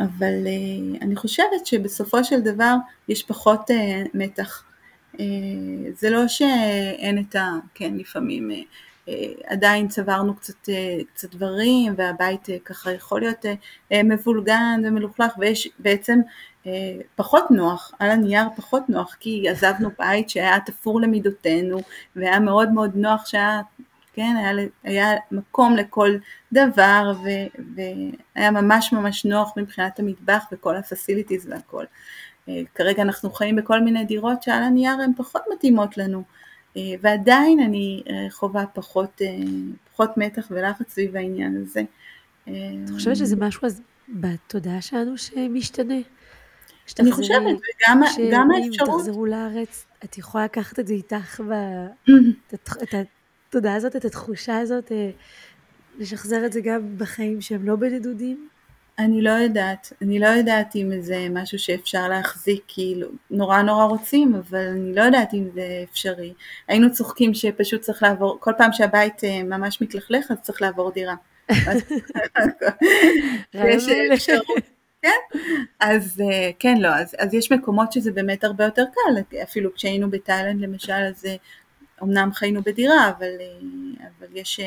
אבל 0.00 0.46
אני 1.00 1.16
חושבת 1.16 1.66
שבסופו 1.66 2.24
של 2.24 2.40
דבר 2.40 2.74
יש 3.08 3.22
פחות 3.22 3.70
מתח. 4.14 4.64
אה, 5.20 5.24
זה 5.94 6.10
לא 6.10 6.28
שאין 6.28 7.18
את 7.28 7.36
ה... 7.36 7.50
כן, 7.74 7.94
לפעמים 7.96 8.50
אה, 8.50 8.56
אה, 9.08 9.32
עדיין 9.46 9.88
צברנו 9.88 10.34
קצת, 10.34 10.68
קצת 11.14 11.34
דברים 11.34 11.94
והבית 11.96 12.48
ככה 12.64 12.92
יכול 12.92 13.20
להיות 13.20 13.44
מבולגן 14.04 14.82
ומלוכלך 14.84 15.32
ויש 15.38 15.68
בעצם 15.78 16.18
פחות 17.16 17.50
נוח, 17.50 17.92
על 17.98 18.10
הנייר 18.10 18.44
פחות 18.56 18.88
נוח 18.88 19.16
כי 19.20 19.48
עזבנו 19.48 19.90
בית 19.98 20.30
שהיה 20.30 20.60
תפור 20.66 21.00
למידותינו 21.00 21.78
והיה 22.16 22.40
מאוד 22.40 22.72
מאוד 22.72 22.96
נוח 22.96 23.26
שהיה, 23.26 23.60
כן, 24.12 24.34
היה, 24.36 24.66
היה 24.84 25.16
מקום 25.30 25.76
לכל 25.76 26.10
דבר 26.52 27.12
ו, 27.24 27.28
והיה 27.74 28.50
ממש 28.50 28.92
ממש 28.92 29.24
נוח 29.24 29.52
מבחינת 29.56 29.98
המטבח 29.98 30.44
וכל 30.52 30.76
הפסיליטיז 30.76 31.46
והכל. 31.50 31.84
אה, 32.48 32.62
כרגע 32.74 33.02
אנחנו 33.02 33.30
חיים 33.30 33.56
בכל 33.56 33.80
מיני 33.80 34.04
דירות 34.04 34.42
שעל 34.42 34.62
הנייר 34.62 34.92
הן 34.92 35.12
פחות 35.16 35.42
מתאימות 35.54 35.96
לנו, 35.96 36.22
אה, 36.76 36.82
ועדיין 37.00 37.60
אני 37.60 38.02
אה, 38.10 38.30
חווה 38.30 38.66
פחות, 38.66 39.20
פחות 39.92 40.10
מתח 40.16 40.46
ולחץ 40.50 40.90
סביב 40.90 41.16
העניין 41.16 41.62
הזה. 41.62 41.82
אני 42.46 42.86
חושבת 42.94 43.16
שזה 43.16 43.36
משהו 43.36 43.66
אז 43.66 43.82
בתודעה 44.08 44.82
שלנו 44.82 45.18
שמשתנה? 45.18 45.94
אני 47.00 47.12
חושבת, 47.12 47.40
וגם 47.42 48.02
גם 48.32 48.50
האפשרות... 48.50 48.88
שאם 48.88 48.98
תחזרו 48.98 49.26
לארץ, 49.26 49.86
את 50.04 50.18
יכולה 50.18 50.44
לקחת 50.44 50.78
את 50.78 50.86
זה 50.86 50.94
איתך, 50.94 51.40
ב... 51.40 51.52
את 52.82 52.94
התודעה 53.50 53.74
הזאת, 53.74 53.96
את 53.96 54.04
התחושה 54.04 54.58
הזאת, 54.58 54.92
לשחזר 55.98 56.46
את 56.46 56.52
זה 56.52 56.60
גם 56.60 56.98
בחיים 56.98 57.40
שהם 57.40 57.66
לא 57.66 57.76
בנדודים? 57.76 58.48
אני 58.98 59.22
לא 59.22 59.30
יודעת, 59.30 59.92
אני 60.02 60.18
לא 60.18 60.26
יודעת 60.26 60.76
אם 60.76 60.90
זה 61.00 61.26
משהו 61.30 61.58
שאפשר 61.58 62.08
להחזיק, 62.08 62.62
כאילו, 62.68 63.08
נורא 63.30 63.62
נורא 63.62 63.84
רוצים, 63.84 64.34
אבל 64.34 64.66
אני 64.68 64.94
לא 64.94 65.02
יודעת 65.02 65.34
אם 65.34 65.48
זה 65.54 65.84
אפשרי. 65.90 66.32
היינו 66.68 66.92
צוחקים 66.92 67.34
שפשוט 67.34 67.80
צריך 67.80 68.02
לעבור, 68.02 68.36
כל 68.40 68.52
פעם 68.58 68.72
שהבית 68.72 69.24
אה, 69.24 69.42
ממש 69.42 69.82
מתלכלך, 69.82 70.30
אז 70.30 70.36
צריך 70.40 70.62
לעבור 70.62 70.90
דירה. 70.90 71.14
יש 73.54 73.88
אפשרות. 74.14 74.46
כן, 75.02 75.38
אז 75.80 76.20
אה, 76.20 76.50
כן, 76.58 76.76
לא, 76.78 76.88
אז, 76.88 77.16
אז 77.18 77.34
יש 77.34 77.52
מקומות 77.52 77.92
שזה 77.92 78.12
באמת 78.12 78.44
הרבה 78.44 78.64
יותר 78.64 78.84
קל, 78.94 79.38
אפילו 79.42 79.74
כשהיינו 79.74 80.10
בתאילנד 80.10 80.60
למשל, 80.60 80.92
אז 80.92 81.26
אמנם 82.02 82.28
אה, 82.28 82.34
חיינו 82.34 82.62
בדירה, 82.62 83.08
אבל, 83.08 83.30
אבל 84.18 84.26
יש 84.32 84.60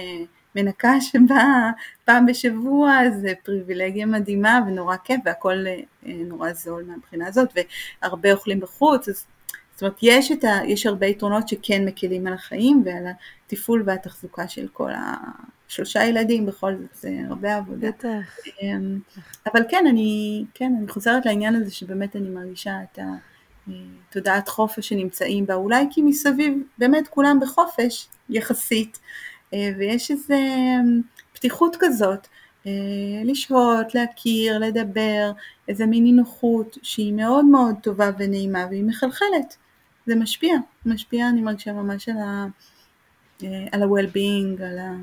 מנקה 0.55 1.01
שבאה 1.01 1.71
פעם 2.05 2.25
בשבוע 2.25 2.99
זה 3.21 3.33
פריבילגיה 3.43 4.05
מדהימה 4.05 4.59
ונורא 4.67 4.95
כיף 5.03 5.21
והכל 5.25 5.65
אה, 5.67 5.79
נורא 6.05 6.53
זול 6.53 6.83
מהבחינה 6.87 7.27
הזאת 7.27 7.49
והרבה 8.01 8.33
אוכלים 8.33 8.59
בחוץ 8.59 9.09
אז 9.09 9.25
זאת 9.73 9.81
אומרת 9.81 9.97
יש, 10.01 10.31
ה, 10.31 10.65
יש 10.65 10.85
הרבה 10.85 11.05
יתרונות 11.05 11.47
שכן 11.47 11.85
מקלים 11.85 12.27
על 12.27 12.33
החיים 12.33 12.83
ועל 12.85 13.03
התפעול 13.47 13.83
והתחזוקה 13.85 14.47
של 14.47 14.67
כל 14.73 14.91
השלושה 15.69 16.03
ילדים 16.03 16.45
בכל 16.45 16.71
זאת 16.75 16.95
זה 16.95 17.09
הרבה 17.27 17.55
עבודה. 17.55 17.87
בטח. 17.87 18.37
אמ, 18.61 18.99
אבל 19.53 19.61
כן 19.69 19.85
אני, 19.89 20.43
כן 20.53 20.73
אני 20.79 20.87
חוזרת 20.87 21.25
לעניין 21.25 21.55
הזה 21.55 21.71
שבאמת 21.71 22.15
אני 22.15 22.29
מרגישה 22.29 22.77
את 22.83 22.99
התודעת 22.99 23.32
אה, 23.69 24.41
חופש 24.47 24.89
שנמצאים 24.89 25.45
בה. 25.45 25.53
אולי 25.53 25.85
כי 25.91 26.01
מסביב 26.01 26.53
באמת 26.77 27.07
כולם 27.07 27.39
בחופש 27.41 28.07
יחסית 28.29 28.99
אה, 29.53 29.69
ויש 29.77 30.11
איזו 30.11 30.33
אמ, 30.33 31.01
פתיחות 31.33 31.75
כזאת, 31.79 32.27
אה, 32.67 32.71
לשהות, 33.25 33.95
להכיר, 33.95 34.59
לדבר, 34.59 35.31
איזה 35.67 35.85
מין 35.85 36.03
נינוחות 36.03 36.77
שהיא 36.83 37.13
מאוד 37.13 37.45
מאוד 37.45 37.75
טובה 37.83 38.09
ונעימה 38.17 38.65
והיא 38.69 38.83
מחלחלת, 38.83 39.57
זה 40.05 40.15
משפיע, 40.15 40.55
משפיע 40.85 41.29
אני 41.29 41.41
מרגישה 41.41 41.73
ממש 41.73 42.09
על 42.09 42.17
ה... 42.17 42.45
אה, 43.43 43.65
על 43.71 43.83
ה-well-being, 43.83 44.63
על 44.63 44.79
ה... 44.79 44.93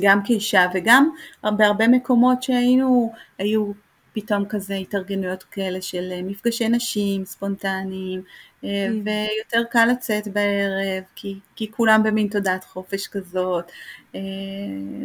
גם 0.00 0.22
כאישה 0.24 0.66
וגם 0.74 1.10
בהרבה 1.42 1.88
מקומות 1.88 2.42
שהיינו, 2.42 3.12
היו 3.38 3.72
פתאום 4.12 4.44
כזה 4.48 4.74
התארגנויות 4.74 5.42
כאלה 5.42 5.82
של 5.82 6.22
מפגשי 6.22 6.68
נשים 6.68 7.24
ספונטניים, 7.24 8.22
אה, 8.64 8.86
כן. 8.88 8.92
ויותר 9.04 9.68
קל 9.70 9.86
לצאת 9.86 10.28
בערב, 10.28 11.02
כי, 11.14 11.38
כי 11.56 11.70
כולם 11.70 12.02
במין 12.02 12.28
תודעת 12.28 12.64
חופש 12.64 13.08
כזאת, 13.08 13.72
אה, 14.14 14.20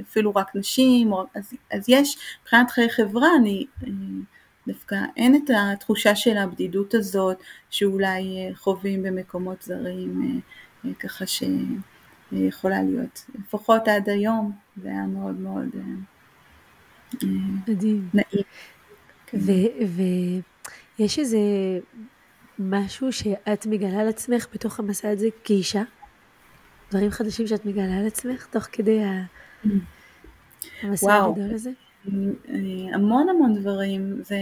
אפילו 0.09 0.31
רק 0.35 0.55
נשים, 0.55 1.13
אז, 1.13 1.53
אז 1.71 1.85
יש, 1.87 2.17
מבחינת 2.41 2.71
חיי 2.71 2.89
חברה, 2.89 3.27
אני 3.39 3.65
אה, 3.83 3.89
דווקא 4.67 4.95
אין 5.17 5.35
את 5.35 5.49
התחושה 5.57 6.15
של 6.15 6.37
הבדידות 6.37 6.93
הזאת 6.93 7.37
שאולי 7.69 8.51
חווים 8.55 9.03
במקומות 9.03 9.61
זרים, 9.61 10.41
ככה 10.99 11.25
שיכולה 11.27 12.83
להיות, 12.83 13.25
לפחות 13.39 13.87
עד 13.87 14.09
היום, 14.09 14.51
זה 14.81 14.89
היה 14.89 15.05
מאוד 15.05 15.35
מאוד 15.35 15.69
מדהים. 17.67 18.09
נעים. 18.13 18.45
ויש 19.35 21.19
איזה 21.19 21.37
משהו 22.59 23.11
שאת 23.11 23.65
מגלה 23.65 24.01
על 24.01 24.07
עצמך 24.07 24.47
בתוך 24.53 24.79
המסע 24.79 25.09
הזה 25.09 25.27
כאישה? 25.43 25.83
דברים 26.91 27.11
חדשים 27.11 27.47
שאת 27.47 27.65
מגלה 27.65 27.99
על 27.99 28.07
עצמך 28.07 28.47
תוך 28.51 28.63
כדי 28.71 28.99
המסע 30.81 31.05
וואו. 31.05 31.31
הגדול 31.31 31.53
הזה? 31.53 31.71
המון 32.93 33.29
המון 33.29 33.55
דברים. 33.55 34.21
זה 34.23 34.37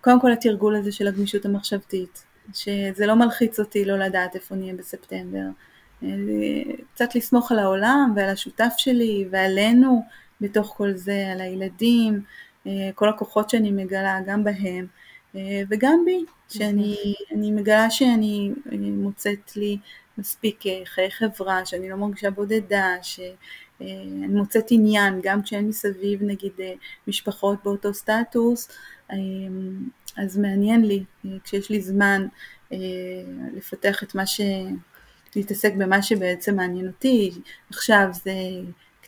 קודם 0.00 0.20
כל 0.20 0.32
התרגול 0.32 0.76
הזה 0.76 0.92
של 0.92 1.08
הגמישות 1.08 1.44
המחשבתית, 1.44 2.24
שזה 2.54 3.06
לא 3.06 3.14
מלחיץ 3.14 3.60
אותי 3.60 3.84
לא 3.84 3.98
לדעת 3.98 4.34
איפה 4.34 4.54
נהיה 4.54 4.74
בספטמבר. 4.74 5.44
קצת 6.94 7.14
לסמוך 7.14 7.52
על 7.52 7.58
העולם 7.58 8.12
ועל 8.16 8.28
השותף 8.28 8.72
שלי 8.76 9.28
ועלינו 9.30 10.02
בתוך 10.40 10.74
כל 10.76 10.92
זה, 10.94 11.28
על 11.32 11.40
הילדים, 11.40 12.22
כל 12.94 13.08
הכוחות 13.08 13.50
שאני 13.50 13.72
מגלה 13.72 14.18
גם 14.26 14.44
בהם. 14.44 14.86
אה, 15.36 15.62
וגם 15.68 16.02
בי, 16.04 16.24
שאני 16.48 17.50
מגלה 17.50 17.90
שאני 17.90 18.52
מוצאת 18.72 19.56
לי 19.56 19.78
מספיק 20.18 20.66
אה, 20.66 20.82
חיי 20.84 21.10
חברה, 21.10 21.66
שאני 21.66 21.88
לא 21.88 21.96
מרגישה 21.96 22.30
בודדה, 22.30 22.86
שאני 23.02 23.34
אה, 23.82 24.28
מוצאת 24.28 24.64
עניין, 24.70 25.20
גם 25.22 25.42
כשאין 25.42 25.68
מסביב 25.68 26.22
נגיד 26.22 26.52
משפחות 27.08 27.58
באותו 27.64 27.94
סטטוס, 27.94 28.68
אז 30.16 30.38
מעניין 30.38 30.84
לי, 30.84 31.04
כשיש 31.44 31.70
לי 31.70 31.80
זמן 31.80 32.26
לפתח 33.56 34.02
את 34.02 34.14
מה 34.14 34.26
ש... 34.26 34.40
להתעסק 35.36 35.72
במה 35.78 36.02
שבעצם 36.02 36.56
מעניין 36.56 36.86
אותי, 36.86 37.30
עכשיו 37.70 38.08
זה 38.12 38.32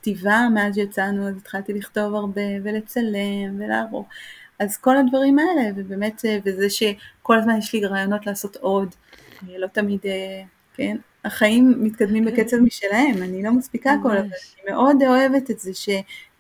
כתיבה, 0.07 0.49
מאז 0.55 0.75
שיצאנו 0.75 1.29
אז 1.29 1.37
התחלתי 1.37 1.73
לכתוב 1.73 2.15
הרבה 2.15 2.43
ולצלם 2.63 3.59
ולערוך, 3.59 4.09
אז 4.59 4.77
כל 4.77 4.97
הדברים 4.97 5.39
האלה, 5.39 5.71
ובאמת, 5.77 6.25
אה, 6.25 6.39
וזה 6.45 6.71
שכל 6.71 7.39
הזמן 7.39 7.59
יש 7.59 7.73
לי 7.73 7.87
רעיונות 7.87 8.27
לעשות 8.27 8.57
עוד, 8.57 8.95
אני 9.43 9.59
לא 9.59 9.67
תמיד, 9.67 10.01
אה, 10.05 10.43
כן, 10.75 10.97
החיים 11.25 11.75
מתקדמים 11.79 12.25
כן. 12.25 12.33
בקצב 12.33 12.57
משלהם, 12.57 13.23
אני 13.23 13.43
לא 13.43 13.53
מספיקה 13.53 13.93
הכל, 13.93 14.17
אבל 14.17 14.19
אני 14.19 14.73
מאוד 14.73 14.97
אוהבת 15.07 15.51
את 15.51 15.61
זה 15.61 15.75
ש, 15.75 15.89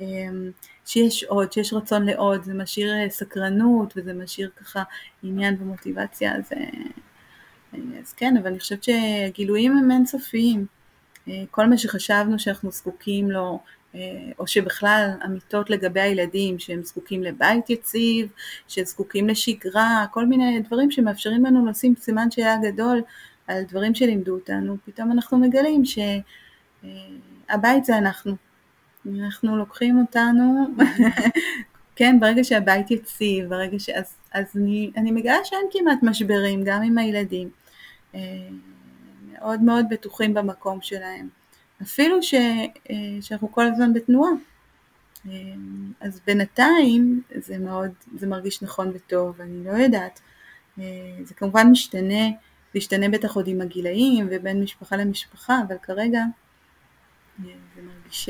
אמ, 0.00 0.50
שיש 0.84 1.24
עוד, 1.24 1.52
שיש 1.52 1.72
רצון 1.72 2.06
לעוד, 2.06 2.44
זה 2.44 2.54
משאיר 2.54 2.94
אה, 2.94 3.10
סקרנות 3.10 3.92
וזה 3.96 4.14
משאיר 4.14 4.50
ככה 4.56 4.82
עניין 5.22 5.56
ומוטיבציה, 5.60 6.36
אז, 6.36 6.52
אז 7.72 8.12
כן, 8.12 8.36
אבל 8.36 8.46
אני 8.46 8.58
חושבת 8.58 8.84
שהגילויים 8.84 9.78
הם 9.78 9.90
אינסופיים, 9.90 10.66
כל 11.50 11.66
מה 11.66 11.78
שחשבנו 11.78 12.38
שאנחנו 12.38 12.70
זקוקים 12.70 13.30
לו, 13.30 13.60
או 14.38 14.46
שבכלל 14.46 15.10
אמיתות 15.24 15.70
לגבי 15.70 16.00
הילדים 16.00 16.58
שהם 16.58 16.82
זקוקים 16.82 17.22
לבית 17.22 17.70
יציב, 17.70 18.28
שזקוקים 18.68 19.28
לשגרה, 19.28 20.06
כל 20.10 20.26
מיני 20.26 20.60
דברים 20.60 20.90
שמאפשרים 20.90 21.44
לנו 21.44 21.66
לשים 21.66 21.94
סימן 21.96 22.30
שאלה 22.30 22.56
גדול 22.62 23.02
על 23.46 23.62
דברים 23.62 23.94
שלימדו 23.94 24.34
אותנו, 24.34 24.76
פתאום 24.84 25.12
אנחנו 25.12 25.38
מגלים 25.38 25.82
שהבית 25.84 27.84
זה 27.84 27.98
אנחנו. 27.98 28.36
אנחנו 29.20 29.56
לוקחים 29.56 29.98
אותנו, 29.98 30.66
כן, 31.96 32.20
ברגע 32.20 32.44
שהבית 32.44 32.90
יציב, 32.90 33.48
ברגע 33.48 33.78
ש... 33.78 33.88
אז, 33.88 34.16
אז 34.32 34.44
אני, 34.56 34.90
אני 34.96 35.10
מגלה 35.10 35.36
שאין 35.44 35.66
כמעט 35.70 35.98
משברים, 36.02 36.64
גם 36.64 36.82
עם 36.82 36.98
הילדים. 36.98 37.48
מאוד 39.46 39.62
מאוד 39.62 39.86
בטוחים 39.90 40.34
במקום 40.34 40.78
שלהם. 40.82 41.28
אפילו 41.82 42.22
ש, 42.22 42.34
שאנחנו 43.20 43.52
כל 43.52 43.66
הזמן 43.66 43.92
בתנועה. 43.92 44.30
אז 46.00 46.20
בינתיים 46.26 47.22
זה 47.34 47.58
מאוד, 47.58 47.90
זה 48.16 48.26
מרגיש 48.26 48.62
נכון 48.62 48.92
וטוב, 48.94 49.40
אני 49.40 49.64
לא 49.64 49.70
יודעת. 49.70 50.20
זה 51.24 51.34
כמובן 51.36 51.66
משתנה, 51.70 52.28
זה 52.72 52.78
ישתנה 52.78 53.08
בטח 53.08 53.36
עוד 53.36 53.48
עם 53.48 53.60
הגילאים 53.60 54.28
ובין 54.30 54.62
משפחה 54.62 54.96
למשפחה, 54.96 55.58
אבל 55.68 55.76
כרגע 55.82 56.20
זה 57.44 57.82
מרגיש... 57.82 58.28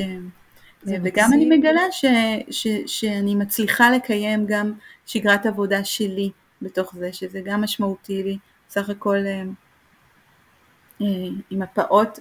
זה 0.83 0.97
וגם 1.03 1.25
מקסים. 1.25 1.33
אני 1.33 1.59
מגלה 1.59 1.83
ש, 1.91 2.05
ש, 2.51 2.67
שאני 2.87 3.35
מצליחה 3.35 3.91
לקיים 3.91 4.47
גם 4.47 4.73
שגרת 5.07 5.47
עבודה 5.47 5.85
שלי 5.85 6.31
בתוך 6.63 6.95
זה, 6.99 7.13
שזה 7.13 7.41
גם 7.45 7.63
משמעותי 7.63 8.23
לי, 8.23 8.39
סך 8.69 8.91
הכל 8.91 9.17
אה, 9.27 9.43
עם 11.51 11.63
הפעוט, 11.63 12.19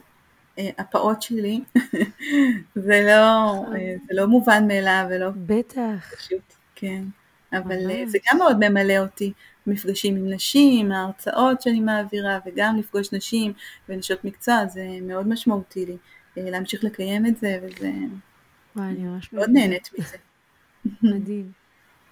אה, 0.59 0.69
הפעוט 0.77 1.21
שלי, 1.21 1.61
זה, 2.85 3.01
לא, 3.05 3.63
אה, 3.75 3.95
זה 4.07 4.13
לא 4.13 4.27
מובן 4.27 4.67
מאליו 4.67 5.05
ולא 5.09 5.29
בטח. 5.35 6.13
פשוט, 6.17 6.53
כן, 6.75 7.03
אבל 7.53 7.85
ממש. 7.85 8.09
זה 8.09 8.17
גם 8.31 8.37
מאוד 8.37 8.69
ממלא 8.69 8.97
אותי, 8.97 9.33
מפגשים 9.67 10.15
עם 10.15 10.33
נשים, 10.33 10.91
ההרצאות 10.91 11.61
שאני 11.61 11.79
מעבירה 11.79 12.39
וגם 12.45 12.77
לפגוש 12.77 13.13
נשים 13.13 13.53
ונשות 13.89 14.25
מקצוע, 14.25 14.65
זה 14.67 14.87
מאוד 15.01 15.27
משמעותי 15.27 15.85
לי 15.85 15.97
להמשיך 16.37 16.83
לקיים 16.83 17.25
את 17.25 17.37
זה 17.37 17.59
וזה, 17.63 17.91
וואי, 18.75 18.87
אני 18.87 19.03
ממש 19.03 19.33
מאוד 19.33 19.49
נהנית 19.53 19.89
מזה. 19.99 20.17
מדהים, 21.13 21.51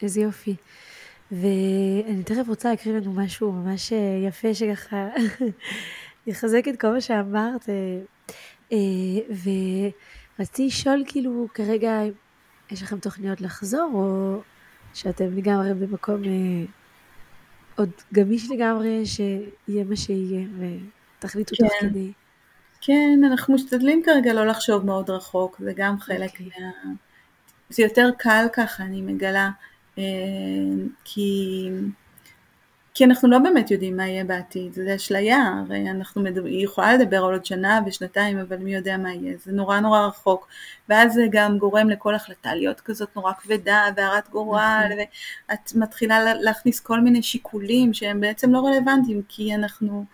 איזה 0.02 0.22
יופי. 0.22 0.56
ואני 1.32 2.24
תכף 2.26 2.48
רוצה 2.48 2.70
להקריא 2.70 2.94
לנו 2.94 3.14
משהו 3.14 3.52
ממש 3.52 3.94
יפה 4.28 4.54
שככה 4.54 5.10
יחזק 6.28 6.68
את 6.68 6.82
כל 6.82 6.88
מה 6.88 7.02
שאמרת, 7.02 7.70
אה, 7.70 8.00
אה, 8.72 8.78
ורציתי 10.40 10.68
לשאול 10.68 11.04
כאילו 11.08 11.48
כרגע, 11.54 12.02
יש 12.72 12.84
לכם 12.84 13.00
תוכניות 13.00 13.42
לחזור, 13.42 13.90
או 13.94 14.42
שאתם 14.94 15.38
לגמרי 15.38 15.74
במקום 15.74 16.24
אה, 16.24 16.66
עוד 17.76 17.90
גמיש 18.14 18.52
לגמרי, 18.52 19.06
שיהיה 19.06 19.84
מה 19.84 19.96
שיהיה, 19.96 20.48
ותחליטו 21.20 21.56
כן. 21.56 21.68
תוך 21.68 21.78
כדי. 21.80 22.12
כן, 22.82 23.20
אנחנו 23.26 23.56
משתדלים 23.56 24.02
כרגע 24.06 24.34
לא 24.34 24.46
לחשוב 24.46 24.86
מאוד 24.86 25.10
רחוק, 25.10 25.58
זה 25.60 25.72
גם 25.76 26.00
חלק 26.00 26.30
okay. 26.30 26.44
אוקיי. 26.44 26.64
מה... 26.86 26.94
זה 27.70 27.84
יותר 27.84 28.10
קל 28.18 28.46
ככה, 28.54 28.84
אני 28.84 29.02
מגלה, 29.02 29.50
כי... 31.04 31.70
כי 32.94 33.06
אנחנו 33.06 33.30
לא 33.30 33.40
באמת 33.40 33.72
יודעים 33.72 33.98
מה 33.98 34.08
יהיה 34.08 34.24
בעתיד, 34.24 34.74
זה 34.74 34.96
אשליה, 34.96 35.64
הרי 35.68 35.90
אנחנו 35.90 36.22
מדבר, 36.22 36.46
היא 36.46 36.64
יכולה 36.66 36.94
לדבר 36.94 37.18
על 37.18 37.34
עוד 37.34 37.46
שנה 37.46 37.80
ושנתיים, 37.86 38.40
אבל 38.40 38.58
מי 38.58 38.76
יודע 38.76 38.98
מה 38.98 39.14
יהיה, 39.14 39.38
זה 39.44 39.52
נורא 39.52 39.80
נורא 39.80 40.00
רחוק, 40.00 40.48
ואז 40.90 41.14
זה 41.14 41.26
גם 41.32 41.58
גורם 41.58 41.90
לכל 41.90 42.16
החלטה 42.16 42.56
להיות 42.56 42.82
כזאת 42.82 43.16
נורא 43.16 43.34
כבדה 43.34 43.86
והרת 43.96 44.30
גורל, 44.30 44.86
נכון. 44.86 45.06
ואת 45.50 45.72
מתחילה 45.76 46.34
להכניס 46.34 46.80
כל 46.80 47.00
מיני 47.00 47.24
שיקולים 47.24 47.94
שהם 47.94 48.22
בעצם 48.22 48.54
לא 48.54 48.60
רלוונטיים, 48.60 49.22
כי 49.30 49.56
אנחנו 49.56 50.06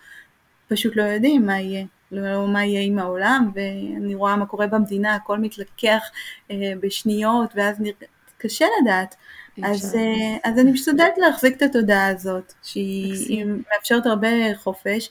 פשוט 0.68 0.96
לא 0.96 1.02
יודעים 1.02 1.46
מה 1.46 1.60
יהיה. 1.60 1.84
לא 2.12 2.48
מה 2.48 2.64
יהיה 2.64 2.82
עם 2.82 2.98
העולם, 2.98 3.50
ואני 3.54 4.14
רואה 4.14 4.36
מה 4.36 4.46
קורה 4.46 4.66
במדינה, 4.66 5.14
הכל 5.14 5.38
מתלקח 5.38 6.02
אה, 6.50 6.72
בשניות, 6.80 7.50
ואז 7.54 7.80
נראה, 7.80 8.06
קשה 8.38 8.66
לדעת. 8.82 9.16
אז, 9.64 9.94
אה, 9.94 10.50
אז 10.50 10.58
אני 10.58 10.72
משתדלת 10.72 11.18
להחזיק 11.18 11.56
את 11.56 11.62
התודעה 11.62 12.08
הזאת, 12.08 12.52
שהיא 12.62 13.44
מאפשרת 13.44 14.06
הרבה 14.06 14.28
חופש 14.56 15.10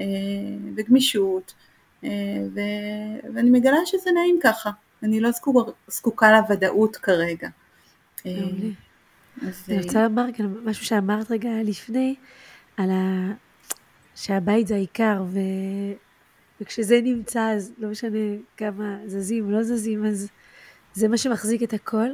אה, 0.00 0.04
וגמישות, 0.76 1.54
אה, 2.04 2.08
ו, 2.54 2.60
ואני 3.34 3.50
מגלה 3.50 3.78
שזה 3.86 4.10
נעים 4.10 4.38
ככה, 4.42 4.70
אני 5.02 5.20
לא 5.20 5.30
זקוק, 5.30 5.70
זקוקה 5.88 6.32
לוודאות 6.32 6.96
כרגע. 6.96 7.48
אני 8.26 8.72
רוצה 9.82 10.02
לומר 10.02 10.26
גם 10.38 10.54
משהו 10.64 10.84
שאמרת 10.84 11.30
רגע 11.30 11.50
לפני, 11.64 12.14
על 12.76 12.90
ה... 12.90 13.32
שהבית 14.14 14.66
זה 14.66 14.74
העיקר, 14.74 15.22
ו... 15.26 15.38
וכשזה 16.60 17.00
נמצא 17.02 17.52
אז 17.56 17.72
לא 17.78 17.88
משנה 17.88 18.18
כמה 18.56 18.98
זזים 19.06 19.46
או 19.46 19.50
לא 19.50 19.62
זזים, 19.62 20.04
אז 20.04 20.28
זה 20.92 21.08
מה 21.08 21.16
שמחזיק 21.16 21.62
את 21.62 21.72
הכל. 21.72 22.10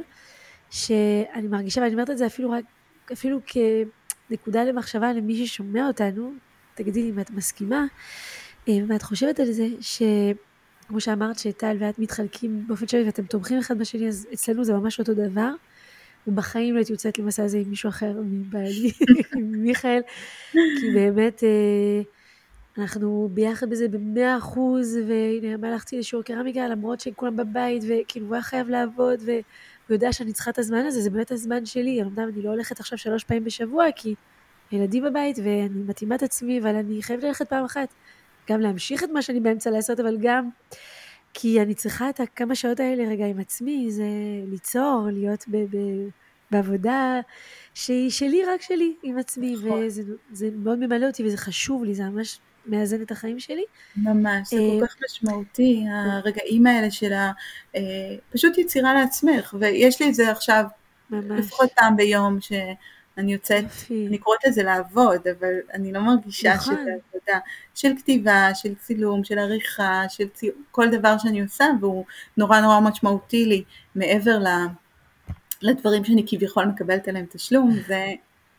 שאני 0.69 1.47
מרגישה, 1.47 1.81
ואני 1.81 1.93
אומרת 1.93 2.09
את 2.09 2.17
זה 2.17 2.25
אפילו 2.25 2.51
רק, 2.51 2.65
אפילו 3.13 3.39
כנקודה 3.45 4.63
למחשבה 4.63 5.13
למי 5.13 5.47
ששומע 5.47 5.87
אותנו, 5.87 6.33
תגידי 6.75 7.03
לי 7.03 7.09
אם 7.09 7.19
את 7.19 7.31
מסכימה, 7.31 7.85
אה, 8.69 8.73
ומה 8.83 8.95
את 8.95 9.01
חושבת 9.01 9.39
על 9.39 9.51
זה, 9.51 9.67
שכמו 9.81 10.99
שאמרת 11.01 11.39
שטל 11.39 11.77
ואת 11.79 11.99
מתחלקים 11.99 12.67
באופן 12.67 12.87
שווה 12.87 13.05
ואתם 13.05 13.23
תומכים 13.23 13.59
אחד 13.59 13.77
בשני, 13.77 14.07
אז 14.07 14.27
אצלנו 14.33 14.63
זה 14.63 14.73
ממש 14.73 14.99
אותו 14.99 15.13
דבר. 15.13 15.51
ובחיים 16.27 16.73
לא 16.73 16.79
הייתי 16.79 16.91
יוצאת 16.91 17.19
למסע 17.19 17.43
הזה 17.43 17.57
עם 17.57 17.69
מישהו 17.69 17.89
אחר 17.89 18.13
מבעלי, 18.23 18.91
עם 19.37 19.51
מיכאל, 19.51 20.01
כי 20.51 20.93
באמת 20.93 21.43
אה, 21.43 22.01
אנחנו 22.77 23.29
ביחד 23.33 23.69
בזה 23.69 23.87
במאה 23.87 24.37
אחוז, 24.37 24.97
והנה 25.07 25.67
הלכתי 25.67 25.99
לשיעור 25.99 26.23
קרמיקה 26.23 26.67
למרות 26.67 26.99
שכולם 26.99 27.37
בבית, 27.37 27.83
וכאילו 27.83 28.25
הוא 28.25 28.35
היה 28.35 28.43
חייב 28.43 28.69
לעבוד, 28.69 29.19
ו... 29.89 29.91
ויודע 29.91 30.13
שאני 30.13 30.33
צריכה 30.33 30.51
את 30.51 30.57
הזמן 30.57 30.85
הזה, 30.85 31.01
זה 31.01 31.09
באמת 31.09 31.31
הזמן 31.31 31.65
שלי, 31.65 32.01
אמנם 32.01 32.29
אני 32.33 32.41
לא 32.41 32.49
הולכת 32.49 32.79
עכשיו 32.79 32.97
שלוש 32.97 33.23
פעמים 33.23 33.43
בשבוע, 33.43 33.85
כי 33.95 34.15
הילדים 34.71 35.03
בבית 35.03 35.39
ואני 35.39 35.83
מתאימה 35.87 36.15
את 36.15 36.23
עצמי, 36.23 36.59
אבל 36.59 36.75
אני 36.75 37.03
חייבת 37.03 37.23
ללכת 37.23 37.49
פעם 37.49 37.65
אחת, 37.65 37.93
גם 38.49 38.61
להמשיך 38.61 39.03
את 39.03 39.09
מה 39.09 39.21
שאני 39.21 39.39
באמצע 39.39 39.69
לעשות, 39.69 39.99
אבל 39.99 40.17
גם 40.21 40.49
כי 41.33 41.61
אני 41.61 41.73
צריכה 41.73 42.09
את 42.09 42.19
הכמה 42.19 42.55
שעות 42.55 42.79
האלה 42.79 43.03
רגע 43.03 43.25
עם 43.25 43.39
עצמי, 43.39 43.91
זה 43.91 44.03
ליצור, 44.49 45.07
להיות 45.11 45.45
ב... 45.47 45.57
ב 45.57 45.77
בעבודה 46.51 47.19
שהיא 47.73 48.09
שלי, 48.09 48.45
רק 48.45 48.61
שלי, 48.61 48.95
עם 49.03 49.17
עצמי, 49.17 49.55
נכון. 49.55 49.83
וזה 50.31 50.49
מאוד 50.55 50.79
ממלא 50.79 51.05
אותי 51.05 51.23
וזה 51.25 51.37
חשוב 51.37 51.83
לי, 51.83 51.95
זה 51.95 52.03
ממש 52.03 52.39
מאזן 52.67 53.01
את 53.01 53.11
החיים 53.11 53.39
שלי. 53.39 53.63
ממש, 53.97 54.49
זה 54.49 54.57
כל 54.57 54.83
אה, 54.83 54.87
כך 54.87 54.95
משמעותי, 55.05 55.85
הרגעים 55.89 56.67
האלה 56.67 56.91
של 56.91 57.13
ה... 57.13 57.31
אה, 57.75 57.81
פשוט 58.31 58.57
יצירה 58.57 58.93
לעצמך, 58.93 59.55
ויש 59.59 60.01
לי 60.01 60.09
את 60.09 60.15
זה 60.15 60.31
עכשיו, 60.31 60.63
ממש. 61.09 61.39
לפחות 61.39 61.69
פעם 61.75 61.95
ביום, 61.95 62.41
שאני 62.41 63.33
יוצאת, 63.33 63.65
אני 64.07 64.17
קוראת 64.17 64.39
לזה 64.47 64.63
לעבוד, 64.63 65.27
אבל 65.39 65.53
אני 65.73 65.93
לא 65.93 65.99
מרגישה 65.99 66.53
נכון. 66.53 66.75
שזה 66.75 66.91
עבודה, 66.91 67.39
של 67.75 67.91
כתיבה, 67.97 68.49
של 68.53 68.75
צילום, 68.75 69.23
של 69.23 69.39
עריכה, 69.39 70.03
של 70.09 70.27
צי... 70.29 70.49
כל 70.71 70.89
דבר 70.89 71.17
שאני 71.17 71.41
עושה, 71.41 71.65
והוא 71.81 72.05
נורא 72.37 72.59
נורא 72.59 72.79
משמעותי 72.79 73.45
לי, 73.45 73.63
מעבר 73.95 74.39
ל... 74.39 74.47
לדברים 75.61 76.05
שאני 76.05 76.23
כביכול 76.27 76.65
מקבלת 76.65 77.07
עליהם 77.07 77.25
תשלום, 77.29 77.71
זה 77.87 78.05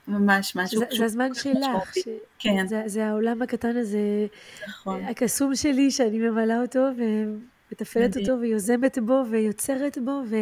ממש 0.09 0.57
משהו 0.57 0.79
זה, 0.79 0.87
זה 0.99 1.05
הזמן 1.05 1.35
שלך, 1.35 1.95
ש... 1.95 2.09
כן. 2.39 2.67
זה, 2.67 2.83
זה 2.87 3.07
העולם 3.07 3.43
הקטן 3.43 3.77
הזה, 3.77 4.27
נכון. 4.69 5.05
הקסום 5.05 5.55
שלי 5.55 5.91
שאני 5.91 6.19
ממלאה 6.19 6.61
אותו 6.61 6.89
ומתפעלת 6.97 8.17
אותו 8.17 8.41
ויוזמת 8.41 8.99
בו 8.99 9.23
ויוצרת 9.31 9.99
בו, 10.05 10.23
ו... 10.29 10.37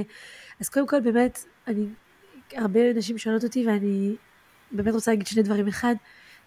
אז 0.60 0.68
קודם 0.68 0.86
כל 0.86 1.00
באמת, 1.00 1.44
אני, 1.66 1.86
הרבה 2.52 2.92
נשים 2.92 3.18
שואלות 3.18 3.44
אותי 3.44 3.66
ואני 3.66 4.16
באמת 4.72 4.94
רוצה 4.94 5.10
להגיד 5.10 5.26
שני 5.26 5.42
דברים. 5.42 5.68
אחד, 5.68 5.94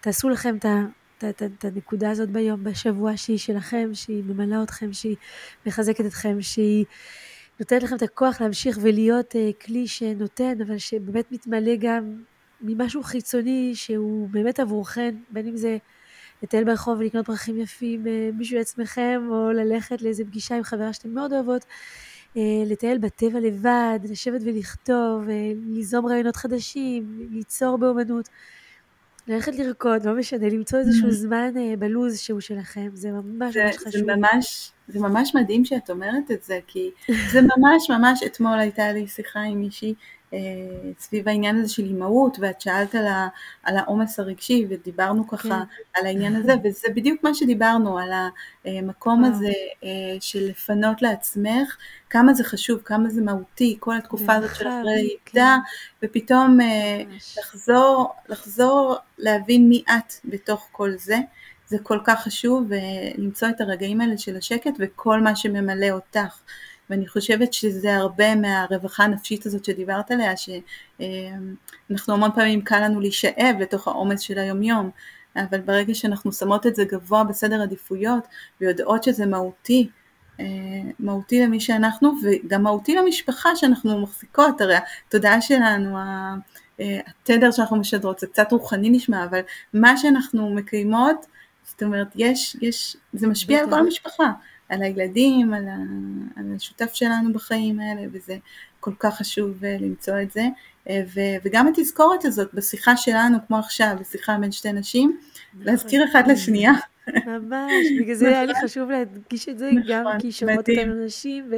תעשו 0.00 0.28
לכם 0.28 0.56
את 0.56 0.64
ה... 0.64 0.84
את 1.28 1.64
הנקודה 1.64 2.10
הזאת 2.10 2.30
ביום, 2.30 2.64
בשבוע 2.64 3.16
שהיא 3.16 3.38
שלכם, 3.38 3.90
שהיא 3.94 4.22
ממלאה 4.24 4.62
אתכם, 4.62 4.92
שהיא 4.92 5.16
מחזקת 5.66 6.06
אתכם, 6.06 6.42
שהיא 6.42 6.84
נותנת 7.60 7.82
לכם 7.82 7.96
את 7.96 8.02
הכוח 8.02 8.40
להמשיך 8.40 8.78
ולהיות 8.82 9.32
uh, 9.32 9.64
כלי 9.66 9.86
שנותן, 9.86 10.60
אבל 10.66 10.78
שבאמת 10.78 11.32
מתמלא 11.32 11.76
גם 11.78 12.22
ממשהו 12.62 13.02
חיצוני 13.02 13.72
שהוא 13.74 14.28
באמת 14.28 14.60
עבורכם, 14.60 15.14
בין 15.30 15.46
אם 15.46 15.56
זה 15.56 15.76
לטייל 16.42 16.64
ברחוב 16.64 16.98
ולקנות 16.98 17.26
פרחים 17.26 17.60
יפים 17.60 18.06
אה, 18.06 18.30
בשביל 18.38 18.60
עצמכם, 18.60 19.22
או 19.30 19.50
ללכת 19.52 20.02
לאיזה 20.02 20.24
פגישה 20.24 20.56
עם 20.56 20.62
חברה 20.62 20.92
שאתם 20.92 21.14
מאוד 21.14 21.32
אוהבות, 21.32 21.64
אה, 22.36 22.42
לטייל 22.66 22.98
בטבע 22.98 23.40
לבד, 23.40 23.98
לשבת 24.10 24.40
ולכתוב, 24.44 25.28
אה, 25.28 25.52
ליזום 25.66 26.06
רעיונות 26.06 26.36
חדשים, 26.36 27.28
ליצור 27.30 27.78
באומנות, 27.78 28.28
ללכת 29.28 29.52
לרקוד, 29.58 30.06
לא 30.06 30.16
משנה, 30.16 30.48
למצוא 30.48 30.78
איזשהו 30.78 31.08
mm. 31.08 31.12
זמן 31.12 31.52
אה, 31.56 31.74
בלוז 31.78 32.18
שהוא 32.18 32.40
שלכם, 32.40 32.88
זה 32.94 33.10
ממש 33.10 33.54
זה, 33.54 33.64
ממש 33.64 33.76
חשוב. 33.76 33.92
זה 33.92 34.16
ממש, 34.16 34.72
זה 34.90 35.00
ממש 35.00 35.34
מדהים 35.34 35.64
שאת 35.64 35.90
אומרת 35.90 36.30
את 36.30 36.44
זה, 36.44 36.58
כי 36.66 36.90
זה 37.32 37.40
ממש 37.42 37.90
ממש, 37.90 38.22
אתמול 38.26 38.58
הייתה 38.58 38.92
לי 38.92 39.06
שיחה 39.06 39.40
עם 39.40 39.60
מישהי 39.60 39.94
אה, 40.34 40.38
סביב 40.98 41.28
העניין 41.28 41.56
הזה 41.56 41.68
של 41.72 41.84
אימהות, 41.84 42.36
ואת 42.40 42.60
שאלת 42.60 42.94
על 43.62 43.76
העומס 43.76 44.20
הרגשי, 44.20 44.66
ודיברנו 44.68 45.28
ככה 45.28 45.48
כן. 45.48 46.00
על 46.00 46.06
העניין 46.06 46.36
הזה, 46.36 46.54
וזה 46.64 46.88
בדיוק 46.94 47.22
מה 47.22 47.34
שדיברנו, 47.34 47.98
על 47.98 48.10
המקום 48.64 49.24
הזה 49.24 49.52
אה, 49.84 49.88
של 50.20 50.48
לפנות 50.48 51.02
לעצמך, 51.02 51.76
כמה 52.10 52.34
זה 52.34 52.44
חשוב, 52.44 52.80
כמה 52.84 53.08
זה 53.08 53.22
מהותי, 53.22 53.76
כל 53.80 53.96
התקופה 53.96 54.34
הזאת 54.34 54.56
של 54.56 54.68
אחרי 54.68 54.82
לידה, 54.94 55.56
כן. 56.00 56.06
ופתאום 56.06 56.60
אה, 56.60 57.02
לחזור, 57.38 58.12
לחזור 58.28 58.96
להבין 59.18 59.68
מי 59.68 59.82
את 59.90 60.12
בתוך 60.24 60.68
כל 60.72 60.90
זה. 60.96 61.18
זה 61.70 61.78
כל 61.82 61.98
כך 62.04 62.22
חשוב, 62.22 62.68
ולמצוא 62.68 63.48
את 63.48 63.60
הרגעים 63.60 64.00
האלה 64.00 64.18
של 64.18 64.36
השקט 64.36 64.70
וכל 64.78 65.20
מה 65.20 65.36
שממלא 65.36 65.90
אותך. 65.90 66.40
ואני 66.90 67.08
חושבת 67.08 67.52
שזה 67.52 67.96
הרבה 67.96 68.34
מהרווחה 68.34 69.04
הנפשית 69.04 69.46
הזאת 69.46 69.64
שדיברת 69.64 70.10
עליה, 70.10 70.32
שאנחנו 70.36 72.14
המון 72.14 72.30
פעמים 72.34 72.60
קל 72.60 72.80
לנו 72.84 73.00
להישאב 73.00 73.56
לתוך 73.60 73.88
העומס 73.88 74.20
של 74.20 74.38
היומיום, 74.38 74.90
אבל 75.36 75.60
ברגע 75.60 75.94
שאנחנו 75.94 76.32
שמות 76.32 76.66
את 76.66 76.76
זה 76.76 76.84
גבוה 76.84 77.24
בסדר 77.24 77.62
עדיפויות 77.62 78.28
ויודעות 78.60 79.04
שזה 79.04 79.26
מהותי, 79.26 79.88
אה, 80.40 80.46
מהותי 80.98 81.42
למי 81.42 81.60
שאנחנו 81.60 82.12
וגם 82.22 82.62
מהותי 82.62 82.94
למשפחה 82.94 83.56
שאנחנו 83.56 84.00
מחזיקות, 84.00 84.60
הרי 84.60 84.76
התודעה 85.08 85.40
שלנו, 85.40 85.98
אה, 85.98 87.00
התדר 87.06 87.50
שאנחנו 87.50 87.76
משדרות, 87.76 88.18
זה 88.18 88.26
קצת 88.26 88.52
רוחני 88.52 88.90
נשמע, 88.90 89.24
אבל 89.24 89.40
מה 89.74 89.96
שאנחנו 89.96 90.54
מקיימות, 90.54 91.26
זאת 91.70 91.82
אומרת, 91.82 92.06
יש, 92.16 92.56
יש, 92.60 92.96
זה 93.12 93.26
משפיע 93.26 93.60
על 93.60 93.70
כל 93.70 93.78
המשפחה, 93.78 94.32
על 94.68 94.82
הילדים, 94.82 95.54
על, 95.54 95.68
ה, 95.68 95.76
על 96.36 96.44
השותף 96.56 96.94
שלנו 96.94 97.32
בחיים 97.32 97.80
האלה, 97.80 98.02
וזה 98.12 98.36
כל 98.80 98.92
כך 98.98 99.14
חשוב 99.14 99.64
אה, 99.64 99.76
למצוא 99.80 100.20
את 100.22 100.30
זה. 100.30 100.42
אה, 100.88 101.02
ו, 101.14 101.20
וגם 101.44 101.68
התזכורת 101.68 102.24
הזאת 102.24 102.54
בשיחה 102.54 102.96
שלנו, 102.96 103.38
כמו 103.46 103.58
עכשיו, 103.58 103.96
בשיחה 104.00 104.36
בין 104.40 104.52
שתי 104.52 104.72
נשים, 104.72 105.16
נכון. 105.52 105.66
להזכיר 105.66 106.04
אחת 106.10 106.28
לשנייה. 106.28 106.72
ממש, 107.26 107.72
בגלל 108.00 108.14
זה 108.14 108.28
היה 108.28 108.44
לי 108.44 108.52
נכון. 108.52 108.64
חשוב 108.64 108.90
להדגיש 108.90 109.48
את 109.48 109.58
זה, 109.58 109.70
גם 109.88 110.00
נכון, 110.00 110.20
כי 110.20 110.32
שומעות 110.32 110.70
אותנו 110.70 111.04
נשים, 111.04 111.52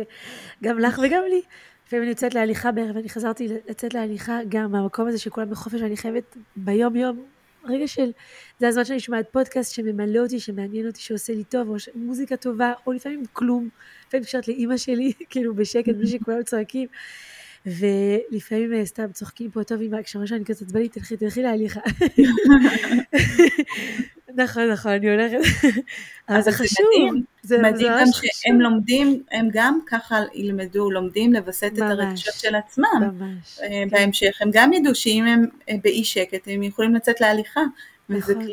וגם 0.62 0.78
לך 0.78 1.00
וגם 1.04 1.22
לי. 1.30 1.42
לפעמים 1.86 2.02
אני 2.02 2.10
יוצאת 2.10 2.34
להליכה 2.34 2.72
בערב, 2.72 2.96
אני 2.96 3.08
חזרתי 3.08 3.48
לצאת 3.68 3.94
להליכה 3.94 4.38
גם 4.48 4.72
מהמקום 4.72 5.08
הזה 5.08 5.18
שכולם 5.18 5.50
בחופש, 5.50 5.80
ואני 5.80 5.96
חייבת 5.96 6.36
ביום 6.56 6.96
יום 6.96 7.22
רגע 7.64 7.88
של, 7.88 8.10
זה 8.58 8.68
הזמן 8.68 8.84
שאני 8.84 9.00
שומעת 9.00 9.32
פודקאסט 9.32 9.74
שממלא 9.74 10.20
אותי, 10.20 10.40
שמעניין 10.40 10.86
אותי, 10.86 11.00
שעושה 11.00 11.32
לי 11.32 11.44
טוב, 11.44 11.68
או 11.68 11.74
מוזיקה 11.94 12.36
טובה, 12.36 12.72
או 12.86 12.92
לפעמים 12.92 13.22
כלום, 13.32 13.68
לפעמים 14.08 14.24
נשארת 14.24 14.48
לאימא 14.48 14.76
שלי, 14.76 15.12
כאילו 15.30 15.54
בשקט, 15.54 15.94
בלי 15.94 16.06
שכולם 16.06 16.42
צועקים, 16.42 16.88
ולפעמים 17.66 18.74
אה, 18.74 18.86
סתם 18.86 19.12
צוחקים 19.12 19.50
פה, 19.50 19.64
טוב 19.64 19.80
אמא, 19.80 20.02
כשאומרים 20.02 20.26
שאני 20.26 20.44
כזאת 20.44 20.62
עצבנית, 20.62 20.92
תלכי, 20.92 21.16
תלכי 21.16 21.42
להליכה. 21.42 21.80
נכון, 24.36 24.70
נכון, 24.70 24.92
אני 24.92 25.10
הולכת. 25.10 25.38
אבל 26.28 26.40
זה 26.40 26.52
חשוב. 26.52 26.86
זה 27.42 27.58
מדהים 27.58 27.92
גם 28.00 28.06
שהם 28.12 28.60
לומדים, 28.60 29.22
הם 29.30 29.48
גם 29.52 29.78
ככה 29.86 30.16
ילמדו, 30.34 30.90
לומדים 30.90 31.32
לווסת 31.32 31.72
את 31.74 31.82
הרגשות 31.82 32.34
של 32.34 32.54
עצמם. 32.54 33.10
ממש. 33.18 33.58
אה, 33.62 33.68
כן. 33.68 33.88
בהמשך, 33.90 34.38
הם 34.40 34.50
גם 34.52 34.72
ידעו 34.72 34.94
שאם 34.94 35.26
הם 35.26 35.44
אה, 35.68 35.74
באי 35.82 36.04
שקט, 36.04 36.40
הם 36.46 36.62
יכולים 36.62 36.94
לצאת 36.94 37.20
להליכה. 37.20 37.60
וזה 38.10 38.34
נכון. 38.34 38.46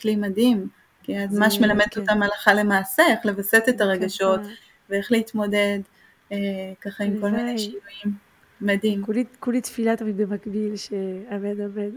כלי 0.00 0.16
מדהים. 0.16 0.68
כי 1.02 1.24
את 1.24 1.30
ממש 1.30 1.58
מלמדת 1.60 1.94
כן. 1.94 2.00
אותם 2.00 2.22
הלכה 2.22 2.54
למעשה, 2.54 3.02
איך 3.10 3.26
לווסת 3.26 3.64
את 3.68 3.80
הרגשות, 3.80 4.40
ואיך 4.90 5.12
להתמודד 5.12 5.78
אה, 6.32 6.38
ככה 6.80 7.04
עם 7.04 7.20
כל 7.20 7.30
מיני 7.30 7.58
שינויים. 7.58 8.24
מדהים. 8.60 9.02
כולי 9.40 9.60
תפילה 9.60 9.96
תמיד 9.96 10.16
במקביל, 10.16 10.76
שאמן 10.76 11.60
אמן. 11.64 11.90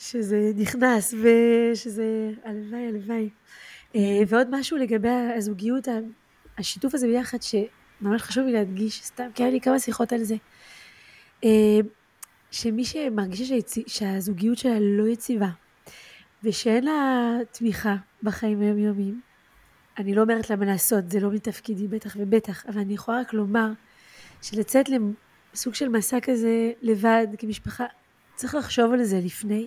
שזה 0.00 0.52
נכנס 0.56 1.14
ושזה 1.14 2.30
הלוואי 2.44 2.86
הלוואי. 2.88 3.28
אה, 3.96 4.00
ועוד 4.28 4.48
משהו 4.50 4.76
לגבי 4.76 5.08
הזוגיות, 5.08 5.88
השיתוף 6.58 6.94
הזה 6.94 7.06
ביחד 7.06 7.38
שממש 7.42 8.22
חשוב 8.22 8.46
לי 8.46 8.52
להדגיש, 8.52 9.02
סתם 9.02 9.28
כי 9.34 9.42
היה 9.42 9.52
לי 9.52 9.60
כמה 9.60 9.78
שיחות 9.78 10.12
על 10.12 10.24
זה. 10.24 10.34
אה, 11.44 11.78
שמי 12.50 12.84
שמרגישה 12.84 13.44
שהצ... 13.44 13.74
שהזוגיות 13.86 14.58
שלה 14.58 14.76
לא 14.80 15.08
יציבה 15.08 15.48
ושאין 16.44 16.84
לה 16.84 17.38
תמיכה 17.50 17.96
בחיים 18.22 18.60
היומיומיים, 18.60 19.20
אני 19.98 20.14
לא 20.14 20.22
אומרת 20.22 20.50
לה 20.50 20.56
מה 20.56 20.64
לעשות, 20.64 21.10
זה 21.10 21.20
לא 21.20 21.30
מתפקידי 21.30 21.88
בטח 21.88 22.16
ובטח, 22.18 22.66
אבל 22.66 22.80
אני 22.80 22.94
יכולה 22.94 23.20
רק 23.20 23.32
לומר 23.32 23.68
שלצאת 24.42 24.86
לסוג 24.88 25.74
של 25.74 25.88
מסע 25.88 26.20
כזה 26.20 26.72
לבד 26.82 27.26
כמשפחה, 27.38 27.84
צריך 28.34 28.54
לחשוב 28.54 28.92
על 28.92 29.04
זה 29.04 29.20
לפני, 29.24 29.66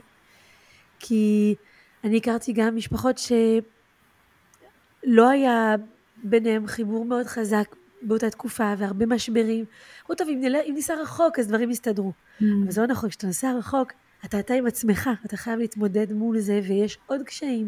כי 1.06 1.56
אני 2.04 2.18
הכרתי 2.18 2.54
גם 2.54 2.76
משפחות 2.76 3.18
שלא 3.18 5.30
היה 5.30 5.76
ביניהם 6.24 6.68
חיבור 6.68 7.06
מאוד 7.06 7.26
חזק 7.26 7.76
באותה 8.02 8.30
תקופה 8.30 8.74
והרבה 8.78 9.06
משברים. 9.06 9.66
הוא 10.08 10.16
טוב, 10.16 10.28
אם, 10.30 10.42
נל... 10.42 10.56
אם 10.56 10.74
ניסע 10.74 10.96
רחוק 10.96 11.40
אז 11.40 11.48
דברים 11.48 11.72
יסתדרו. 11.72 12.12
Mm. 12.12 12.44
אבל 12.64 12.72
זה 12.72 12.82
לא 12.82 12.88
נכון, 12.88 13.10
כשאתה 13.10 13.28
נוסע 13.28 13.54
רחוק, 13.58 13.92
אתה 14.26 14.40
אתה 14.40 14.54
עם 14.54 14.66
עצמך, 14.66 15.10
אתה 15.26 15.38
חייב 15.38 15.60
להתמודד 15.60 16.14
מול 16.14 16.40
זה, 16.40 16.62
ויש 16.68 16.98
עוד 17.06 17.22
קשיים 17.22 17.68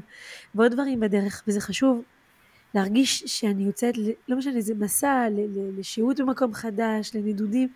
ועוד 0.56 0.72
דברים 0.72 1.00
בדרך, 1.00 1.44
וזה 1.48 1.62
חשוב 1.62 2.02
להרגיש 2.74 3.24
שאני 3.26 3.64
יוצאת, 3.64 3.96
לא 4.28 4.38
משנה, 4.38 4.62
זה 4.62 4.74
מסע 4.76 5.28
לשהות 5.78 6.20
במקום 6.20 6.54
חדש, 6.54 7.12
לנדודים, 7.16 7.70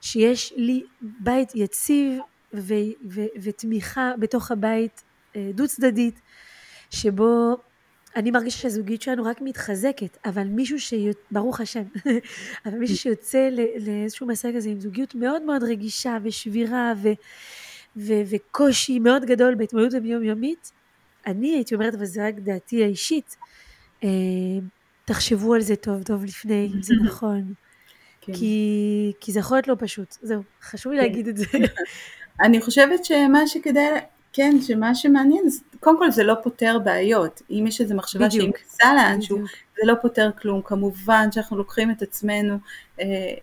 שיש 0.00 0.52
לי 0.56 0.82
בית 1.00 1.52
יציב 1.54 2.18
ו- 2.54 2.74
ו- 3.08 3.32
ותמיכה 3.42 4.12
בתוך 4.18 4.50
הבית 4.50 5.02
אה, 5.36 5.50
דו 5.54 5.68
צדדית, 5.68 6.20
שבו 6.90 7.56
אני 8.16 8.30
מרגישה 8.30 8.58
שהזוגיות 8.58 9.02
שלנו 9.02 9.24
רק 9.24 9.40
מתחזקת, 9.40 10.18
אבל 10.24 10.44
מישהו 10.44 10.80
ש... 10.80 10.94
ברוך 11.30 11.60
השם, 11.60 11.82
אבל 12.66 12.78
מישהו 12.78 12.96
שיוצא 12.96 13.48
לאיזשהו 13.78 14.26
מסע 14.26 14.48
כזה 14.56 14.68
עם 14.68 14.80
זוגיות 14.80 15.14
מאוד 15.14 15.42
מאוד 15.42 15.62
רגישה 15.62 16.18
ושבירה 16.22 16.92
ו... 17.02 17.08
ו... 17.96 18.12
וקושי 18.26 18.98
מאוד 18.98 19.24
גדול 19.24 19.54
בהתמודדות 19.54 20.02
היומיומית, 20.04 20.72
אני 21.26 21.54
הייתי 21.54 21.74
אומרת, 21.74 21.94
אבל 21.94 22.04
זה 22.04 22.26
רק 22.26 22.34
דעתי 22.34 22.84
האישית, 22.84 23.36
אה, 24.04 24.08
תחשבו 25.04 25.54
על 25.54 25.60
זה 25.60 25.76
טוב 25.76 26.02
טוב 26.02 26.24
לפני, 26.24 26.70
אם 26.74 26.82
זה 26.82 26.94
נכון. 27.06 27.54
כן. 28.20 28.32
כי, 28.32 29.12
כי 29.20 29.32
זה 29.32 29.40
יכול 29.40 29.56
להיות 29.56 29.68
לא 29.68 29.76
פשוט, 29.78 30.16
זהו, 30.22 30.42
חשוב 30.62 30.92
לי 30.92 30.98
כן. 30.98 31.04
להגיד 31.04 31.28
את 31.28 31.36
זה. 31.36 31.46
אני 32.40 32.60
חושבת 32.60 33.04
שמה 33.04 33.46
שכדאי, 33.46 34.00
כן, 34.32 34.56
שמה 34.62 34.94
שמעניין, 34.94 35.44
קודם 35.80 35.98
כל 35.98 36.10
זה 36.10 36.24
לא 36.24 36.34
פותר 36.42 36.78
בעיות, 36.84 37.42
אם 37.50 37.64
יש 37.68 37.80
איזו 37.80 37.94
מחשבה 37.94 38.30
שהיא 38.30 38.48
נכנסה 38.48 38.94
לאנשהו, 38.94 39.38
זה 39.76 39.82
לא 39.84 39.94
פותר 40.02 40.30
כלום, 40.40 40.62
כמובן 40.64 41.32
שאנחנו 41.32 41.56
לוקחים 41.56 41.90
את 41.90 42.02
עצמנו 42.02 42.58
אה, 43.00 43.34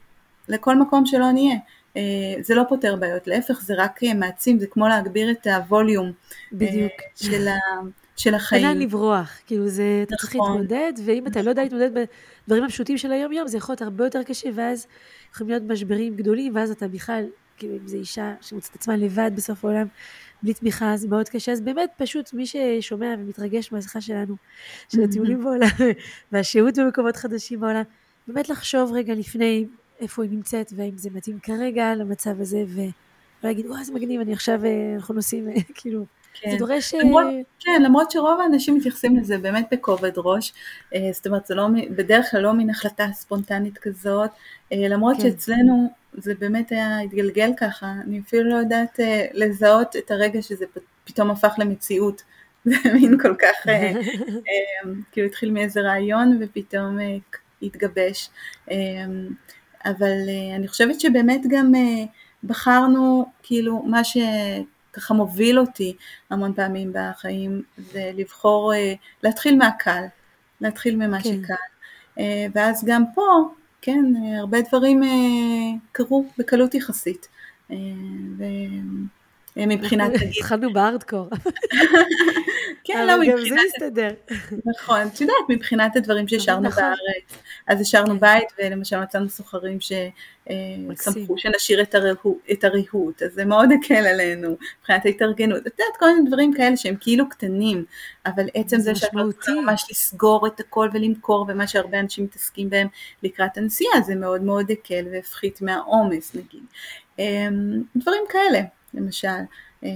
לכל 0.49 0.75
מקום 0.75 1.05
שלא 1.05 1.31
נהיה, 1.31 1.55
אה, 1.97 2.41
זה 2.41 2.55
לא 2.55 2.63
פותר 2.69 2.95
בעיות, 2.95 3.27
להפך 3.27 3.61
זה 3.61 3.73
רק 3.77 4.03
אה, 4.03 4.13
מעצים, 4.13 4.59
זה 4.59 4.67
כמו 4.67 4.87
להגביר 4.87 5.31
את 5.31 5.47
הווליום 5.47 6.11
בדיוק. 6.51 6.91
אה, 6.91 7.07
של, 7.15 7.47
ה, 7.47 7.55
של 8.15 8.35
החיים. 8.39 8.65
אין 8.65 8.79
לברוח, 8.79 9.39
כאילו 9.47 9.67
זה, 9.67 10.03
אתה 10.03 10.15
צריך 10.15 10.35
נכון. 10.35 10.51
להתמודד, 10.51 10.93
ואם 11.05 11.27
אתה 11.27 11.41
לא 11.41 11.49
יודע 11.49 11.63
להתמודד 11.63 11.89
בדברים 11.93 12.63
הפשוטים 12.63 12.97
של 12.97 13.11
היום 13.11 13.31
יום, 13.31 13.47
זה 13.47 13.57
יכול 13.57 13.73
להיות 13.73 13.81
הרבה 13.81 14.03
יותר 14.03 14.23
קשה, 14.23 14.49
ואז 14.55 14.87
יכולים 15.33 15.49
להיות 15.49 15.63
משברים 15.71 16.15
גדולים, 16.15 16.55
ואז 16.55 16.71
אתה 16.71 16.87
בכלל 16.87 17.25
כאילו 17.57 17.73
אם 17.73 17.87
זו 17.87 17.97
אישה 17.97 18.33
שמוצאת 18.41 18.75
עצמה 18.75 18.95
לבד 18.95 19.31
בסוף 19.35 19.65
העולם, 19.65 19.87
בלי 20.43 20.53
תמיכה, 20.53 20.97
זה 20.97 21.07
מאוד 21.07 21.29
קשה. 21.29 21.51
אז 21.51 21.61
באמת, 21.61 21.89
פשוט 21.97 22.33
מי 22.33 22.45
ששומע 22.45 23.15
ומתרגש 23.19 23.71
מהשיחה 23.71 24.01
שלנו, 24.01 24.35
של 24.89 25.03
הטיולים 25.03 25.43
בעולם, 25.43 25.67
והשהות 26.31 26.77
במקומות 26.77 27.15
חדשים 27.15 27.59
בעולם, 27.59 27.83
באמת 28.27 28.49
לחשוב 28.49 28.91
רגע 28.93 29.13
לפני 29.13 29.65
איפה 29.99 30.23
היא 30.23 30.31
נמצאת, 30.31 30.73
והאם 30.75 30.97
זה 30.97 31.09
מתאים 31.13 31.39
כרגע 31.39 31.95
למצב 31.95 32.41
הזה, 32.41 32.63
ולהגיד, 33.43 33.65
וואי, 33.65 33.79
איזה 33.79 33.93
מגניב, 33.93 34.21
אני 34.21 34.33
עכשיו, 34.33 34.65
אה, 34.65 34.95
אנחנו 34.95 35.13
נוסעים, 35.13 35.47
כאילו, 35.75 36.05
כן. 36.41 36.51
זה 36.51 36.57
דורש... 36.57 36.93
אה, 36.93 36.99
למרות, 36.99 37.25
כן, 37.59 37.81
למרות 37.85 38.11
שרוב 38.11 38.41
האנשים 38.41 38.75
מתייחסים 38.75 39.17
לזה 39.17 39.37
באמת 39.37 39.67
בכובד 39.71 40.11
ראש, 40.17 40.53
אה, 40.95 41.09
זאת 41.13 41.27
אומרת, 41.27 41.45
זה 41.45 41.55
לא, 41.55 41.67
בדרך 41.89 42.31
כלל 42.31 42.41
לא 42.41 42.53
מין 42.53 42.69
החלטה 42.69 43.07
ספונטנית 43.13 43.77
כזאת, 43.77 44.29
למרות 44.71 45.15
כן. 45.15 45.21
שאצלנו 45.21 45.89
זה 46.17 46.33
באמת 46.39 46.71
היה 46.71 46.99
התגלגל 46.99 47.51
ככה, 47.57 47.93
אני 48.07 48.19
אפילו 48.19 48.49
לא 48.49 48.55
יודעת 48.55 48.99
אה, 48.99 49.25
לזהות 49.33 49.95
את 49.95 50.11
הרגע 50.11 50.41
שזה 50.41 50.65
פתאום 51.03 51.31
הפך 51.31 51.53
למציאות, 51.57 52.23
זה 52.65 52.93
מין 52.93 53.17
כל 53.21 53.35
כך, 53.39 53.67
אה, 53.67 53.91
אה, 54.49 54.91
כאילו 55.11 55.27
התחיל 55.27 55.51
מאיזה 55.51 55.81
רעיון 55.81 56.39
ופתאום 56.41 56.99
אה, 56.99 57.17
התגבש, 57.61 58.29
אה, 58.71 58.75
אבל 59.85 60.17
אה, 60.29 60.55
אני 60.55 60.67
חושבת 60.67 60.99
שבאמת 61.01 61.41
גם 61.49 61.75
אה, 61.75 62.05
בחרנו 62.43 63.25
כאילו 63.43 63.83
מה 63.83 64.03
ש... 64.03 64.17
ככה 64.93 65.13
מוביל 65.13 65.59
אותי 65.59 65.95
המון 66.29 66.53
פעמים 66.53 66.93
בחיים, 66.93 67.61
זה 67.77 68.11
לבחור, 68.15 68.73
אה, 68.73 68.93
להתחיל 69.23 69.57
מהקל, 69.57 70.03
להתחיל 70.61 70.95
ממה 70.95 71.21
כן. 71.21 71.43
שקל. 71.43 71.53
אה, 72.19 72.45
ואז 72.55 72.85
גם 72.87 73.03
פה, 73.15 73.21
כן, 73.81 74.05
הרבה 74.39 74.57
דברים 74.61 75.01
קרו 75.91 76.25
בקלות 76.37 76.75
יחסית. 76.75 77.27
מבחינת, 79.57 80.11
נגיד... 80.13 80.29
התחלנו 80.37 80.73
בארדקור. 80.73 81.29
כן, 82.87 83.07
לא, 83.07 83.17
מבחינת... 83.21 83.39
גם 83.39 83.55
זה 83.55 83.55
מסתדר. 83.67 84.09
נכון, 84.65 84.99
את 85.07 85.21
יודעת, 85.21 85.35
מבחינת 85.49 85.95
הדברים 85.95 86.27
שהשארנו 86.27 86.67
נכון. 86.67 86.83
בארץ, 86.83 87.43
אז 87.67 87.81
השארנו 87.81 88.13
כן. 88.13 88.19
בית, 88.19 88.47
ולמשל 88.59 88.99
מצאנו 88.99 89.29
סוחרים 89.29 89.77
ששמחו 89.79 91.33
אה, 91.33 91.37
שנשאיר 91.37 91.81
את 92.51 92.63
הריהוט, 92.63 93.21
אז 93.23 93.33
זה 93.33 93.45
מאוד 93.45 93.69
הקל 93.71 94.07
עלינו, 94.07 94.57
מבחינת 94.79 95.05
ההתארגנות. 95.05 95.67
את 95.67 95.79
יודעת, 95.79 95.97
כל 95.99 96.05
מיני 96.13 96.27
דברים 96.27 96.53
כאלה 96.53 96.77
שהם 96.77 96.95
כאילו 96.99 97.29
קטנים, 97.29 97.85
אבל 98.25 98.45
עצם 98.53 98.79
זה 98.79 98.95
שאת 98.95 99.13
לא 99.13 99.31
צריכה 99.31 99.51
ממש 99.61 99.87
לסגור 99.91 100.47
את 100.47 100.59
הכל 100.59 100.89
ולמכור, 100.93 101.45
ומה 101.49 101.67
שהרבה 101.67 101.99
אנשים 101.99 102.23
מתעסקים 102.23 102.69
בהם 102.69 102.87
לקראת 103.23 103.57
הנסיעה, 103.57 104.01
זה 104.01 104.15
מאוד 104.15 104.41
מאוד 104.41 104.71
הקל 104.71 105.05
והפחית 105.11 105.61
מהעומס 105.61 106.35
נגיד. 106.35 106.63
אמ, 107.19 107.83
דברים 107.95 108.23
כאלה. 108.29 108.61
למשל. 108.93 109.27
אה, 109.83 109.89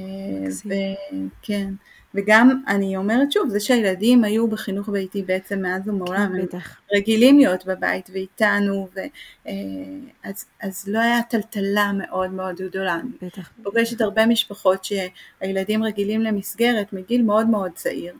וכן, 0.65 1.73
וגם 2.15 2.61
אני 2.67 2.97
אומרת 2.97 3.31
שוב, 3.31 3.49
זה 3.49 3.59
שהילדים 3.59 4.23
היו 4.23 4.47
בחינוך 4.47 4.89
ביתי 4.89 5.21
בעצם 5.21 5.61
מאז 5.61 5.87
ומעולם, 5.87 6.35
הם 6.35 6.59
רגילים 6.95 7.37
להיות 7.37 7.65
בבית 7.65 8.09
ואיתנו, 8.13 8.87
ו, 8.95 8.99
אה, 9.47 9.53
אז, 10.23 10.45
אז 10.61 10.87
לא 10.87 10.99
היה 10.99 11.21
טלטלה 11.29 11.91
מאוד 11.93 12.31
מאוד 12.31 12.55
גדולה. 12.61 12.99
בטח. 13.21 13.49
פוגשת 13.63 14.01
הרבה 14.01 14.25
משפחות 14.25 14.83
שהילדים 14.83 15.83
רגילים 15.83 16.21
למסגרת 16.21 16.93
מגיל 16.93 17.21
מאוד 17.21 17.47
מאוד 17.47 17.71
צעיר. 17.75 18.13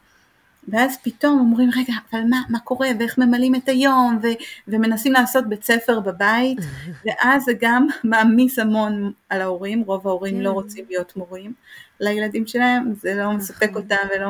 ואז 0.68 0.98
פתאום 1.04 1.39
אומרים, 1.39 1.70
רגע, 1.76 1.94
אבל 2.12 2.22
מה, 2.30 2.42
מה 2.50 2.60
קורה, 2.60 2.88
ואיך 3.00 3.18
ממלאים 3.18 3.56
את 3.56 3.70
היום, 3.70 4.20
ו, 4.24 4.28
ומנסים 4.68 5.14
לעשות 5.14 5.48
בית 5.50 5.64
ספר 5.64 6.00
בבית, 6.00 6.60
ואז 7.06 7.44
זה 7.44 7.52
גם 7.62 7.88
מעמיס 8.04 8.60
המון 8.60 9.12
על 9.30 9.42
ההורים, 9.42 9.82
רוב 9.82 10.08
ההורים 10.08 10.36
כן. 10.36 10.42
לא 10.42 10.52
רוצים 10.52 10.86
להיות 10.89 11.16
מורים 11.16 11.54
לילדים 12.02 12.47
שלהם, 12.47 12.93
זה 13.02 13.16
לא 13.16 13.32
מספק 13.32 13.70
נכון. 13.70 13.82
אותם, 13.82 13.95
ולא, 14.16 14.28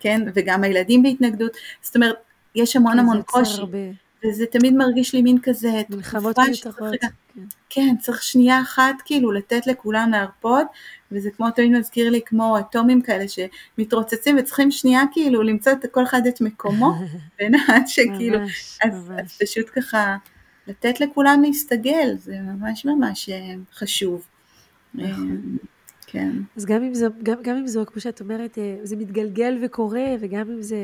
כן, 0.00 0.22
וגם 0.34 0.64
הילדים 0.64 1.02
בהתנגדות, 1.02 1.56
זאת 1.82 1.96
אומרת, 1.96 2.16
יש 2.54 2.76
המון 2.76 2.98
המון 2.98 3.22
קושי. 3.22 3.62
וזה 4.24 4.46
תמיד 4.46 4.74
מרגיש 4.74 5.14
לי 5.14 5.22
מין 5.22 5.38
כזה, 5.42 5.82
מלחמות 5.90 6.38
מיותרות. 6.38 6.94
כן. 7.00 7.08
כן, 7.70 7.96
צריך 8.00 8.22
שנייה 8.22 8.62
אחת 8.62 8.94
כאילו 9.04 9.32
לתת 9.32 9.66
לכולם 9.66 10.10
להרפות, 10.12 10.66
וזה 11.12 11.30
כמו 11.30 11.50
תמיד 11.50 11.72
מזכיר 11.72 12.10
לי 12.10 12.20
כמו 12.26 12.58
אטומים 12.58 13.02
כאלה 13.02 13.24
שמתרוצצים 13.28 14.36
וצריכים 14.38 14.70
שנייה 14.70 15.02
כאילו 15.12 15.42
למצוא 15.42 15.72
את 15.72 15.86
כל 15.90 16.04
אחד 16.04 16.26
את 16.26 16.40
מקומו, 16.40 16.92
בין 17.38 17.54
עד 17.68 17.82
שכאילו, 17.86 18.40
ממש, 18.40 18.78
אז, 18.84 19.08
ממש. 19.08 19.20
אז 19.20 19.38
פשוט 19.42 19.66
ככה 19.76 20.16
לתת 20.66 21.00
לכולם 21.00 21.42
להסתגל, 21.42 22.14
זה 22.18 22.36
ממש 22.40 22.84
ממש 22.84 23.28
אה, 23.28 23.54
חשוב. 23.74 24.26
כן. 26.10 26.30
אז 26.56 26.64
גם 26.64 26.82
אם, 26.82 26.94
זה, 26.94 27.06
גם, 27.22 27.42
גם 27.42 27.56
אם 27.56 27.66
זו, 27.66 27.86
כמו 27.86 28.00
שאת 28.00 28.20
אומרת, 28.20 28.58
אה, 28.58 28.76
זה 28.82 28.96
מתגלגל 28.96 29.58
וקורה, 29.62 30.06
וגם 30.20 30.50
אם 30.50 30.62
זה 30.62 30.76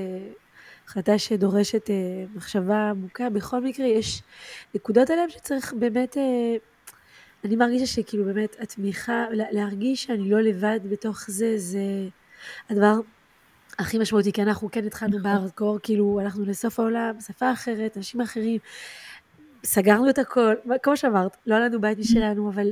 החלטה 0.87 1.19
שדורשת 1.19 1.91
אה, 1.91 2.25
מחשבה 2.35 2.91
עמוקה, 2.91 3.31
בכל 3.31 3.61
מקרה 3.61 3.87
יש 3.87 4.23
נקודות 4.75 5.11
עליהן 5.11 5.31
שצריך 5.31 5.73
באמת, 5.73 6.17
אה, 6.17 6.57
אני 7.45 7.57
מרגישה 7.57 7.87
שכאילו 7.87 8.25
באמת 8.25 8.57
התמיכה, 8.61 9.25
להרגיש 9.31 10.05
שאני 10.05 10.31
לא 10.31 10.41
לבד 10.41 10.81
בתוך 10.89 11.25
זה, 11.29 11.55
זה 11.59 11.81
הדבר 12.71 12.95
הכי 13.79 13.99
משמעותי, 13.99 14.33
כי 14.33 14.43
אנחנו 14.43 14.71
כן 14.71 14.87
התחלנו 14.87 15.19
נכון. 15.19 15.23
בארדקור, 15.23 15.79
כאילו 15.83 16.21
הלכנו 16.21 16.45
לסוף 16.45 16.81
העולם, 16.81 17.21
שפה 17.21 17.53
אחרת, 17.53 17.97
אנשים 17.97 18.21
אחרים, 18.21 18.59
סגרנו 19.65 20.11
את 20.11 20.19
הכל, 20.19 20.55
כמו 20.83 20.97
שאמרת, 20.97 21.37
לא 21.47 21.55
היה 21.55 21.69
לנו 21.69 21.81
בית 21.81 21.99
משלנו, 21.99 22.51
אבל 22.51 22.71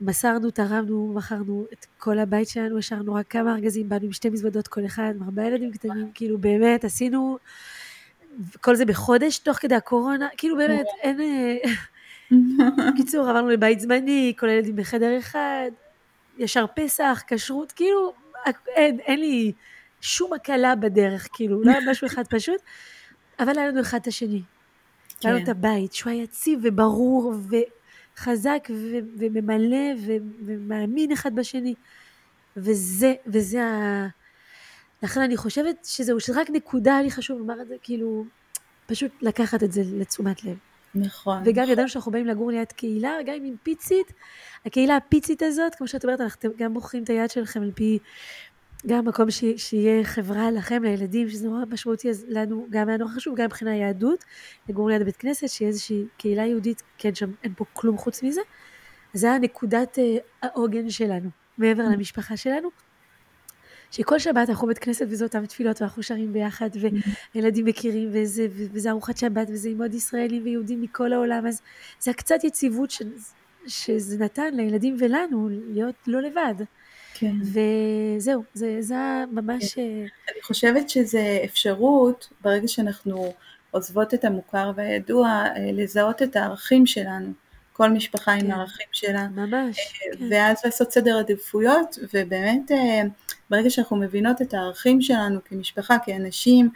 מסרנו, 0.00 0.50
תרמנו, 0.50 1.12
מכרנו 1.16 1.66
את 1.72 1.86
כל 1.98 2.18
הבית 2.18 2.48
שלנו, 2.48 2.78
השארנו 2.78 3.14
רק 3.14 3.26
כמה 3.30 3.54
ארגזים, 3.54 3.88
באנו 3.88 4.04
עם 4.04 4.12
שתי 4.12 4.30
מזוודות 4.30 4.68
כל 4.68 4.86
אחד, 4.86 5.12
עם 5.16 5.22
ארבעה 5.22 5.46
ילדים 5.46 5.72
קטנים, 5.72 6.10
כאילו 6.14 6.38
באמת 6.38 6.84
עשינו, 6.84 7.38
כל 8.60 8.74
זה 8.74 8.84
בחודש 8.84 9.38
תוך 9.38 9.56
כדי 9.56 9.74
הקורונה, 9.74 10.28
כאילו 10.36 10.56
באמת 10.56 10.86
אין... 11.00 11.20
בקיצור, 12.94 13.28
עברנו 13.28 13.48
לבית 13.48 13.80
זמני, 13.80 14.32
כל 14.38 14.48
הילדים 14.48 14.76
בחדר 14.76 15.18
אחד, 15.18 15.70
ישר 16.38 16.64
פסח, 16.74 17.22
כשרות, 17.26 17.72
כאילו, 17.72 18.12
אין, 18.66 19.00
אין 19.00 19.20
לי 19.20 19.52
שום 20.00 20.32
הקלה 20.32 20.74
בדרך, 20.74 21.28
כאילו, 21.32 21.62
לא 21.62 21.70
היה 21.70 21.80
משהו 21.90 22.06
אחד 22.06 22.26
פשוט, 22.26 22.60
אבל 23.38 23.58
היה 23.58 23.68
לנו 23.68 23.80
אחד 23.80 23.98
את 24.02 24.06
השני. 24.06 24.42
היה 25.22 25.32
לנו 25.32 25.42
את 25.42 25.46
כן. 25.46 25.50
הבית, 25.50 25.92
שהוא 25.92 26.10
היה 26.10 26.22
יציב 26.22 26.60
וברור, 26.62 27.34
ו... 27.50 27.56
חזק 28.16 28.68
ו- 28.70 28.98
וממלא 29.18 30.00
ו- 30.06 30.16
ומאמין 30.46 31.12
אחד 31.12 31.34
בשני. 31.34 31.74
וזה, 32.56 33.14
וזה 33.26 33.64
ה... 33.64 34.06
לכן 35.02 35.20
אני 35.20 35.36
חושבת 35.36 35.76
שזהו, 35.84 36.20
שזה 36.20 36.40
רק 36.40 36.50
נקודה, 36.50 37.00
לי 37.02 37.10
חשוב 37.10 37.38
לומר 37.38 37.62
את 37.62 37.68
זה, 37.68 37.74
כאילו, 37.82 38.24
פשוט 38.86 39.10
לקחת 39.22 39.62
את 39.62 39.72
זה 39.72 39.82
לתשומת 39.84 40.44
לב. 40.44 40.56
נכון. 40.94 41.42
וגם 41.44 41.62
נכון. 41.62 41.72
ידענו 41.72 41.88
שאנחנו 41.88 42.12
באים 42.12 42.26
לגור 42.26 42.50
ליד 42.50 42.72
קהילה, 42.72 43.12
גם 43.26 43.34
אם 43.34 43.54
פיצית, 43.62 44.12
הקהילה 44.66 44.96
הפיצית 44.96 45.42
הזאת, 45.42 45.74
כמו 45.74 45.88
שאת 45.88 46.04
אומרת, 46.04 46.20
אנחנו 46.20 46.50
גם 46.56 46.74
בוחרים 46.74 47.04
את 47.04 47.10
היד 47.10 47.30
שלכם 47.30 47.62
על 47.62 47.70
פי 47.74 47.98
גם 48.86 49.04
מקום 49.04 49.30
ש, 49.30 49.44
שיהיה 49.56 50.04
חברה 50.04 50.50
לכם, 50.50 50.82
לילדים, 50.82 51.28
שזה 51.30 51.48
נורא 51.48 51.64
משמעותי 51.70 52.10
אז 52.10 52.24
לנו, 52.28 52.66
גם 52.70 52.88
היה 52.88 52.98
נורא 52.98 53.10
חשוב, 53.10 53.36
גם 53.36 53.44
מבחינה 53.44 53.76
יהדות, 53.76 54.24
לגור 54.68 54.90
ליד 54.90 55.02
הבית 55.02 55.16
כנסת, 55.16 55.48
שיהיה 55.48 55.68
איזושהי 55.68 56.04
קהילה 56.18 56.46
יהודית, 56.46 56.82
כן, 56.98 57.14
שם 57.14 57.30
אין 57.42 57.52
פה 57.56 57.64
כלום 57.72 57.98
חוץ 57.98 58.22
מזה. 58.22 58.40
אז 59.14 59.20
זה 59.20 59.26
היה 59.26 59.38
נקודת 59.38 59.98
אה, 59.98 60.16
העוגן 60.42 60.90
שלנו, 60.90 61.30
מעבר 61.58 61.82
למשפחה 61.82 62.36
שלנו. 62.36 62.68
שכל 63.90 64.18
שבת 64.18 64.48
אנחנו 64.48 64.66
בית 64.66 64.78
כנסת 64.78 65.06
וזה 65.10 65.24
אותם 65.24 65.46
תפילות 65.46 65.80
ואנחנו 65.80 66.02
שרים 66.02 66.32
ביחד 66.32 66.70
וילדים 67.34 67.64
מכירים 67.64 68.08
וזה, 68.12 68.46
וזה 68.50 68.90
ארוחת 68.90 69.16
שבת 69.16 69.48
וזה 69.50 69.68
עם 69.68 69.82
עוד 69.82 69.94
ישראלים 69.94 70.44
ויהודים 70.44 70.82
מכל 70.82 71.12
העולם 71.12 71.46
אז 71.46 71.62
זה 72.00 72.10
הקצת 72.10 72.44
יציבות 72.44 72.90
ש, 72.90 73.02
שזה 73.66 74.24
נתן 74.24 74.54
לילדים 74.54 74.96
ולנו 74.98 75.48
להיות 75.50 75.94
לא 76.06 76.22
לבד. 76.22 76.54
כן. 77.14 77.34
וזהו, 77.42 78.42
זה, 78.54 78.76
זה 78.80 79.24
ממש... 79.32 79.74
כן. 79.74 79.80
אה, 79.80 80.06
אני 80.32 80.42
חושבת 80.42 80.90
שזה 80.90 81.40
אפשרות, 81.44 82.28
ברגע 82.40 82.68
שאנחנו 82.68 83.32
עוזבות 83.70 84.14
את 84.14 84.24
המוכר 84.24 84.72
והידוע, 84.76 85.28
אה, 85.28 85.70
לזהות 85.72 86.22
את 86.22 86.36
הערכים 86.36 86.86
שלנו. 86.86 87.32
כל 87.72 87.90
משפחה 87.90 88.36
כן. 88.38 88.44
עם 88.44 88.50
הערכים 88.50 88.86
שלה. 88.92 89.28
ממש. 89.28 89.78
אה, 89.78 90.18
כן. 90.18 90.24
ואז 90.30 90.56
לעשות 90.64 90.92
סדר 90.92 91.18
עדיפויות, 91.18 91.98
ובאמת 92.14 92.70
ברגע 93.50 93.70
שאנחנו 93.70 93.96
מבינות 93.96 94.42
את 94.42 94.54
הערכים 94.54 95.00
שלנו 95.00 95.40
כמשפחה, 95.44 95.96
כאנשים, 96.06 96.70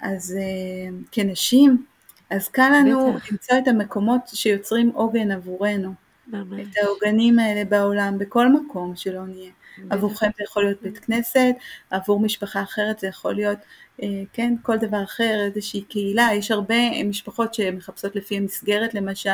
אז 0.00 0.36
כנשים, 1.12 1.84
אז 2.30 2.48
קל 2.48 2.70
לנו 2.74 3.12
בטח. 3.12 3.32
למצוא 3.32 3.58
את 3.58 3.68
המקומות 3.68 4.20
שיוצרים 4.26 4.90
עוגן 4.94 5.30
עבורנו. 5.30 6.03
ממש. 6.28 6.60
את 6.60 6.76
העוגנים 6.82 7.38
האלה 7.38 7.64
בעולם, 7.64 8.18
בכל 8.18 8.52
מקום 8.52 8.96
שלא 8.96 9.26
נהיה. 9.26 9.50
עבורכם 9.90 10.26
זה 10.36 10.44
יכול 10.44 10.64
להיות 10.64 10.82
בית 10.82 10.98
כנסת, 10.98 11.54
עבור 11.90 12.20
משפחה 12.20 12.62
אחרת 12.62 12.98
זה 12.98 13.06
יכול 13.06 13.34
להיות, 13.34 13.58
אה, 14.02 14.22
כן, 14.32 14.54
כל 14.62 14.76
דבר 14.76 15.04
אחר, 15.04 15.38
איזושהי 15.44 15.82
קהילה, 15.82 16.28
יש 16.34 16.50
הרבה 16.50 17.04
משפחות 17.04 17.54
שמחפשות 17.54 18.16
לפי 18.16 18.36
המסגרת 18.36 18.94
למשל, 18.94 19.30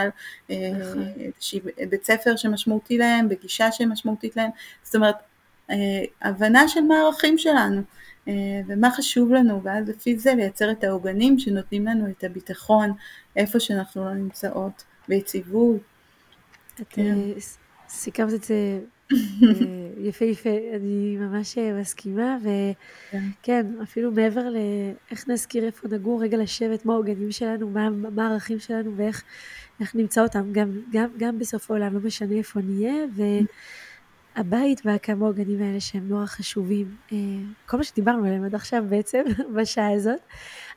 אה, 0.51 0.71
נכון. 0.81 1.07
איזושהי 1.19 1.61
בית 1.91 2.05
ספר 2.05 2.37
שמשמעותי 2.37 2.99
להם, 2.99 3.29
בגישה 3.29 3.73
שמשמעותית 3.73 4.37
להם, 4.37 4.51
זאת 4.83 4.95
אומרת, 4.95 5.17
אה, 5.71 5.77
הבנה 6.23 6.69
של 6.69 6.81
מה 6.81 6.95
הערכים 6.95 7.39
שלנו. 7.39 7.83
ומה 8.67 8.91
חשוב 8.91 9.33
לנו, 9.33 9.63
ואז 9.63 9.89
לפי 9.89 10.19
זה 10.19 10.35
לייצר 10.35 10.71
את 10.71 10.85
העוגנים 10.85 11.39
שנותנים 11.39 11.87
לנו 11.87 12.11
את 12.11 12.25
הביטחון 12.25 12.93
איפה 13.37 13.61
שאנחנו 13.61 14.05
לא 14.05 14.15
נמצאות, 14.15 14.85
ויציבות. 15.09 15.90
את 16.75 16.87
כן. 16.91 17.03
אה, 17.03 17.33
סיכמת 17.89 18.35
את 18.35 18.45
זה 18.45 18.81
אה, 19.13 19.17
יפהפה, 19.99 20.51
אני 20.77 21.17
ממש 21.17 21.59
אה, 21.59 21.81
מסכימה, 21.81 22.37
וכן, 22.41 23.25
כן, 23.43 23.67
אפילו 23.83 24.13
מעבר 24.13 24.43
לאיך 24.49 25.29
נזכיר 25.29 25.65
איפה 25.65 25.89
נגור, 25.89 26.23
רגע 26.23 26.39
לשבת, 26.39 26.85
מה 26.85 26.93
העוגנים 26.93 27.33
שלנו, 27.33 27.71
מה, 27.71 27.91
מה 27.91 28.29
הערכים 28.29 28.59
שלנו 28.59 28.97
ואיך 28.97 29.25
נמצא 29.95 30.23
אותם, 30.23 30.53
גם, 30.53 30.71
גם, 30.93 31.09
גם 31.17 31.39
בסוף 31.39 31.71
העולם, 31.71 31.95
לא 31.95 32.01
משנה 32.01 32.35
איפה 32.35 32.61
נהיה, 32.61 33.05
והבית 34.37 34.81
והכמה 34.85 35.27
עוגנים 35.27 35.63
האלה 35.63 35.81
שהם 35.81 36.09
נורא 36.09 36.27
חשובים, 36.27 36.97
כל 37.67 37.77
מה 37.77 37.85
שדיברנו 37.85 38.25
עליהם 38.25 38.45
עד 38.45 38.55
עכשיו 38.55 38.85
בעצם, 38.89 39.23
בשעה 39.57 39.93
הזאת. 39.93 40.21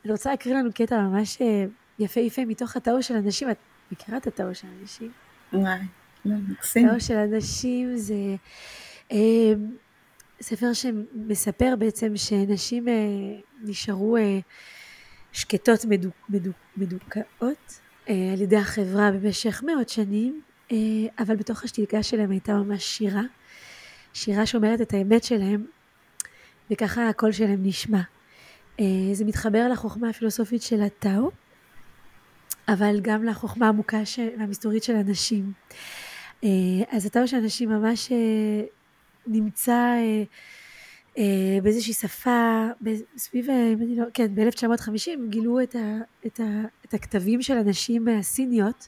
אני 0.05 0.11
רוצה 0.11 0.31
להקריא 0.31 0.55
לנו 0.55 0.69
קטע 0.73 1.01
ממש 1.01 1.41
יפהפה 1.99 2.45
מתוך 2.45 2.75
הטאו 2.75 3.03
של 3.03 3.15
אנשים, 3.15 3.49
את 3.49 3.57
מכירה 3.91 4.17
את 4.17 4.27
הטאו 4.27 4.55
של 4.55 4.67
אנשים? 4.81 5.11
וואי, 5.53 5.79
לא, 6.25 6.35
מקסים. 6.49 6.89
טאו 6.89 6.99
של 6.99 7.17
אנשים 7.17 7.97
זה 7.97 8.15
ספר 10.41 10.73
שמספר 10.73 11.73
בעצם 11.79 12.17
שנשים 12.17 12.85
נשארו 13.61 14.17
שקטות 15.31 15.85
מדוכאות 16.77 17.79
על 18.07 18.41
ידי 18.41 18.57
החברה 18.57 19.11
במשך 19.11 19.63
מאות 19.65 19.89
שנים, 19.89 20.41
אבל 21.19 21.35
בתוך 21.35 21.63
השתיקה 21.63 22.03
שלהם 22.03 22.31
הייתה 22.31 22.53
ממש 22.53 22.83
שירה, 22.83 23.23
שירה 24.13 24.45
שאומרת 24.45 24.81
את 24.81 24.93
האמת 24.93 25.23
שלהם, 25.23 25.65
וככה 26.71 27.09
הקול 27.09 27.31
שלהם 27.31 27.59
נשמע. 27.63 28.01
זה 29.13 29.25
מתחבר 29.25 29.67
לחוכמה 29.71 30.09
הפילוסופית 30.09 30.61
של 30.61 30.81
הטאו, 30.81 31.31
אבל 32.67 32.99
גם 33.01 33.23
לחוכמה 33.23 33.65
העמוקה 33.65 33.97
והמסתורית 34.37 34.83
של 34.83 34.95
הנשים. 34.95 35.51
אה, 36.43 36.49
אז 36.89 37.05
הטאו 37.05 37.27
של 37.27 37.37
הנשים 37.37 37.69
ממש 37.69 38.11
אה, 38.11 38.61
נמצא 39.27 39.95
אה, 41.17 41.57
באיזושהי 41.63 41.93
שפה, 41.93 42.67
סביב, 43.17 43.47
לא, 43.97 44.05
כן, 44.13 44.35
ב-1950 44.35 45.29
גילו 45.29 45.63
את, 45.63 45.75
ה, 45.75 45.97
את, 46.25 46.39
ה, 46.39 46.61
את 46.85 46.93
הכתבים 46.93 47.41
של 47.41 47.57
הנשים 47.57 48.07
הסיניות, 48.07 48.87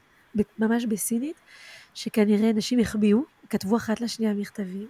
ממש 0.60 0.86
בסינית, 0.86 1.36
שכנראה 1.94 2.54
נשים 2.54 2.80
החביאו, 2.80 3.20
כתבו 3.50 3.78
אחת 3.78 4.02
לשנייה 4.02 4.34
מכתבים. 4.34 4.88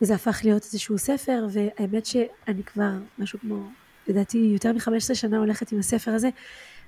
וזה 0.00 0.14
הפך 0.14 0.40
להיות 0.44 0.62
איזשהו 0.62 0.98
ספר, 0.98 1.46
והאמת 1.50 2.06
שאני 2.06 2.62
כבר 2.66 2.90
משהו 3.18 3.38
כמו, 3.38 3.68
לדעתי 4.08 4.38
יותר 4.38 4.72
מ-15 4.72 5.14
שנה 5.14 5.38
הולכת 5.38 5.72
עם 5.72 5.78
הספר 5.78 6.10
הזה, 6.10 6.28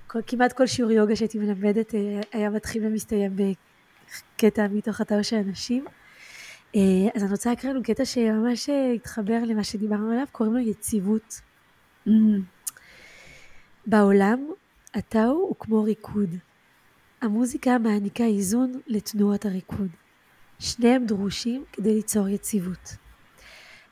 כמעט 0.08 0.52
כל 0.52 0.66
שיעור 0.66 0.90
יוגה 0.90 1.16
שהייתי 1.16 1.38
מלמדת 1.38 1.94
אה, 1.94 2.20
היה 2.32 2.50
מתחיל 2.50 2.86
ומסתיים 2.86 3.36
בקטע 3.36 4.66
מתוך 4.70 5.00
אתר 5.00 5.22
של 5.22 5.36
אנשים. 5.36 5.84
אה, 6.76 6.80
אז 7.14 7.22
אני 7.22 7.30
רוצה 7.30 7.50
להקריא 7.50 7.72
לנו 7.72 7.82
קטע 7.82 8.04
שממש 8.04 8.68
אה, 8.68 8.92
התחבר 8.92 9.38
למה 9.46 9.64
שדיברנו 9.64 10.12
עליו, 10.12 10.26
קוראים 10.32 10.54
לו 10.54 10.60
יציבות. 10.60 11.40
Mm. 12.08 12.10
בעולם 13.86 14.48
הטאו 14.94 15.30
הוא 15.30 15.56
כמו 15.58 15.82
ריקוד. 15.82 16.30
המוזיקה 17.20 17.78
מעניקה 17.78 18.24
איזון 18.24 18.80
לתנועות 18.86 19.46
הריקוד. 19.46 19.88
שניהם 20.58 21.06
דרושים 21.06 21.64
כדי 21.72 21.94
ליצור 21.94 22.28
יציבות. 22.28 22.96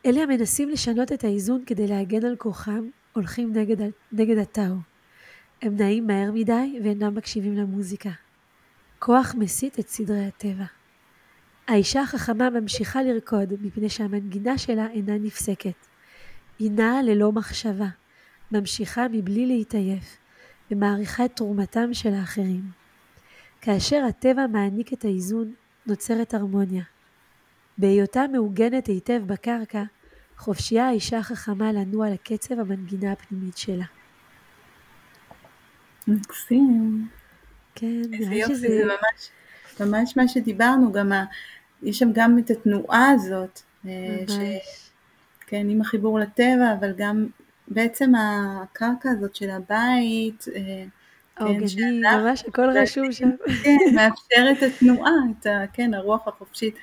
אלה 0.07 0.23
המנסים 0.23 0.69
לשנות 0.69 1.13
את 1.13 1.25
האיזון 1.25 1.63
כדי 1.67 1.87
להגן 1.87 2.25
על 2.25 2.37
כוחם, 2.37 2.89
הולכים 3.13 3.53
נגד, 3.53 3.91
נגד 4.13 4.39
הטאו. 4.39 4.92
הם 5.63 5.77
נעים 5.77 6.07
מהר 6.07 6.31
מדי 6.33 6.79
ואינם 6.85 7.15
מקשיבים 7.15 7.57
למוזיקה. 7.57 8.11
כוח 8.99 9.35
מסיט 9.39 9.79
את 9.79 9.89
סדרי 9.89 10.27
הטבע. 10.27 10.65
האישה 11.69 12.01
החכמה 12.01 12.51
ממשיכה 12.51 13.03
לרקוד 13.03 13.53
מפני 13.63 13.89
שהמנגינה 13.89 14.59
שלה 14.59 14.87
אינה 14.91 15.19
נפסקת. 15.19 15.87
היא 16.59 16.71
נעה 16.71 17.03
ללא 17.03 17.33
מחשבה, 17.33 17.89
ממשיכה 18.53 19.07
מבלי 19.13 19.47
להתעייף, 19.47 20.17
ומעריכה 20.71 21.25
את 21.25 21.37
תרומתם 21.37 21.95
של 21.95 22.15
האחרים. 22.15 22.63
כאשר 23.61 24.05
הטבע 24.09 24.47
מעניק 24.47 24.93
את 24.93 25.05
האיזון, 25.05 25.53
נוצרת 25.87 26.35
הרמוניה. 26.35 26.83
בהיותה 27.79 28.25
מעוגנת 28.33 28.87
היטב 28.87 29.23
בקרקע, 29.27 29.83
חופשייה 30.37 30.89
האישה 30.89 31.19
החכמה 31.19 31.73
לנוע 31.73 32.11
לקצב 32.11 32.59
המנגינה 32.59 33.13
הפנימית 33.13 33.57
שלה. 33.57 33.85
מקסים. 36.09 37.09
כן, 37.75 38.03
איזה 38.13 38.35
יופי, 38.35 38.55
שזה... 38.55 38.69
זה 38.69 38.85
ממש, 38.85 39.31
ממש 39.81 40.17
מה 40.17 40.29
שדיברנו, 40.29 40.93
גם 40.93 41.13
ה... 41.13 41.25
יש 41.83 41.99
שם 41.99 42.13
גם 42.13 42.39
את 42.39 42.51
התנועה 42.51 43.11
הזאת, 43.11 43.61
אה, 43.87 44.17
ממש. 44.21 44.33
ש... 44.33 44.39
כן, 45.47 45.69
עם 45.71 45.81
החיבור 45.81 46.19
לטבע, 46.19 46.75
אבל 46.81 46.93
גם 46.97 47.27
בעצם 47.69 48.13
הקרקע 48.15 49.11
הזאת 49.11 49.37
של 49.37 49.51
הבית, 49.51 50.45
אה, 50.55 50.85
העוגני, 51.37 51.69
כן, 51.69 52.17
ממש 52.17 52.45
הכל 52.49 52.71
רשום 52.71 53.13
שם. 53.13 53.31
כן, 53.65 53.79
מאפשר 53.95 54.45
את 54.53 54.63
התנועה, 54.63 55.13
את 55.41 55.47
ה, 55.47 55.65
כן, 55.73 55.95
הרוח 55.95 56.29
החופשית. 56.29 56.75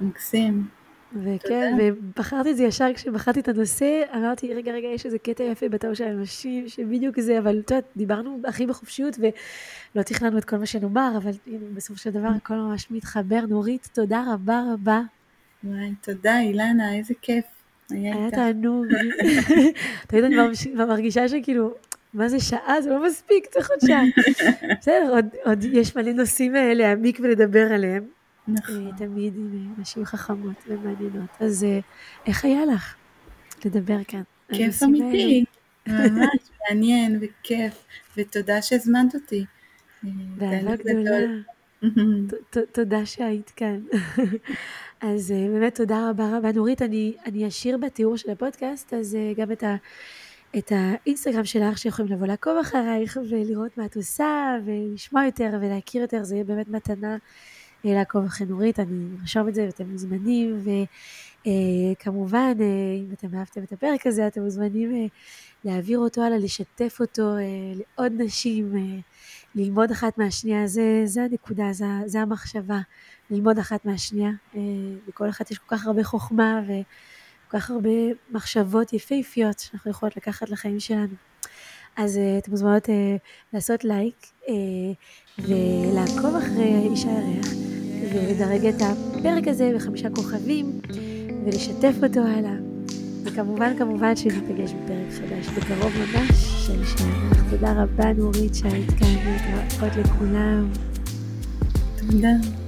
מקסים. 0.00 0.79
וכן, 1.14 1.76
ובחרתי 1.80 2.50
את 2.50 2.56
זה 2.56 2.64
ישר 2.64 2.92
כשבחרתי 2.94 3.40
את 3.40 3.48
הנושא, 3.48 4.02
אמרתי, 4.16 4.54
רגע, 4.54 4.72
רגע, 4.72 4.88
יש 4.88 5.06
איזה 5.06 5.18
קטע 5.18 5.44
יפה 5.44 5.68
בתור 5.68 5.94
של 5.94 6.04
אנשים, 6.04 6.68
שבדיוק 6.68 7.20
זה, 7.20 7.38
אבל 7.38 7.58
את 7.58 7.70
יודעת, 7.70 7.84
דיברנו 7.96 8.40
הכי 8.44 8.66
בחופשיות, 8.66 9.16
ולא 9.18 10.02
תכננו 10.02 10.38
את 10.38 10.44
כל 10.44 10.56
מה 10.56 10.66
שנאמר, 10.66 11.12
אבל 11.16 11.30
הנה, 11.46 11.58
בסופו 11.74 12.00
של 12.00 12.10
דבר 12.10 12.28
הכל 12.36 12.54
ממש 12.54 12.90
מתחבר. 12.90 13.40
נורית, 13.48 13.88
תודה 13.92 14.24
רבה 14.34 14.62
רבה. 14.72 15.00
וואי, 15.64 15.94
תודה, 16.02 16.40
אילנה, 16.40 16.94
איזה 16.94 17.14
כיף. 17.22 17.44
היה 17.90 18.30
תענוג. 18.30 18.86
תמיד 20.08 20.24
אני 20.24 20.36
מרגישה 20.74 21.28
שכאילו, 21.28 21.74
מה 22.14 22.28
זה 22.28 22.40
שעה? 22.40 22.82
זה 22.82 22.90
לא 22.90 23.06
מספיק, 23.06 23.46
צריך 23.46 23.70
עוד 23.70 23.78
שעה. 23.86 24.02
בסדר, 24.80 25.20
עוד 25.44 25.64
יש 25.64 25.96
מלא 25.96 26.12
נושאים 26.12 26.56
אה, 26.56 26.74
להעמיק 26.74 27.20
ולדבר 27.22 27.72
עליהם. 27.72 28.19
נכון. 28.52 28.86
אה, 28.86 28.92
תמיד 28.96 29.36
עם 29.36 29.74
נשים 29.78 30.04
חכמות 30.04 30.64
ומעניינות. 30.68 31.30
אז 31.40 31.64
אה, 31.64 31.78
איך 32.26 32.44
היה 32.44 32.64
לך 32.64 32.94
לדבר 33.64 34.04
כאן? 34.08 34.22
כיף 34.52 34.82
אמיתי, 34.82 35.44
ממש 35.86 36.50
מעניין 36.60 37.20
וכיף, 37.20 37.84
ותודה 38.16 38.62
שהזמנת 38.62 39.14
אותי. 39.14 39.44
אה, 40.04 40.10
באהבה 40.36 40.76
גדולה. 40.76 41.18
תודה 42.72 43.06
שהיית 43.06 43.50
כאן. 43.50 43.80
אז 45.00 45.34
באמת 45.52 45.74
תודה 45.74 46.10
רבה 46.10 46.36
רבה. 46.36 46.52
נורית, 46.52 46.82
אני, 46.82 47.14
אני 47.26 47.48
אשאיר 47.48 47.76
בתיאור 47.78 48.16
של 48.16 48.30
הפודקאסט, 48.30 48.94
אז 48.94 49.18
גם 49.36 49.52
את, 49.52 49.62
ה, 49.62 49.76
את 50.58 50.72
האינסטגרם 50.74 51.44
שלך 51.44 51.78
שיכולים 51.78 52.12
לבוא 52.12 52.26
לעקוב 52.26 52.58
אחרייך 52.60 53.18
ולראות 53.30 53.78
מה 53.78 53.84
את 53.84 53.96
עושה 53.96 54.56
ולשמוע 54.64 55.24
יותר 55.24 55.58
ולהכיר 55.60 56.02
יותר, 56.02 56.24
זה 56.24 56.34
יהיה 56.34 56.44
באמת 56.44 56.68
מתנה 56.68 57.16
לעקוב 57.84 58.24
אחרי 58.24 58.46
נורית, 58.46 58.80
אני 58.80 59.04
ארשום 59.20 59.48
את 59.48 59.54
זה 59.54 59.64
ואתם 59.64 59.90
מוזמנים, 59.90 60.64
וכמובן, 61.46 62.54
אה, 62.60 62.66
אם 62.98 63.12
אתם 63.12 63.34
אהבתם 63.34 63.62
את 63.62 63.72
הפרק 63.72 64.06
הזה, 64.06 64.26
אתם 64.26 64.42
מוזמנים 64.42 64.94
אה, 64.94 65.06
להעביר 65.64 65.98
אותו 65.98 66.22
הלאה, 66.22 66.38
לשתף 66.38 66.96
אותו 67.00 67.36
אה, 67.36 67.72
לעוד 67.74 68.12
נשים, 68.18 68.72
ללמוד 69.54 69.90
אחת 69.90 70.18
מהשנייה, 70.18 70.66
זה, 70.66 71.02
זה 71.04 71.22
הנקודה, 71.22 71.72
זה, 71.72 71.84
זה 72.06 72.20
המחשבה, 72.20 72.80
ללמוד 73.30 73.58
אחת 73.58 73.84
מהשנייה. 73.84 74.30
לכל 75.08 75.28
אחת 75.28 75.50
יש 75.50 75.58
כל 75.58 75.76
כך 75.76 75.86
הרבה 75.86 76.04
חוכמה 76.04 76.60
וכל 76.64 77.58
כך 77.58 77.70
הרבה 77.70 77.90
מחשבות 78.30 78.92
יפהפיות 78.92 79.58
שאנחנו 79.58 79.90
יכולות 79.90 80.16
לקחת 80.16 80.50
לחיים 80.50 80.80
שלנו. 80.80 81.14
אז 81.96 82.20
אתם 82.38 82.50
מוזמנות 82.50 82.88
לעשות 83.52 83.84
לייק 83.84 84.26
ולעקוב 85.38 86.36
אחרי 86.36 86.88
איש 86.90 87.04
הירח. 87.04 87.69
ולדרג 88.14 88.66
את 88.66 88.82
הפרק 88.82 89.48
הזה 89.48 89.72
בחמישה 89.76 90.10
כוכבים 90.10 90.80
ולשתף 91.44 91.94
אותו 92.02 92.20
הלאה. 92.20 92.54
וכמובן, 93.24 93.72
כמובן 93.78 94.16
שניפגש 94.16 94.72
בפרק 94.72 95.10
חדש 95.10 95.46
בקרוב 95.48 95.92
ממש 95.98 96.66
של 96.66 96.84
שערך. 96.84 97.50
תודה 97.50 97.82
רבה 97.82 98.12
נורית 98.12 98.54
שהיית 98.54 98.90
כאן, 98.90 99.14
להתראות 99.24 99.96
לכולם. 99.96 100.68
תודה. 101.98 102.59